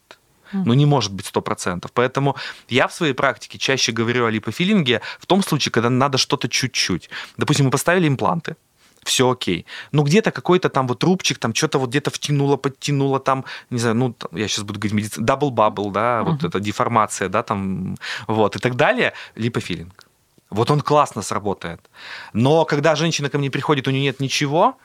Ну, 0.53 0.73
не 0.73 0.85
может 0.85 1.13
быть 1.13 1.25
сто 1.25 1.41
процентов. 1.41 1.91
Поэтому 1.93 2.35
я 2.67 2.87
в 2.87 2.93
своей 2.93 3.13
практике 3.13 3.57
чаще 3.57 3.91
говорю 3.91 4.25
о 4.25 4.29
липофилинге 4.29 5.01
в 5.19 5.25
том 5.25 5.43
случае, 5.43 5.71
когда 5.71 5.89
надо 5.89 6.17
что-то 6.17 6.49
чуть-чуть. 6.49 7.09
Допустим, 7.37 7.65
мы 7.65 7.71
поставили 7.71 8.07
импланты, 8.07 8.57
все 9.03 9.31
окей. 9.31 9.65
Ну, 9.91 10.03
где-то 10.03 10.31
какой-то 10.31 10.69
там 10.69 10.87
вот 10.87 11.03
рубчик, 11.03 11.39
там 11.39 11.55
что-то 11.55 11.79
вот 11.79 11.89
где-то 11.89 12.11
втянуло, 12.11 12.57
подтянуло, 12.57 13.19
там, 13.19 13.45
не 13.69 13.79
знаю, 13.79 13.95
ну, 13.95 14.15
я 14.33 14.47
сейчас 14.47 14.65
буду 14.65 14.79
говорить 14.79 14.93
медицина, 14.93 15.25
double 15.25 15.56
bubble, 15.56 15.91
да, 15.91 16.23
вот 16.23 16.43
эта 16.43 16.59
деформация, 16.59 17.29
да, 17.29 17.43
там, 17.43 17.97
вот, 18.27 18.55
и 18.55 18.59
так 18.59 18.75
далее, 18.75 19.13
липофилинг. 19.35 20.05
Вот 20.51 20.69
он 20.69 20.81
классно 20.81 21.21
сработает. 21.21 21.89
Но 22.33 22.65
когда 22.65 22.95
женщина 22.95 23.29
ко 23.29 23.37
мне 23.37 23.49
приходит, 23.49 23.87
у 23.87 23.91
нее 23.91 24.03
нет 24.03 24.19
ничего, 24.19 24.77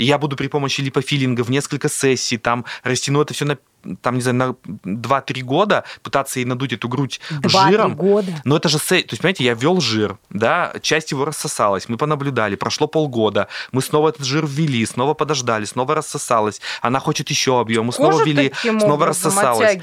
и 0.00 0.04
я 0.04 0.16
буду 0.16 0.34
при 0.34 0.46
помощи 0.46 0.80
липофилинга 0.80 1.44
в 1.44 1.50
несколько 1.50 1.90
сессий 1.90 2.38
там 2.38 2.64
растяну 2.84 3.20
это 3.20 3.34
все 3.34 3.44
на 3.44 3.58
там, 4.02 4.14
не 4.16 4.20
знаю, 4.20 4.58
на 4.84 4.92
2-3 4.94 5.40
года 5.42 5.84
пытаться 6.02 6.38
ей 6.38 6.44
надуть 6.44 6.74
эту 6.74 6.86
грудь 6.88 7.18
жиром. 7.44 7.96
года. 7.96 8.32
Но 8.44 8.56
это 8.56 8.68
же, 8.68 8.78
то 8.78 8.94
есть, 8.94 9.08
понимаете, 9.08 9.44
я 9.44 9.54
ввел 9.54 9.80
жир, 9.80 10.18
да, 10.28 10.74
часть 10.82 11.12
его 11.12 11.24
рассосалась, 11.24 11.88
мы 11.88 11.96
понаблюдали, 11.96 12.56
прошло 12.56 12.86
полгода, 12.86 13.48
мы 13.72 13.80
снова 13.80 14.10
этот 14.10 14.26
жир 14.26 14.46
ввели, 14.46 14.84
снова 14.84 15.14
подождали, 15.14 15.64
снова 15.64 15.94
рассосалась, 15.94 16.60
она 16.82 17.00
хочет 17.00 17.30
еще 17.30 17.58
объем, 17.58 17.86
мы 17.86 17.92
снова 17.94 18.22
ввели, 18.22 18.52
снова 18.62 19.06
рассосалась. 19.06 19.78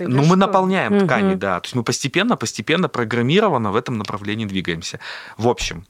Ну, 0.00 0.24
мы 0.24 0.36
наполняем 0.36 0.94
Мгм. 0.96 1.06
ткани, 1.06 1.34
да. 1.34 1.60
То 1.60 1.66
есть 1.66 1.74
мы 1.74 1.82
постепенно, 1.82 2.36
постепенно, 2.36 2.88
программированно 2.90 3.72
в 3.72 3.76
этом 3.76 3.96
направлении 3.96 4.44
двигаемся. 4.44 5.00
В 5.38 5.48
общем, 5.48 5.86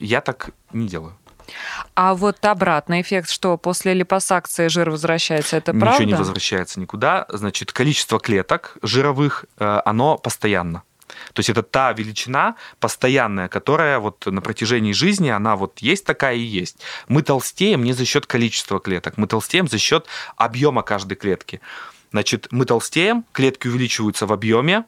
я 0.00 0.20
так 0.20 0.50
не 0.72 0.88
делаю. 0.88 1.16
А 1.94 2.14
вот 2.14 2.44
обратный 2.44 3.00
эффект, 3.00 3.30
что 3.30 3.56
после 3.56 3.94
липосакции 3.94 4.68
жир 4.68 4.90
возвращается, 4.90 5.56
это 5.56 5.72
Ничего 5.72 5.86
правда? 5.86 6.04
не 6.04 6.14
возвращается 6.14 6.80
никуда. 6.80 7.26
Значит, 7.28 7.72
количество 7.72 8.18
клеток 8.18 8.76
жировых, 8.82 9.44
э, 9.58 9.80
оно 9.84 10.18
постоянно. 10.18 10.82
То 11.32 11.40
есть 11.40 11.50
это 11.50 11.62
та 11.62 11.92
величина 11.92 12.56
постоянная, 12.80 13.48
которая 13.48 13.98
вот 13.98 14.26
на 14.26 14.40
протяжении 14.40 14.92
жизни, 14.92 15.28
она 15.28 15.56
вот 15.56 15.78
есть 15.78 16.04
такая 16.04 16.36
и 16.36 16.40
есть. 16.40 16.80
Мы 17.08 17.22
толстеем 17.22 17.82
не 17.82 17.92
за 17.92 18.04
счет 18.04 18.26
количества 18.26 18.78
клеток, 18.80 19.16
мы 19.16 19.26
толстеем 19.26 19.68
за 19.68 19.78
счет 19.78 20.06
объема 20.36 20.82
каждой 20.82 21.14
клетки. 21.16 21.60
Значит, 22.10 22.48
мы 22.50 22.64
толстеем, 22.64 23.24
клетки 23.32 23.68
увеличиваются 23.68 24.26
в 24.26 24.32
объеме, 24.32 24.84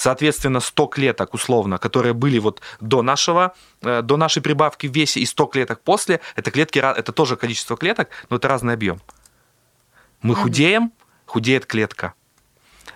Соответственно, 0.00 0.60
100 0.60 0.86
клеток, 0.86 1.34
условно, 1.34 1.76
которые 1.76 2.14
были 2.14 2.38
вот 2.38 2.62
до, 2.80 3.02
нашего, 3.02 3.52
э, 3.82 4.00
до 4.00 4.16
нашей 4.16 4.40
прибавки 4.40 4.86
в 4.86 4.96
весе, 4.96 5.20
и 5.20 5.26
100 5.26 5.46
клеток 5.48 5.82
после, 5.82 6.20
это, 6.36 6.50
клетки, 6.50 6.78
это 6.78 7.12
тоже 7.12 7.36
количество 7.36 7.76
клеток, 7.76 8.08
но 8.30 8.36
это 8.36 8.48
разный 8.48 8.72
объем. 8.72 9.02
Мы 10.22 10.34
худеем, 10.34 10.92
худеет 11.26 11.66
клетка. 11.66 12.14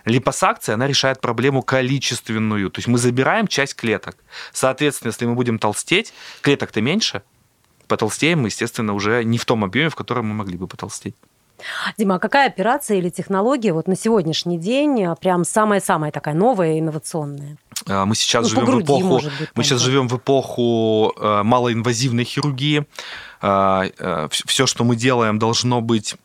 Липосакция, 0.07 0.77
она 0.77 0.87
решает 0.87 1.21
проблему 1.21 1.62
количественную. 1.62 2.71
То 2.71 2.79
есть 2.79 2.88
мы 2.88 2.97
забираем 2.97 3.49
часть 3.49 3.75
клеток. 3.75 4.17
Соответственно, 4.55 5.11
если 5.11 5.27
мы 5.27 5.35
будем 5.35 5.59
толстеть, 5.59 6.14
клеток-то 6.40 6.81
меньше, 6.81 7.23
потолстеем 7.87 8.40
мы, 8.40 8.49
естественно, 8.49 8.95
уже 8.95 9.25
не 9.25 9.37
в 9.37 9.45
том 9.45 9.62
объеме, 9.62 9.90
в 9.90 9.95
котором 9.95 10.29
мы 10.29 10.35
могли 10.35 10.57
бы 10.57 10.67
потолстеть. 10.67 11.17
Дима, 11.98 12.16
а 12.16 12.18
какая 12.18 12.46
операция 12.48 12.98
или 12.98 13.11
технология 13.11 13.72
вот 13.72 13.88
на 13.88 13.96
сегодняшний 13.96 14.59
день 14.59 15.05
а, 15.05 15.14
прям 15.14 15.44
самая-самая 15.44 16.11
такая 16.11 16.35
новая, 16.35 16.79
инновационная? 16.79 17.57
А, 17.87 18.05
Мы 18.07 18.14
сейчас 18.14 18.44
Ну, 18.44 18.48
живем 18.50 18.64
в 18.64 18.66
груди, 18.66 18.85
эпоху, 18.85 19.07
может 19.07 19.33
быть, 19.38 19.50
мы 19.55 19.64
сейчас 19.64 19.81
живем 19.81 20.09
в 20.09 20.16
эпоху 20.16 21.12
э, 21.16 21.42
малоинвазивной 21.42 22.24
хирургии. 22.24 22.87
Все, 23.40 24.66
что 24.66 24.85
мы 24.85 24.96
делаем, 24.96 25.38
должно 25.38 25.83
быть 25.83 26.16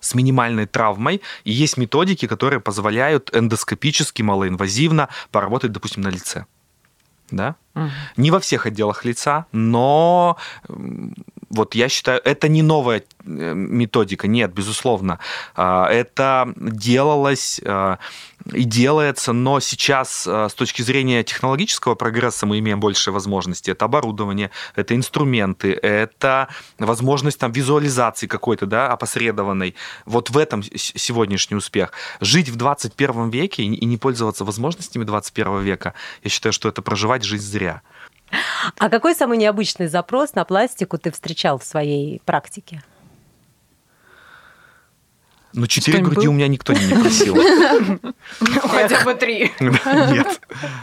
с 0.00 0.14
минимальной 0.14 0.66
травмой, 0.66 1.20
и 1.44 1.52
есть 1.52 1.76
методики, 1.76 2.26
которые 2.26 2.60
позволяют 2.60 3.34
эндоскопически, 3.34 4.22
малоинвазивно 4.22 5.08
поработать, 5.30 5.72
допустим, 5.72 6.02
на 6.02 6.08
лице. 6.08 6.46
Да? 7.30 7.56
Мгм. 7.74 7.90
Не 8.16 8.30
во 8.30 8.40
всех 8.40 8.66
отделах 8.66 9.04
лица, 9.04 9.46
но 9.52 10.38
вот 11.50 11.74
я 11.74 11.88
считаю, 11.88 12.20
это 12.24 12.48
не 12.48 12.62
новая 12.62 13.02
э, 13.24 13.54
методика, 13.54 14.28
нет, 14.28 14.52
безусловно. 14.52 15.18
А, 15.56 15.88
Это 15.88 16.52
делалось 16.56 17.60
а, 17.64 17.98
и 18.52 18.64
делается, 18.64 19.32
но 19.32 19.60
сейчас 19.60 20.26
а, 20.26 20.48
с 20.48 20.54
точки 20.54 20.82
зрения 20.82 21.24
технологического 21.24 21.94
прогресса 21.94 22.44
мы 22.46 22.58
имеем 22.58 22.80
большие 22.80 23.14
возможности. 23.14 23.70
Это 23.70 23.86
оборудование, 23.86 24.50
это 24.76 24.94
инструменты, 24.94 25.72
это 25.72 26.48
возможность 26.78 27.38
там 27.38 27.52
визуализации 27.52 28.26
какой-то, 28.26 28.66
да, 28.66 28.92
опосредованной. 28.92 29.74
Вот 30.04 30.30
в 30.30 30.36
этом 30.36 30.62
сегодняшний 30.62 31.56
успех. 31.56 31.92
Жить 32.20 32.50
в 32.50 32.56
21 32.56 33.30
веке 33.30 33.62
и 33.62 33.84
не 33.86 33.96
пользоваться 33.96 34.44
возможностями 34.44 35.04
21 35.04 35.60
века, 35.60 35.94
я 36.22 36.30
считаю, 36.30 36.52
что 36.52 36.68
это 36.68 36.82
проживать 36.82 37.24
жизнь 37.24 37.46
зря. 37.50 37.82
А 38.78 38.88
какой 38.88 39.14
самый 39.14 39.38
необычный 39.38 39.86
запрос 39.88 40.34
на 40.34 40.44
пластику 40.44 40.98
ты 40.98 41.10
встречал 41.10 41.58
в 41.58 41.64
своей 41.64 42.20
практике? 42.24 42.82
Но 45.54 45.66
четыре 45.66 46.00
груди 46.00 46.26
был? 46.26 46.32
у 46.32 46.36
меня 46.36 46.46
никто 46.46 46.72
не 46.72 46.94
просил. 46.94 47.36
Хотя 48.60 49.02
бы 49.04 49.14
три. 49.14 49.50
Нет. 49.60 50.40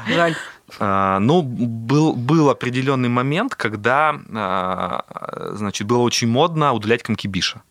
Жаль. 0.07 0.35
А, 0.79 1.19
Ну, 1.19 1.43
был, 1.43 2.13
был 2.13 2.49
определенный 2.49 3.09
момент, 3.09 3.55
когда, 3.55 4.19
а, 4.33 5.51
значит, 5.53 5.87
было 5.87 5.99
очень 5.99 6.27
модно 6.27 6.73
удалять 6.73 7.03
комки 7.03 7.27
биша. 7.27 7.61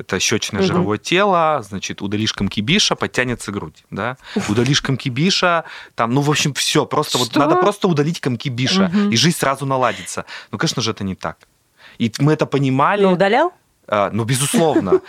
Это 0.00 0.18
щечное 0.18 0.60
Мгм. 0.62 0.66
жировое 0.68 0.96
тело, 0.96 1.60
значит, 1.62 2.00
удалишь 2.00 2.32
комки 2.32 2.62
биша, 2.62 2.96
подтянется 2.96 3.52
грудь, 3.52 3.84
да. 3.90 4.16
Удалишь 4.48 4.80
комки 4.80 5.10
биша, 5.10 5.64
там, 5.94 6.14
ну, 6.14 6.22
в 6.22 6.30
общем, 6.30 6.54
все, 6.54 6.86
просто 6.86 7.18
вот 7.18 7.28
Что? 7.28 7.38
надо 7.40 7.56
просто 7.56 7.86
удалить 7.86 8.18
комки 8.18 8.48
биша, 8.48 8.88
Мгм. 8.88 9.10
и 9.10 9.16
жизнь 9.16 9.36
сразу 9.36 9.66
наладится. 9.66 10.24
Ну, 10.52 10.56
конечно 10.58 10.80
же, 10.80 10.92
это 10.92 11.04
не 11.04 11.14
так. 11.14 11.36
И 11.98 12.10
мы 12.18 12.32
это 12.32 12.46
понимали. 12.46 13.02
Ну, 13.02 13.12
удалял? 13.12 13.52
А, 13.86 14.08
ну, 14.10 14.24
безусловно. 14.24 15.02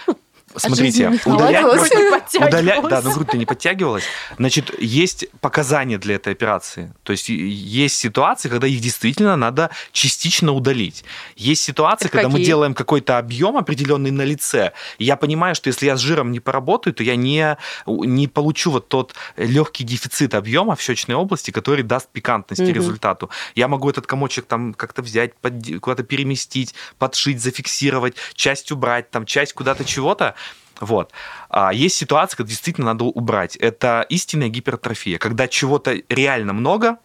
Смотрите, 0.56 1.08
у 1.08 1.12
них 1.12 1.26
удалять 1.28 1.62
просто- 1.62 2.46
удалять, 2.48 2.82
да, 2.90 3.02
но 3.02 3.12
грудь-то 3.14 3.38
не 3.38 3.46
подтягивалась. 3.46 4.04
Значит, 4.38 4.72
есть 4.80 5.26
показания 5.40 5.98
для 5.98 6.16
этой 6.16 6.34
операции. 6.34 6.94
То 7.04 7.12
есть 7.12 7.30
есть 7.30 7.96
ситуации, 7.98 8.50
когда 8.50 8.68
их 8.68 8.80
действительно 8.80 9.36
надо 9.36 9.70
частично 9.92 10.52
удалить. 10.54 11.04
Есть 11.36 11.64
ситуации, 11.64 12.06
Это 12.06 12.14
когда 12.18 12.28
мы 12.30 12.34
какие? 12.34 12.46
делаем 12.46 12.74
какой-то 12.74 13.18
объем 13.18 13.58
определенный 13.58 14.12
на 14.12 14.24
лице. 14.24 14.72
И 14.98 15.06
я 15.06 15.16
понимаю, 15.18 15.56
что 15.56 15.68
если 15.68 15.86
я 15.86 15.96
с 15.98 16.00
жиром 16.00 16.32
не 16.32 16.40
поработаю, 16.40 16.94
то 16.94 17.04
я 17.04 17.16
не, 17.16 17.58
не 17.88 18.28
получу 18.28 18.72
вот 18.72 18.88
тот 18.88 19.14
легкий 19.38 19.84
дефицит 19.84 20.34
объема 20.36 20.76
в 20.76 20.82
щечной 20.82 21.16
области, 21.16 21.52
который 21.52 21.84
даст 21.84 22.10
пикантности 22.10 22.64
Мгм. 22.64 22.74
результату. 22.74 23.30
Я 23.56 23.68
могу 23.68 23.90
этот 23.90 24.08
комочек 24.08 24.46
там 24.46 24.74
как-то 24.74 25.02
взять, 25.02 25.34
подде- 25.42 25.80
куда-то 25.80 26.04
переместить, 26.04 26.74
подшить, 26.98 27.42
зафиксировать, 27.42 28.16
часть 28.36 28.72
убрать, 28.72 29.10
там 29.12 29.26
часть 29.26 29.54
куда-то 29.54 29.84
чего-то. 29.86 30.36
Вот. 30.82 31.12
А 31.50 31.72
есть 31.74 31.96
ситуации, 31.96 32.36
когда 32.38 32.50
действительно 32.50 32.88
надо 32.88 33.06
убрать. 33.06 33.56
Это 33.56 34.06
истинная 34.10 34.50
гипертрофия, 34.50 35.18
когда 35.18 35.48
чего-то 35.48 35.96
реально 36.10 36.54
много, 36.54 36.98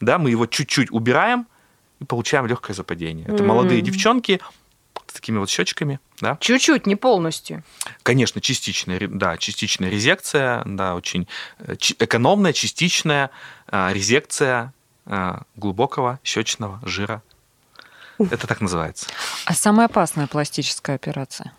да, 0.00 0.18
мы 0.18 0.30
его 0.30 0.46
чуть-чуть 0.46 0.90
убираем 0.92 1.46
и 2.00 2.04
получаем 2.04 2.46
легкое 2.46 2.74
западение. 2.74 3.24
Это 3.24 3.42
Мгм. 3.42 3.46
молодые 3.46 3.80
девчонки 3.80 4.40
с 5.06 5.12
такими 5.12 5.38
вот 5.38 5.48
щечками, 5.48 6.00
да. 6.20 6.36
Чуть-чуть, 6.40 6.86
не 6.86 6.94
полностью. 6.96 7.64
Конечно, 8.02 8.40
частичная, 8.40 9.00
да, 9.08 9.38
частичная 9.38 9.88
резекция, 9.88 10.62
да, 10.66 10.94
очень 10.94 11.26
э, 11.58 11.74
экономная, 11.98 12.52
частичная 12.52 13.30
а, 13.68 13.90
резекция 13.92 14.72
а, 15.06 15.42
глубокого 15.56 16.20
щечного 16.22 16.80
жира. 16.84 17.22
Это 18.18 18.46
так 18.46 18.60
называется. 18.60 19.06
А 19.46 19.54
самая 19.54 19.86
опасная 19.86 20.26
пластическая 20.26 20.96
операция? 20.96 21.52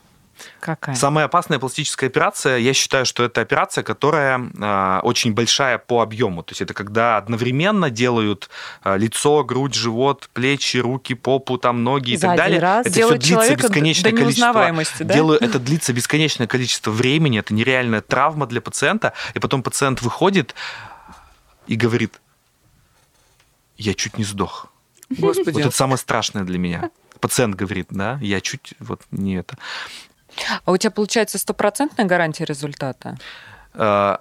Какая? 0.60 0.96
Самая 0.96 1.26
опасная 1.26 1.60
пластическая 1.60 2.10
операция, 2.10 2.58
я 2.58 2.74
считаю, 2.74 3.06
что 3.06 3.24
это 3.24 3.42
операция, 3.42 3.84
которая 3.84 4.42
а, 4.60 5.00
очень 5.04 5.34
большая 5.34 5.78
по 5.78 6.02
объему. 6.02 6.44
То 6.44 6.52
есть 6.52 6.62
это 6.62 6.74
когда 6.74 7.18
одновременно 7.18 7.90
делают 7.90 8.50
а, 8.82 8.98
лицо, 8.98 9.44
грудь, 9.44 9.74
живот, 9.74 10.30
плечи, 10.34 10.78
руки, 10.78 11.14
попу, 11.14 11.58
там 11.58 11.84
ноги 11.84 12.12
и 12.12 12.18
За 12.18 12.28
так 12.28 12.32
один 12.32 12.44
далее. 12.44 12.60
раз. 12.60 12.86
Это 12.86 12.96
все 12.96 13.18
длится 13.18 13.56
бесконечное 13.56 14.12
до 14.12 14.18
количество. 14.18 14.54
да? 15.06 15.14
Делаю, 15.14 15.40
это 15.42 15.60
длится 15.60 15.94
бесконечное 15.94 16.48
количество 16.48 16.92
времени, 16.92 17.40
это 17.40 17.54
нереальная 17.54 18.02
травма 18.02 18.48
для 18.48 18.62
пациента, 18.62 19.14
и 19.34 19.40
потом 19.40 19.64
пациент 19.64 20.02
выходит 20.02 20.56
и 21.68 21.76
говорит, 21.76 22.20
я 23.78 23.94
чуть 23.94 24.18
не 24.18 24.24
сдох. 24.24 24.68
Господи. 25.10 25.56
Вот 25.56 25.62
это 25.62 25.72
самое 25.72 25.98
страшное 25.98 26.44
для 26.44 26.58
меня. 26.60 26.92
Пациент 27.20 27.56
говорит, 27.56 27.88
да, 27.90 28.18
я 28.22 28.42
чуть 28.42 28.74
вот 28.80 29.02
не 29.12 29.36
это. 29.36 29.58
А 30.66 30.72
у 30.72 30.78
тебя 30.78 30.92
получается 30.92 31.38
стопроцентная 31.38 32.06
гарантия 32.06 32.46
результата? 32.46 33.18
Э, 33.74 34.18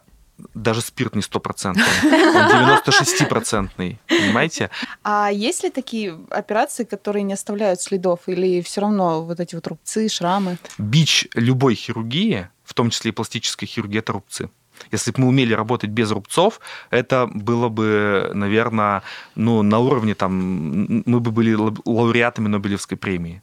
даже 0.55 0.81
спирт 0.81 1.15
не 1.15 1.23
стопроцентный, 1.23 1.85
он 2.05 2.69
96-процентный, 2.69 3.99
понимаете? 4.09 4.71
А 5.03 5.31
есть 5.33 5.65
ли 5.65 5.71
такие 5.71 6.19
операции, 6.31 6.85
которые 6.85 7.23
не 7.25 7.33
оставляют 7.33 7.81
следов? 7.81 8.21
Или 8.27 8.61
все 8.63 8.81
равно 8.81 9.25
вот 9.25 9.41
эти 9.41 9.55
вот 9.55 9.67
рубцы, 9.67 10.09
шрамы? 10.09 10.59
Бич 10.79 11.27
любой 11.35 11.75
хирургии, 11.75 12.49
в 12.65 12.75
том 12.75 12.91
числе 12.91 13.11
и 13.11 13.13
пластической 13.13 13.67
хирургии, 13.67 13.99
это 13.99 14.13
рубцы. 14.13 14.51
Если 14.93 15.11
бы 15.11 15.23
мы 15.23 15.29
умели 15.29 15.55
работать 15.55 15.91
без 15.91 16.11
рубцов, 16.13 16.61
это 16.91 17.27
было 17.27 17.69
бы, 17.69 18.31
наверное, 18.33 19.03
ну, 19.35 19.63
на 19.63 19.81
уровне 19.81 20.15
там, 20.15 21.03
мы 21.05 21.19
бы 21.21 21.33
были 21.33 21.53
ла- 21.55 21.75
лауреатами 21.85 22.47
Нобелевской 22.47 22.97
премии. 22.97 23.43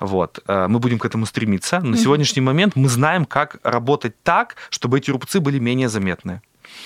Вот. 0.00 0.40
Э, 0.46 0.66
Мы 0.68 0.78
будем 0.78 0.98
к 0.98 1.04
этому 1.04 1.26
стремиться. 1.26 1.80
На 1.80 1.96
сегодняшний 1.96 2.42
момент 2.42 2.76
мы 2.76 2.88
знаем, 2.88 3.24
как 3.24 3.58
работать 3.62 4.14
так, 4.22 4.56
чтобы 4.70 4.98
эти 4.98 5.10
рубцы 5.10 5.40
были 5.40 5.58
менее 5.58 5.88
заметны. 5.88 6.40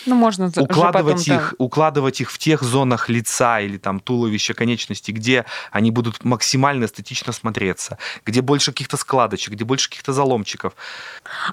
Ну, 0.06 0.14
можно 0.14 0.46
укладывать 0.56 1.26
потом, 1.26 1.36
их, 1.36 1.54
укладывать 1.58 2.20
их 2.20 2.30
в 2.30 2.38
тех 2.38 2.62
зонах 2.62 3.08
лица 3.08 3.60
или 3.60 3.78
там 3.78 4.00
туловища, 4.00 4.54
конечностей, 4.54 5.12
где 5.12 5.44
они 5.70 5.90
будут 5.90 6.24
максимально 6.24 6.86
эстетично 6.86 7.32
смотреться, 7.32 7.98
где 8.24 8.40
больше 8.40 8.72
каких-то 8.72 8.96
складочек, 8.96 9.54
где 9.54 9.64
больше 9.64 9.88
каких-то 9.88 10.12
заломчиков. 10.12 10.74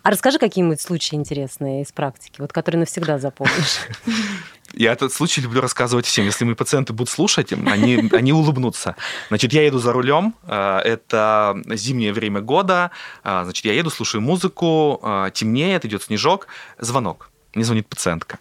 А 0.02 0.10
расскажи 0.10 0.40
какие-нибудь 0.40 0.82
случаи 0.82 1.16
интересные 1.16 1.84
из 1.84 1.92
практики, 1.92 2.36
вот 2.40 2.54
которые 2.54 2.80
навсегда 2.80 3.20
запомнишь. 3.20 3.80
Я 4.74 4.94
этот 4.94 5.14
случай 5.14 5.42
люблю 5.42 5.62
рассказывать 5.62 6.06
всем. 6.06 6.26
Если 6.26 6.46
мои 6.46 6.56
пациенты 6.56 6.94
будут 6.94 7.10
слушать, 7.10 7.52
они, 7.54 8.10
они 8.14 8.34
улыбнутся. 8.34 8.96
Значит, 9.30 9.54
я 9.54 9.66
еду 9.66 9.80
за 9.80 9.94
рулем, 9.94 10.36
э, 10.44 10.80
это 10.80 11.56
зимнее 11.68 12.14
время 12.14 12.42
года, 12.42 12.92
э, 13.24 13.42
значит, 13.44 13.66
я 13.66 13.74
еду, 13.74 13.90
слушаю 13.90 14.22
музыку, 14.22 15.00
э, 15.04 15.32
темнеет, 15.34 15.86
идет 15.86 16.04
снежок, 16.04 16.48
звонок. 16.78 17.30
Мне 17.54 17.64
звонит 17.64 17.88
пациентка. 17.88 18.38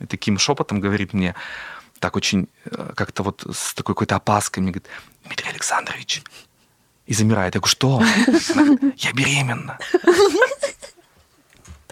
И 0.00 0.06
таким 0.06 0.38
шепотом 0.38 0.80
говорит 0.80 1.12
мне, 1.12 1.34
так 1.98 2.16
очень 2.16 2.48
как-то 2.96 3.22
вот 3.22 3.46
с 3.52 3.74
такой 3.74 3.94
какой-то 3.94 4.16
опаской, 4.16 4.62
мне 4.62 4.72
говорит, 4.72 4.88
Дмитрий 5.24 5.50
Александрович, 5.50 6.22
и 7.06 7.14
замирает. 7.14 7.54
Я 7.54 7.60
говорю, 7.60 7.70
что? 7.70 8.02
Она 8.54 8.64
говорит, 8.64 8.94
я 9.04 9.12
беременна. 9.12 9.78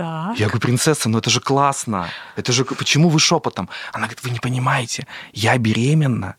Так. 0.00 0.38
Я 0.38 0.46
говорю, 0.46 0.60
принцесса, 0.60 1.10
ну 1.10 1.18
это 1.18 1.28
же 1.28 1.40
классно. 1.40 2.08
Это 2.34 2.52
же 2.52 2.64
почему 2.64 3.10
вы 3.10 3.18
шепотом? 3.20 3.68
Она 3.92 4.06
говорит, 4.06 4.22
вы 4.24 4.30
не 4.30 4.38
понимаете, 4.38 5.06
я 5.34 5.58
беременна. 5.58 6.36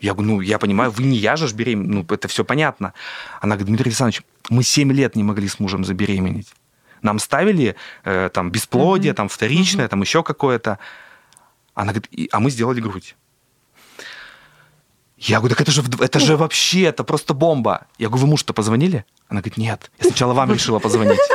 Я 0.00 0.14
говорю, 0.14 0.32
ну, 0.32 0.40
я 0.40 0.58
понимаю, 0.58 0.90
вы 0.90 1.02
не 1.02 1.18
я 1.18 1.36
же 1.36 1.46
беременна, 1.54 1.94
ну, 1.96 2.14
это 2.14 2.26
все 2.26 2.42
понятно. 2.42 2.94
Она 3.42 3.56
говорит, 3.56 3.66
Дмитрий 3.66 3.90
Александрович, 3.90 4.22
мы 4.48 4.62
7 4.62 4.90
лет 4.92 5.14
не 5.14 5.22
могли 5.22 5.46
с 5.46 5.60
мужем 5.60 5.84
забеременеть. 5.84 6.54
Нам 7.02 7.18
ставили 7.18 7.76
э, 8.04 8.30
там 8.32 8.50
бесплодие, 8.50 9.12
там 9.12 9.28
вторичное, 9.28 9.86
там 9.88 10.00
еще 10.00 10.22
какое-то. 10.22 10.78
Она 11.74 11.92
говорит, 11.92 12.08
«И- 12.12 12.30
а 12.32 12.40
мы 12.40 12.50
сделали 12.50 12.80
грудь. 12.80 13.14
Я 15.18 15.38
говорю, 15.40 15.54
так 15.54 15.60
это 15.68 15.70
же, 15.70 15.82
это 16.00 16.18
же 16.18 16.38
вообще, 16.38 16.84
это 16.84 17.04
просто 17.04 17.34
бомба. 17.34 17.88
Я 17.98 18.08
говорю, 18.08 18.24
вы 18.24 18.30
мужу-то 18.30 18.54
позвонили? 18.54 19.04
Она 19.28 19.40
говорит, 19.42 19.58
нет, 19.58 19.90
я 19.98 20.06
сначала 20.06 20.32
вам 20.32 20.50
решила 20.50 20.78
позвонить. 20.78 21.20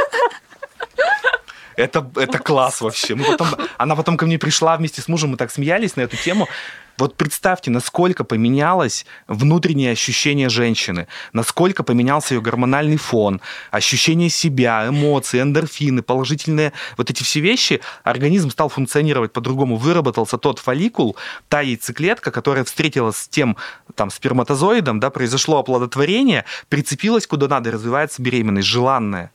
Это, 1.80 2.12
это 2.16 2.40
класс 2.40 2.82
вообще. 2.82 3.16
Мы 3.16 3.24
потом, 3.24 3.48
она 3.78 3.96
потом 3.96 4.18
ко 4.18 4.26
мне 4.26 4.38
пришла 4.38 4.76
вместе 4.76 5.02
с 5.02 5.08
мужем, 5.08 5.30
мы 5.32 5.38
так 5.38 5.50
смеялись 5.50 5.96
на 5.96 6.02
эту 6.02 6.18
тему. 6.18 6.48
Вот 6.98 7.16
представьте, 7.16 7.72
насколько 7.72 8.26
поменялось 8.26 9.06
внутреннее 9.30 9.94
ощущение 9.94 10.50
женщины, 10.50 11.08
насколько 11.32 11.82
поменялся 11.84 12.34
ее 12.34 12.42
гормональный 12.42 12.98
фон, 12.98 13.40
ощущение 13.72 14.30
себя, 14.30 14.90
эмоции, 14.90 15.42
эндорфины, 15.42 16.02
положительные 16.02 16.74
вот 16.98 17.10
эти 17.10 17.24
все 17.24 17.40
вещи. 17.40 17.80
Организм 18.04 18.50
стал 18.50 18.68
функционировать 18.68 19.32
по-другому. 19.32 19.78
Выработался 19.78 20.38
тот 20.38 20.60
фолликул, 20.60 21.16
та 21.48 21.62
яйцеклетка, 21.62 22.32
которая 22.32 22.66
встретилась 22.66 23.16
с 23.16 23.30
тем 23.30 23.56
там, 23.96 24.10
сперматозоидом, 24.10 25.00
да, 25.00 25.10
произошло 25.10 25.60
оплодотворение, 25.60 26.44
прицепилась 26.68 27.26
куда 27.26 27.48
надо, 27.48 27.72
развивается 27.72 28.22
беременность, 28.22 28.68
желанная. 28.68 29.32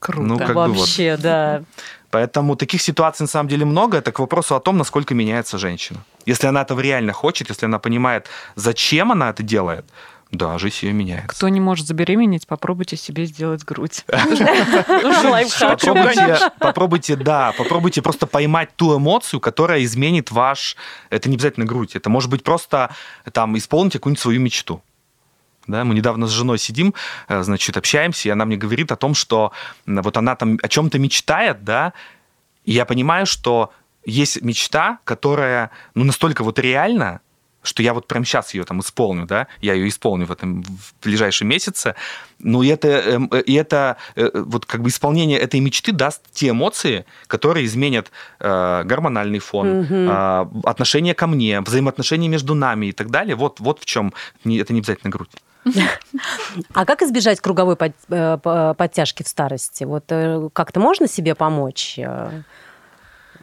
Круто. 0.00 0.22
Ну, 0.26 0.38
как 0.38 0.48
бы 0.48 0.66
вот. 0.66 0.78
Вообще, 0.78 1.16
да. 1.16 1.62
Поэтому 2.10 2.56
таких 2.56 2.82
ситуаций 2.82 3.24
на 3.24 3.28
самом 3.28 3.48
деле 3.48 3.64
много. 3.64 3.98
Это 3.98 4.10
к 4.10 4.18
вопросу 4.18 4.56
о 4.56 4.60
том, 4.60 4.76
насколько 4.76 5.14
меняется 5.14 5.58
женщина. 5.58 6.00
Если 6.26 6.48
она 6.48 6.62
этого 6.62 6.80
реально 6.80 7.12
хочет, 7.12 7.50
если 7.50 7.66
она 7.66 7.78
понимает, 7.78 8.26
зачем 8.56 9.12
она 9.12 9.30
это 9.30 9.42
делает, 9.42 9.84
да, 10.32 10.58
жизнь 10.58 10.86
ее 10.86 10.92
меняется. 10.92 11.28
Кто 11.28 11.48
не 11.48 11.60
может 11.60 11.86
забеременеть, 11.86 12.46
попробуйте 12.46 12.96
себе 12.96 13.26
сделать 13.26 13.64
грудь. 13.64 14.04
Попробуйте, 15.68 16.38
попробуйте, 16.58 17.16
да, 17.16 17.52
попробуйте 17.58 18.00
просто 18.00 18.26
поймать 18.26 18.70
ту 18.76 18.96
эмоцию, 18.96 19.40
которая 19.40 19.82
изменит 19.84 20.30
ваш... 20.30 20.76
Это 21.10 21.28
не 21.28 21.34
обязательно 21.34 21.66
грудь, 21.66 21.94
это 21.94 22.08
может 22.10 22.30
быть 22.30 22.42
просто 22.42 22.90
там 23.32 23.58
исполнить 23.58 23.92
какую-нибудь 23.94 24.20
свою 24.20 24.40
мечту. 24.40 24.82
Да, 25.70 25.84
мы 25.84 25.94
недавно 25.94 26.26
с 26.26 26.30
женой 26.30 26.58
сидим, 26.58 26.94
э, 27.28 27.42
значит, 27.42 27.76
общаемся, 27.76 28.28
и 28.28 28.32
она 28.32 28.44
мне 28.44 28.56
говорит 28.56 28.92
о 28.92 28.96
том, 28.96 29.14
что 29.14 29.52
вот 29.86 30.16
она 30.16 30.34
там 30.36 30.58
о 30.62 30.68
чем-то 30.68 30.98
мечтает, 30.98 31.64
да, 31.64 31.92
и 32.64 32.72
я 32.72 32.84
понимаю, 32.84 33.26
что 33.26 33.72
есть 34.04 34.42
мечта, 34.42 34.98
которая 35.04 35.70
ну, 35.94 36.04
настолько 36.04 36.44
вот 36.44 36.58
реальна, 36.58 37.20
что 37.62 37.82
я 37.82 37.94
вот 37.94 38.06
прямо 38.06 38.24
сейчас 38.24 38.54
ее 38.54 38.64
там 38.64 38.80
исполню, 38.80 39.26
да, 39.26 39.46
я 39.60 39.74
ее 39.74 39.88
исполню 39.88 40.26
в 40.26 40.32
этом 40.32 40.62
в 40.62 40.94
ближайшем 41.02 41.48
месяце, 41.48 41.94
и 42.42 42.66
это, 42.68 42.88
эм, 42.88 43.28
э, 43.32 43.42
и 43.42 43.54
это 43.54 43.96
э, 44.16 44.30
вот 44.34 44.64
как 44.66 44.82
бы 44.82 44.88
исполнение 44.88 45.38
этой 45.38 45.60
мечты 45.60 45.92
даст 45.92 46.22
те 46.32 46.50
эмоции, 46.50 47.04
которые 47.26 47.66
изменят 47.66 48.10
э, 48.40 48.82
гормональный 48.84 49.38
фон, 49.38 49.80
Мгм. 49.80 50.08
э, 50.08 50.46
отношение 50.64 51.14
ко 51.14 51.26
мне, 51.26 51.60
взаимоотношения 51.60 52.28
между 52.28 52.54
нами 52.54 52.86
и 52.86 52.92
так 52.92 53.10
далее. 53.10 53.36
Вот, 53.36 53.60
вот 53.60 53.80
в 53.80 53.84
чем 53.84 54.12
это 54.44 54.72
не 54.72 54.80
обязательно 54.80 55.10
грудь. 55.10 55.30
А 56.72 56.86
как 56.86 57.02
избежать 57.02 57.40
круговой 57.40 57.76
э, 58.08 58.74
подтяжки 58.76 59.22
в 59.22 59.28
старости? 59.28 59.84
Вот 59.84 60.04
как-то 60.52 60.80
можно 60.80 61.06
себе 61.06 61.34
помочь 61.34 61.98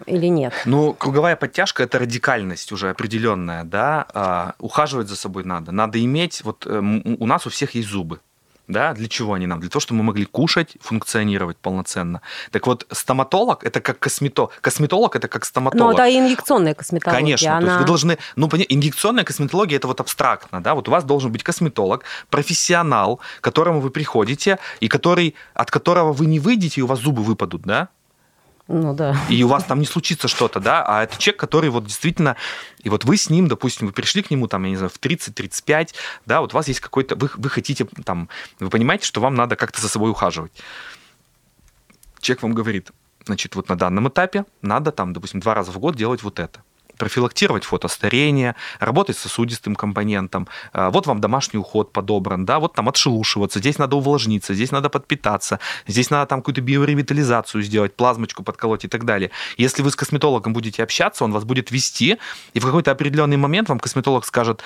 или 0.06 0.28
нет? 0.28 0.54
Ну, 0.66 0.94
круговая 0.94 1.36
подтяжка 1.36 1.84
это 1.84 2.00
радикальность 2.00 2.72
уже 2.72 2.90
определенная, 2.90 3.64
да. 3.64 4.06
А, 4.14 4.54
ухаживать 4.60 5.08
за 5.08 5.16
собой 5.16 5.44
надо. 5.44 5.72
Надо 5.72 6.04
иметь, 6.04 6.44
вот 6.44 6.66
э, 6.68 6.80
у 6.80 7.26
нас 7.26 7.46
у 7.48 7.50
всех 7.50 7.76
есть 7.76 7.90
зубы. 7.90 8.20
Да, 8.68 8.94
для 8.94 9.08
чего 9.08 9.34
они 9.34 9.48
нам? 9.48 9.62
Для 9.62 9.70
того, 9.70 9.80
чтобы 9.80 10.00
мы 10.00 10.04
могли 10.04 10.26
кушать, 10.26 10.76
функционировать 10.82 11.56
полноценно. 11.56 12.22
Так 12.52 12.68
вот, 12.68 12.86
стоматолог 12.92 13.64
это 13.64 13.80
как 13.80 13.98
косметолог. 13.98 14.60
Косметолог 14.60 15.16
это 15.16 15.30
как 15.30 15.44
Ну, 15.44 15.46
стоматолог. 15.46 15.96
да, 15.96 16.06
и 16.06 16.20
инъекционная 16.20 16.74
косметология. 16.74 17.18
Конечно, 17.18 17.48
то 17.50 17.56
есть 17.60 17.70
она- 17.70 17.80
вы 17.80 17.86
должны, 17.86 18.18
ну, 18.36 18.48
инъекционная 18.48 19.24
косметология 19.24 19.78
это 19.78 19.88
вот 19.88 20.02
абстрактно, 20.02 20.62
да, 20.62 20.76
вот 20.76 20.90
у 20.90 20.92
вас 20.92 21.06
должен 21.06 21.32
быть 21.32 21.44
косметолог, 21.44 22.04
профессионал, 22.30 23.22
к 23.40 23.44
которому 23.44 23.80
вы 23.80 23.90
приходите 23.90 24.60
и 24.82 24.90
который, 24.90 25.36
от 25.54 25.72
которого 25.72 26.12
вы 26.12 26.26
не 26.26 26.40
выйдете 26.40 26.82
и 26.82 26.84
у 26.84 26.88
вас 26.88 27.00
зубы 27.00 27.24
выпадут, 27.24 27.62
да, 27.62 27.88
Ну 28.68 28.94
да. 28.94 29.16
и 29.30 29.44
у 29.44 29.48
вас 29.48 29.64
там 29.64 29.80
не 29.80 29.86
случится 29.86 30.28
что-то, 30.28 30.60
да, 30.60 30.84
а 30.86 31.04
это 31.04 31.18
человек, 31.18 31.40
который 31.40 31.70
вот 31.70 31.86
действительно, 31.86 32.36
и 32.80 32.90
вот 32.90 33.06
вы 33.06 33.16
с 33.16 33.30
ним, 33.30 33.48
допустим, 33.48 33.88
вы 33.88 33.94
пришли 33.94 34.22
к 34.22 34.30
нему 34.30 34.48
там, 34.48 34.64
я 34.66 34.70
не 34.72 34.76
знаю, 34.76 34.90
в 34.90 35.00
30-35, 35.00 35.94
да, 36.26 36.42
вот 36.42 36.54
у 36.54 36.58
вас 36.58 36.68
есть 36.68 36.82
какой-то, 36.82 37.16
вы, 37.16 37.30
вы 37.34 37.50
хотите 37.50 37.86
там, 38.04 38.28
вы 38.60 38.70
понимаете, 38.70 39.06
что 39.06 39.22
вам 39.22 39.36
надо 39.36 39.56
как-то 39.56 39.82
за 39.82 39.88
собой 39.88 40.12
ухаживать. 40.12 40.52
Человек 42.20 42.44
вам 42.44 42.54
говорит, 42.54 42.92
значит, 43.26 43.56
вот 43.56 43.70
на 43.70 43.78
данном 43.78 44.10
этапе 44.10 44.46
надо 44.62 44.92
там, 44.92 45.14
допустим, 45.14 45.40
два 45.40 45.54
раза 45.54 45.72
в 45.72 45.80
год 45.80 45.96
делать 45.96 46.22
вот 46.24 46.40
это 46.40 46.62
профилактировать 46.98 47.64
фотостарение, 47.64 48.56
работать 48.80 49.18
с 49.18 49.22
сосудистым 49.22 49.76
компонентом. 49.76 50.48
А, 50.74 50.90
Вот 50.90 51.08
вам 51.08 51.22
домашний 51.22 51.60
уход 51.60 51.92
подобран, 51.92 52.46
да, 52.46 52.60
вот 52.60 52.74
там 52.74 52.90
отшелушиваться, 52.90 53.60
здесь 53.60 53.78
надо 53.78 53.96
увлажниться, 53.96 54.54
здесь 54.54 54.72
надо 54.72 54.90
подпитаться, 54.90 55.60
здесь 55.88 56.10
надо 56.10 56.26
там 56.28 56.42
какую-то 56.42 56.62
биоревитализацию 56.62 57.62
сделать, 57.64 57.96
плазмочку 57.96 58.44
подколоть 58.44 58.86
и 58.86 58.88
так 58.88 59.06
далее. 59.06 59.32
Если 59.58 59.82
вы 59.82 59.92
с 59.92 59.96
косметологом 59.96 60.54
будете 60.54 60.84
общаться, 60.84 61.24
он 61.24 61.32
вас 61.32 61.44
будет 61.44 61.72
вести, 61.72 62.18
и 62.54 62.60
в 62.60 62.66
какой-то 62.66 62.92
определенный 62.92 63.38
момент 63.38 63.70
вам 63.70 63.80
косметолог 63.80 64.26
скажет, 64.26 64.62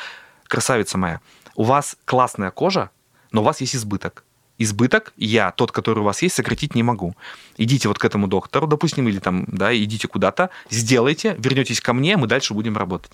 красавица 0.47 0.97
моя, 0.97 1.19
у 1.55 1.63
вас 1.63 1.95
классная 2.05 2.51
кожа, 2.51 2.89
но 3.31 3.41
у 3.41 3.43
вас 3.43 3.61
есть 3.61 3.75
избыток. 3.75 4.23
Избыток 4.61 5.13
я, 5.17 5.51
тот, 5.51 5.71
который 5.71 5.99
у 5.99 6.03
вас 6.03 6.21
есть, 6.21 6.35
сократить 6.35 6.75
не 6.75 6.83
могу. 6.83 7.15
Идите 7.57 7.87
вот 7.87 7.97
к 7.97 8.05
этому 8.05 8.27
доктору, 8.27 8.67
допустим, 8.67 9.07
или 9.07 9.17
там, 9.19 9.45
да, 9.47 9.75
идите 9.75 10.07
куда-то, 10.07 10.51
сделайте, 10.69 11.35
вернетесь 11.39 11.81
ко 11.81 11.93
мне, 11.93 12.15
мы 12.15 12.27
дальше 12.27 12.53
будем 12.53 12.77
работать. 12.77 13.11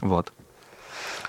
Вот. 0.00 0.32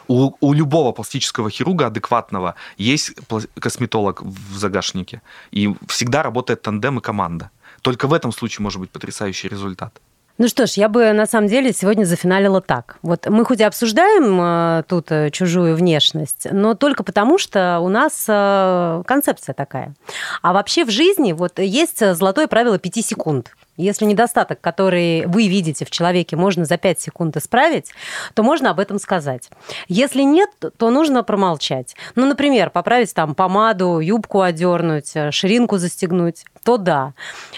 У, 0.08 0.34
у 0.40 0.54
любого 0.54 0.92
пластического 0.92 1.50
хирурга 1.50 1.88
адекватного 1.88 2.54
есть 2.78 3.16
косметолог 3.60 4.22
в 4.22 4.58
загашнике. 4.58 5.22
И 5.52 5.74
всегда 5.88 6.22
работает 6.22 6.62
тандем 6.62 7.00
и 7.00 7.02
команда. 7.02 7.50
Только 7.82 8.08
в 8.08 8.14
этом 8.14 8.32
случае 8.32 8.64
может 8.64 8.80
быть 8.80 8.92
потрясающий 8.92 9.50
результат. 9.50 10.00
Ну 10.40 10.48
что 10.48 10.66
ж, 10.66 10.72
я 10.72 10.90
бы 10.90 11.14
на 11.14 11.28
самом 11.28 11.48
деле 11.48 11.72
сегодня 11.74 12.06
зафиналила 12.06 12.60
так. 12.60 12.98
Вот 13.04 13.28
мы 13.28 13.46
хоть 13.46 13.60
и 13.60 13.64
обсуждаем 13.64 14.40
э, 14.42 14.84
тут 14.88 15.12
э, 15.12 15.30
чужую 15.30 15.76
внешность, 15.76 16.48
но 16.52 16.74
только 16.74 17.04
потому, 17.04 17.38
что 17.38 17.80
у 17.80 17.90
нас 17.90 18.26
э, 18.28 19.04
концепция 19.06 19.54
такая. 19.54 19.94
А 20.42 20.54
вообще 20.54 20.86
в 20.86 20.90
жизни 20.90 21.34
вот 21.34 21.60
есть 21.60 22.02
э, 22.02 22.16
золотое 22.16 22.48
правило 22.48 22.80
5 22.80 23.06
секунд. 23.06 23.52
Если 23.76 24.06
недостаток, 24.06 24.62
который 24.62 25.26
вы 25.26 25.48
видите 25.48 25.84
в 25.84 25.90
человеке, 25.90 26.36
можно 26.36 26.66
за 26.66 26.78
5 26.78 27.00
секунд 27.00 27.38
исправить, 27.38 27.92
то 28.36 28.44
можно 28.44 28.70
об 28.70 28.80
этом 28.80 29.00
сказать. 29.00 29.50
Если 29.88 30.22
нет, 30.22 30.50
то 30.78 30.92
нужно 30.92 31.24
промолчать. 31.24 31.96
Ну, 32.16 32.28
например, 32.28 32.70
поправить 32.70 33.14
там 33.14 33.34
помаду, 33.34 34.00
юбку 34.00 34.42
одернуть, 34.42 35.12
э, 35.16 35.32
ширинку 35.32 35.78
застегнуть, 35.78 36.46
то 36.64 36.78
да. 36.78 37.14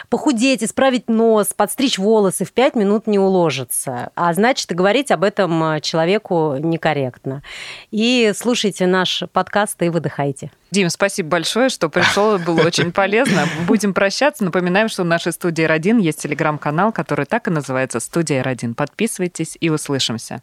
Похудеть, 0.09 0.63
исправить 0.63 1.09
нос, 1.09 1.49
подстричь 1.55 1.97
волосы 1.97 2.45
в 2.45 2.53
5 2.53 2.76
минут 2.76 3.07
не 3.07 3.20
уложится. 3.20 4.11
А 4.16 4.34
значит, 4.34 4.72
говорить 4.72 5.11
об 5.11 5.24
этом 5.24 5.63
э, 5.63 5.82
человеку 5.82 6.55
некорректно. 6.57 7.43
И 7.91 8.32
слушайте 8.36 8.88
наш 8.88 9.24
подкаст 9.34 9.82
и 9.82 9.89
выдыхайте. 9.89 10.51
Дим, 10.72 10.89
спасибо 10.89 11.30
большое, 11.30 11.70
что 11.70 11.88
пришел, 11.89 12.38
было 12.38 12.61
очень 12.61 12.91
полезно. 12.91 13.47
Будем 13.68 13.93
прощаться. 13.93 14.43
Напоминаем, 14.43 14.89
что 14.89 15.03
в 15.03 15.05
нашей 15.05 15.32
студии 15.32 15.66
R1 15.66 16.01
есть 16.06 16.22
телеграм-канал, 16.22 16.91
который 16.91 17.26
так 17.26 17.47
и 17.47 17.51
называется 17.51 17.99
«Студия 17.99 18.43
R1». 18.43 18.76
Подписывайтесь 18.76 19.58
и 19.60 19.70
услышимся. 19.70 20.41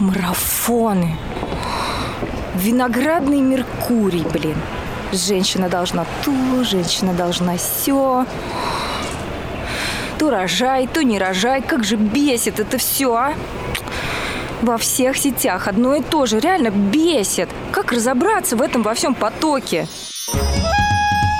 Марафоны. 0.00 1.16
Виноградный 2.54 3.40
Меркурий, 3.40 4.24
блин. 4.32 4.56
Женщина 5.12 5.68
должна 5.68 6.04
то, 6.24 6.64
женщина 6.64 7.12
должна 7.14 7.56
все. 7.56 8.26
То 10.18 10.30
рожай, 10.30 10.86
то 10.86 11.02
не 11.02 11.18
рожай. 11.18 11.62
Как 11.62 11.84
же 11.84 11.96
бесит 11.96 12.60
это 12.60 12.78
все, 12.78 13.14
а? 13.14 13.34
Во 14.62 14.78
всех 14.78 15.16
сетях 15.16 15.68
одно 15.68 15.94
и 15.94 16.02
то 16.02 16.26
же. 16.26 16.40
Реально 16.40 16.70
бесит. 16.70 17.48
Как 17.72 17.92
разобраться 17.92 18.56
в 18.56 18.62
этом 18.62 18.82
во 18.82 18.94
всем 18.94 19.14
потоке? 19.14 19.86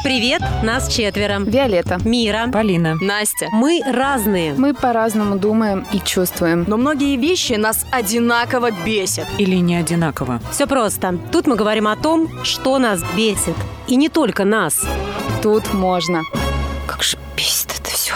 Привет, 0.03 0.43
нас 0.65 0.93
четверо. 0.93 1.39
Виолетта. 1.39 1.99
Мира. 2.05 2.49
Полина. 2.53 2.97
Настя. 3.01 3.47
Мы 3.53 3.81
разные. 3.87 4.53
Мы 4.53 4.75
по-разному 4.75 5.39
думаем 5.39 5.87
и 5.93 6.01
чувствуем. 6.01 6.65
Но 6.67 6.77
многие 6.77 7.17
вещи 7.17 7.53
нас 7.53 7.87
одинаково 7.93 8.71
бесят. 8.85 9.29
Или 9.39 9.57
не 9.57 9.77
одинаково. 9.77 10.41
Все 10.51 10.67
просто. 10.67 11.17
Тут 11.31 11.47
мы 11.47 11.55
говорим 11.55 11.87
о 11.87 11.95
том, 11.95 12.29
что 12.43 12.79
нас 12.79 13.01
бесит. 13.17 13.55
И 13.87 13.95
не 13.95 14.09
только 14.09 14.45
нас. 14.45 14.85
Тут 15.41 15.73
можно. 15.73 16.23
Как 16.89 17.05
же 17.05 17.17
бесит 17.37 17.69
это 17.79 17.91
все. 17.91 18.15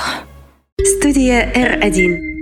Студия 0.83 1.53
R1. 1.53 2.36